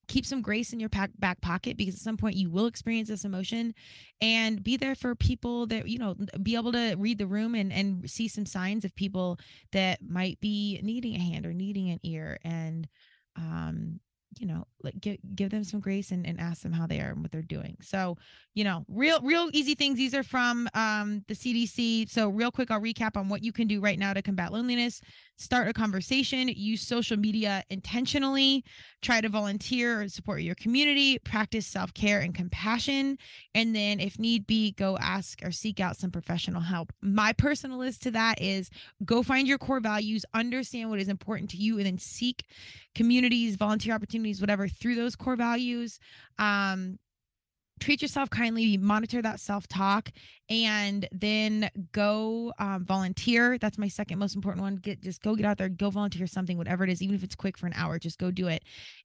keep 0.08 0.26
some 0.26 0.42
grace 0.42 0.74
in 0.74 0.80
your 0.80 0.90
back 0.90 1.42
pocket 1.42 1.78
because 1.78 1.96
at 1.96 2.02
some 2.02 2.18
point 2.18 2.36
you 2.36 2.50
will 2.50 2.66
experience 2.66 3.10
this 3.10 3.26
emotion 3.26 3.74
and 4.22 4.64
be 4.64 4.78
there 4.78 4.96
for 4.96 5.16
people 5.16 5.66
that 5.68 5.88
you 5.88 5.98
know 5.98 6.16
be 6.42 6.56
able 6.56 6.72
to 6.72 6.96
read 6.96 7.18
the 7.18 7.28
room 7.28 7.56
and 7.56 7.72
and 7.72 8.10
see 8.10 8.28
some 8.28 8.46
signs 8.46 8.86
of 8.86 8.96
people 8.96 9.40
that 9.72 10.00
might 10.02 10.40
be 10.40 10.80
needing 10.84 11.16
a 11.16 11.20
hand 11.20 11.46
or 11.46 11.54
needing 11.54 11.90
an 11.90 12.00
ear 12.04 12.38
and 12.44 12.88
um 13.36 14.00
you 14.40 14.48
know 14.48 14.66
like 14.82 15.00
give 15.00 15.18
give 15.36 15.50
them 15.50 15.64
some 15.64 15.80
grace 15.80 16.12
and, 16.12 16.26
and 16.26 16.40
ask 16.40 16.62
them 16.62 16.72
how 16.72 16.88
they 16.88 17.00
are 17.00 17.12
and 17.12 17.22
what 17.22 17.32
they're 17.32 17.42
doing. 17.42 17.78
So 17.82 18.18
you 18.54 18.64
know 18.64 18.86
real 18.88 19.20
real 19.22 19.50
easy 19.54 19.76
things. 19.76 19.98
These 19.98 20.16
are 20.16 20.24
from 20.24 20.68
um 20.74 21.24
the 21.28 21.34
cdc 21.34 22.10
so 22.10 22.30
real 22.30 22.52
quick 22.52 22.72
i'll 22.72 22.82
recap 22.82 23.18
on 23.18 23.30
what 23.30 23.44
you 23.44 23.52
can 23.52 23.68
do 23.68 23.80
right 23.80 23.98
now 23.98 24.14
to 24.14 24.22
combat 24.22 24.52
loneliness 24.52 25.02
start 25.38 25.68
a 25.68 25.74
conversation 25.74 26.48
use 26.48 26.82
social 26.82 27.18
media 27.18 27.64
intentionally 27.70 28.64
try 29.02 29.20
to 29.20 29.30
volunteer 29.30 30.02
or 30.02 30.10
support 30.10 30.42
your 30.42 30.56
community 30.56 31.18
practice 31.20 31.66
self-care 31.66 32.20
and 32.20 32.36
compassion 32.36 33.18
and 33.56 33.76
then 33.76 34.00
if 34.00 34.20
need 34.20 34.46
be 34.46 34.72
go 34.74 34.98
ask 35.00 35.40
or 35.44 35.52
seek 35.52 35.80
out 35.80 35.98
some 35.98 36.12
professional 36.12 36.62
help. 36.62 36.94
My 37.02 37.34
personal 37.34 37.80
list 37.80 38.04
to 38.04 38.12
that 38.12 38.42
is 38.42 38.70
go 39.04 39.24
find 39.24 39.48
your 39.48 39.58
core 39.58 39.80
values 39.80 40.26
understand 40.34 40.90
what 40.90 41.00
is 41.00 41.10
important 41.10 41.50
to 41.52 41.58
you 41.58 41.78
and 41.78 41.86
then 41.86 41.98
seek 41.98 42.46
communities 42.96 43.56
volunteer 43.56 43.94
opportunities 43.94 44.40
whatever 44.40 44.68
through 44.68 44.96
those 44.96 45.16
core 45.16 45.36
values. 45.36 46.00
Um 46.38 47.00
treat 47.80 48.02
yourself 48.02 48.30
kindly 48.30 48.78
monitor 48.78 49.22
that 49.22 49.40
self-talk 49.40 50.10
and 50.50 51.08
then 51.12 51.70
go 51.92 52.54
um, 52.60 52.86
volunteer. 52.86 53.58
That's 53.58 53.78
my 53.78 53.88
second 53.88 54.20
most 54.20 54.36
important 54.36 54.64
one. 54.64 54.76
Get 54.76 55.02
just 55.02 55.22
go 55.22 55.36
get 55.36 55.46
out 55.46 55.58
there 55.58 55.70
go 55.70 55.90
volunteer 55.90 56.28
something 56.28 56.58
whatever 56.58 56.84
it 56.84 56.90
is 56.90 57.02
even 57.02 57.16
if 57.16 57.24
it's 57.24 57.36
quick 57.36 57.58
for 57.58 57.66
an 57.68 57.74
hour 57.76 58.00
just 58.00 58.20
go 58.20 58.32
do 58.32 58.48
it. 58.48 58.64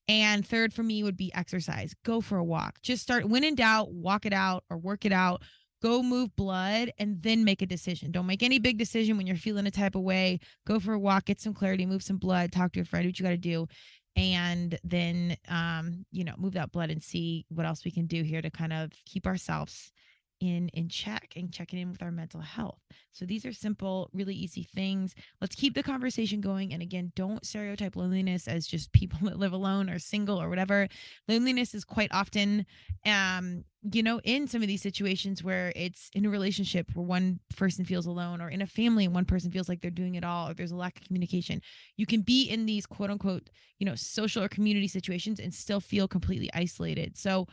And 0.09 0.47
third 0.47 0.73
for 0.73 0.83
me 0.83 1.03
would 1.03 1.17
be 1.17 1.33
exercise. 1.35 1.95
Go 2.05 2.21
for 2.21 2.39
a 2.39 2.45
walk. 2.45 2.81
Just 2.83 3.03
start 3.03 3.29
when 3.29 3.45
in 3.45 3.55
doubt 3.55 3.93
walk 3.93 4.27
it 4.27 4.33
out 4.33 4.65
or 4.71 4.77
work 4.77 5.05
it 5.05 5.13
out. 5.13 5.43
Go 5.81 6.03
move 6.03 6.35
blood 6.35 6.91
and 6.99 7.23
then 7.23 7.45
make 7.45 7.63
a 7.63 7.67
decision. 7.67 8.11
Don't 8.11 8.27
make 8.27 8.43
any 8.43 8.59
big 8.59 8.79
decision 8.79 9.17
when 9.17 9.29
you're 9.29 9.37
feeling 9.37 9.65
a 9.65 9.71
type 9.71 9.95
of 9.95 10.03
way. 10.03 10.41
Go 10.67 10.81
for 10.81 10.93
a 10.93 10.99
walk 10.99 11.27
get 11.27 11.41
some 11.41 11.55
clarity 11.55 11.87
move 11.87 12.03
some 12.03 12.17
blood 12.17 12.51
talk 12.51 12.73
to 12.73 12.81
a 12.81 12.85
friend 12.85 13.07
what 13.07 13.19
you 13.19 13.23
got 13.23 13.31
to 13.31 13.37
do 13.37 13.67
and 14.19 14.79
then 14.85 15.37
um, 15.49 16.05
you 16.11 16.25
know 16.25 16.35
move 16.37 16.55
that 16.55 16.73
blood 16.73 16.91
and 16.91 17.03
see 17.03 17.47
what 17.49 17.67
else 17.67 17.85
we 17.85 17.91
can 17.91 18.07
do 18.07 18.23
here 18.23 18.43
to 18.43 18.51
kind 18.51 18.73
of 18.73 18.91
keep 19.05 19.27
ourselves 19.27 19.93
in 20.41 20.69
in 20.71 20.89
check 20.89 21.33
and 21.37 21.53
checking 21.53 21.79
in 21.79 21.91
with 21.91 22.03
our 22.03 22.11
mental 22.11 22.41
health. 22.41 22.81
So 23.13 23.25
these 23.25 23.45
are 23.45 23.53
simple 23.53 24.11
really 24.13 24.35
easy 24.35 24.63
things. 24.63 25.15
Let's 25.41 25.57
keep 25.57 25.75
the 25.75 25.83
conversation 25.83 26.41
going 26.41 26.73
and 26.73 26.83
again 26.83 27.13
don't 27.17 27.45
stereotype 27.45 27.97
loneliness 27.97 28.47
as 28.47 28.67
just 28.67 28.93
people 28.93 29.19
that 29.23 29.39
live 29.39 29.53
alone 29.53 29.91
or 29.91 29.99
single 29.99 30.41
or 30.41 30.49
whatever. 30.49 30.89
Loneliness 31.27 31.75
is 31.75 31.85
quite 31.85 32.11
often 32.13 32.67
um 33.07 33.65
you 33.93 34.03
know 34.03 34.21
in 34.25 34.49
some 34.49 34.61
of 34.61 34.67
these 34.67 34.83
situations 34.83 35.43
where 35.43 35.73
it's 35.77 36.11
in 36.13 36.27
a 36.27 36.31
relationship 36.31 36.91
where 36.95 37.07
one 37.07 37.39
person 37.57 37.85
feels 37.85 38.07
alone 38.07 38.41
or 38.41 38.49
in 38.49 38.61
a 38.61 38.67
family 38.67 39.05
and 39.05 39.15
one 39.15 39.25
person 39.25 39.51
feels 39.51 39.69
like 39.69 39.81
they're 39.81 39.91
doing 39.91 40.17
it 40.17 40.25
all 40.25 40.49
or 40.49 40.55
there's 40.55 40.73
a 40.73 40.77
lack 40.77 40.97
of 40.97 41.07
communication. 41.07 41.63
You 41.97 42.07
can 42.07 42.23
be 42.23 42.45
in 42.45 42.67
these 42.67 42.87
quote 42.87 43.11
unquote 43.11 43.51
you 43.79 43.87
know 43.87 43.95
social 43.95 44.43
or 44.43 44.49
community 44.49 44.89
situations 44.89 45.41
and 45.41 45.53
still 45.53 45.81
feel 45.81 46.07
completely 46.07 46.51
isolated. 46.55 47.17
So 47.17 47.47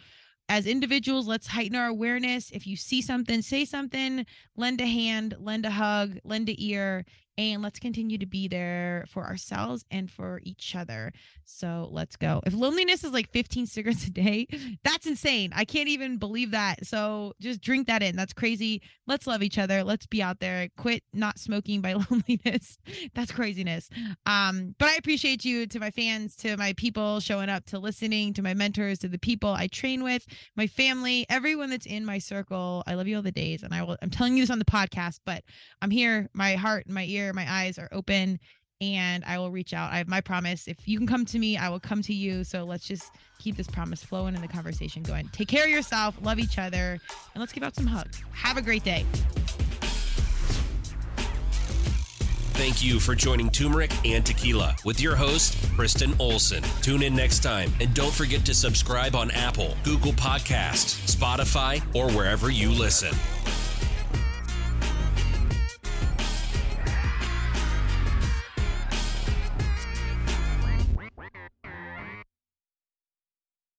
as 0.47 0.67
individuals, 0.67 1.27
let's 1.27 1.47
heighten 1.47 1.75
our 1.75 1.88
awareness. 1.88 2.51
If 2.51 2.67
you 2.67 2.77
see 2.77 3.01
something, 3.01 3.41
say 3.41 3.65
something, 3.65 4.25
lend 4.55 4.81
a 4.81 4.86
hand, 4.86 5.36
lend 5.39 5.65
a 5.65 5.71
hug, 5.71 6.19
lend 6.23 6.49
a 6.49 6.55
ear, 6.63 7.05
and 7.37 7.61
let's 7.61 7.79
continue 7.79 8.17
to 8.17 8.25
be 8.25 8.47
there 8.47 9.05
for 9.09 9.23
ourselves 9.23 9.83
and 9.91 10.09
for 10.09 10.39
each 10.43 10.75
other. 10.75 11.11
So 11.43 11.89
let's 11.91 12.15
go. 12.15 12.41
If 12.45 12.53
loneliness 12.53 13.03
is 13.03 13.11
like 13.11 13.29
15 13.31 13.65
cigarettes 13.67 14.07
a 14.07 14.11
day, 14.11 14.47
that's 14.83 15.05
insane. 15.05 15.51
I 15.55 15.65
can't 15.65 15.89
even 15.89 16.17
believe 16.17 16.51
that. 16.51 16.85
So 16.85 17.33
just 17.39 17.61
drink 17.61 17.87
that 17.87 18.01
in. 18.01 18.15
That's 18.15 18.33
crazy. 18.33 18.81
Let's 19.05 19.27
love 19.27 19.43
each 19.43 19.57
other. 19.57 19.83
Let's 19.83 20.07
be 20.07 20.23
out 20.23 20.39
there. 20.39 20.69
Quit 20.77 21.03
not 21.13 21.37
smoking 21.37 21.81
by 21.81 21.93
loneliness. 22.11 22.77
that's 23.13 23.31
craziness. 23.31 23.89
Um, 24.25 24.75
but 24.79 24.89
I 24.89 24.95
appreciate 24.95 25.43
you 25.43 25.67
to 25.67 25.79
my 25.79 25.91
fans, 25.91 26.35
to 26.37 26.55
my 26.57 26.73
people 26.73 27.19
showing 27.19 27.49
up, 27.49 27.65
to 27.67 27.79
listening, 27.79 28.33
to 28.33 28.41
my 28.41 28.53
mentors, 28.53 28.99
to 28.99 29.07
the 29.07 29.19
people 29.19 29.49
I 29.49 29.67
train 29.67 30.03
with, 30.03 30.25
my 30.55 30.67
family, 30.67 31.25
everyone 31.29 31.69
that's 31.69 31.85
in 31.85 32.05
my 32.05 32.17
circle. 32.17 32.83
I 32.87 32.95
love 32.95 33.07
you 33.07 33.17
all 33.17 33.21
the 33.21 33.31
days. 33.31 33.61
And 33.61 33.73
I 33.73 33.83
will, 33.83 33.97
I'm 34.01 34.09
telling 34.09 34.37
you 34.37 34.43
this 34.43 34.49
on 34.49 34.59
the 34.59 34.65
podcast, 34.65 35.19
but 35.25 35.43
I'm 35.81 35.91
here. 35.91 36.29
My 36.33 36.55
heart 36.55 36.85
and 36.85 36.95
my 36.95 37.03
ear 37.05 37.24
my 37.33 37.51
eyes 37.51 37.77
are 37.77 37.89
open 37.91 38.39
and 38.81 39.23
I 39.25 39.38
will 39.38 39.51
reach 39.51 39.73
out. 39.73 39.91
I 39.91 39.97
have 39.97 40.07
my 40.07 40.21
promise. 40.21 40.67
If 40.67 40.88
you 40.88 40.97
can 40.97 41.07
come 41.07 41.25
to 41.25 41.39
me, 41.39 41.57
I 41.57 41.69
will 41.69 41.79
come 41.79 42.01
to 42.03 42.13
you. 42.13 42.43
So 42.43 42.65
let's 42.65 42.85
just 42.85 43.11
keep 43.39 43.55
this 43.55 43.67
promise 43.67 44.03
flowing 44.03 44.35
and 44.35 44.43
the 44.43 44.47
conversation 44.47 45.03
going. 45.03 45.29
Take 45.29 45.47
care 45.47 45.63
of 45.63 45.69
yourself, 45.69 46.15
love 46.21 46.39
each 46.39 46.57
other, 46.57 46.99
and 47.33 47.39
let's 47.39 47.53
give 47.53 47.63
out 47.63 47.75
some 47.75 47.88
hugs. 47.88 48.21
Have 48.31 48.57
a 48.57 48.61
great 48.61 48.83
day. 48.83 49.05
Thank 52.55 52.81
you 52.81 53.01
for 53.01 53.15
joining 53.15 53.49
Turmeric 53.49 53.91
and 54.05 54.25
Tequila 54.25 54.77
with 54.85 55.01
your 55.01 55.13
host, 55.13 55.57
Kristen 55.75 56.15
Olson. 56.19 56.63
Tune 56.81 57.03
in 57.03 57.13
next 57.13 57.43
time 57.43 57.69
and 57.81 57.93
don't 57.93 58.13
forget 58.13 58.45
to 58.45 58.53
subscribe 58.53 59.13
on 59.13 59.29
Apple, 59.31 59.75
Google 59.83 60.13
Podcasts, 60.13 61.13
Spotify, 61.13 61.81
or 61.93 62.09
wherever 62.11 62.49
you 62.49 62.69
listen. 62.71 63.13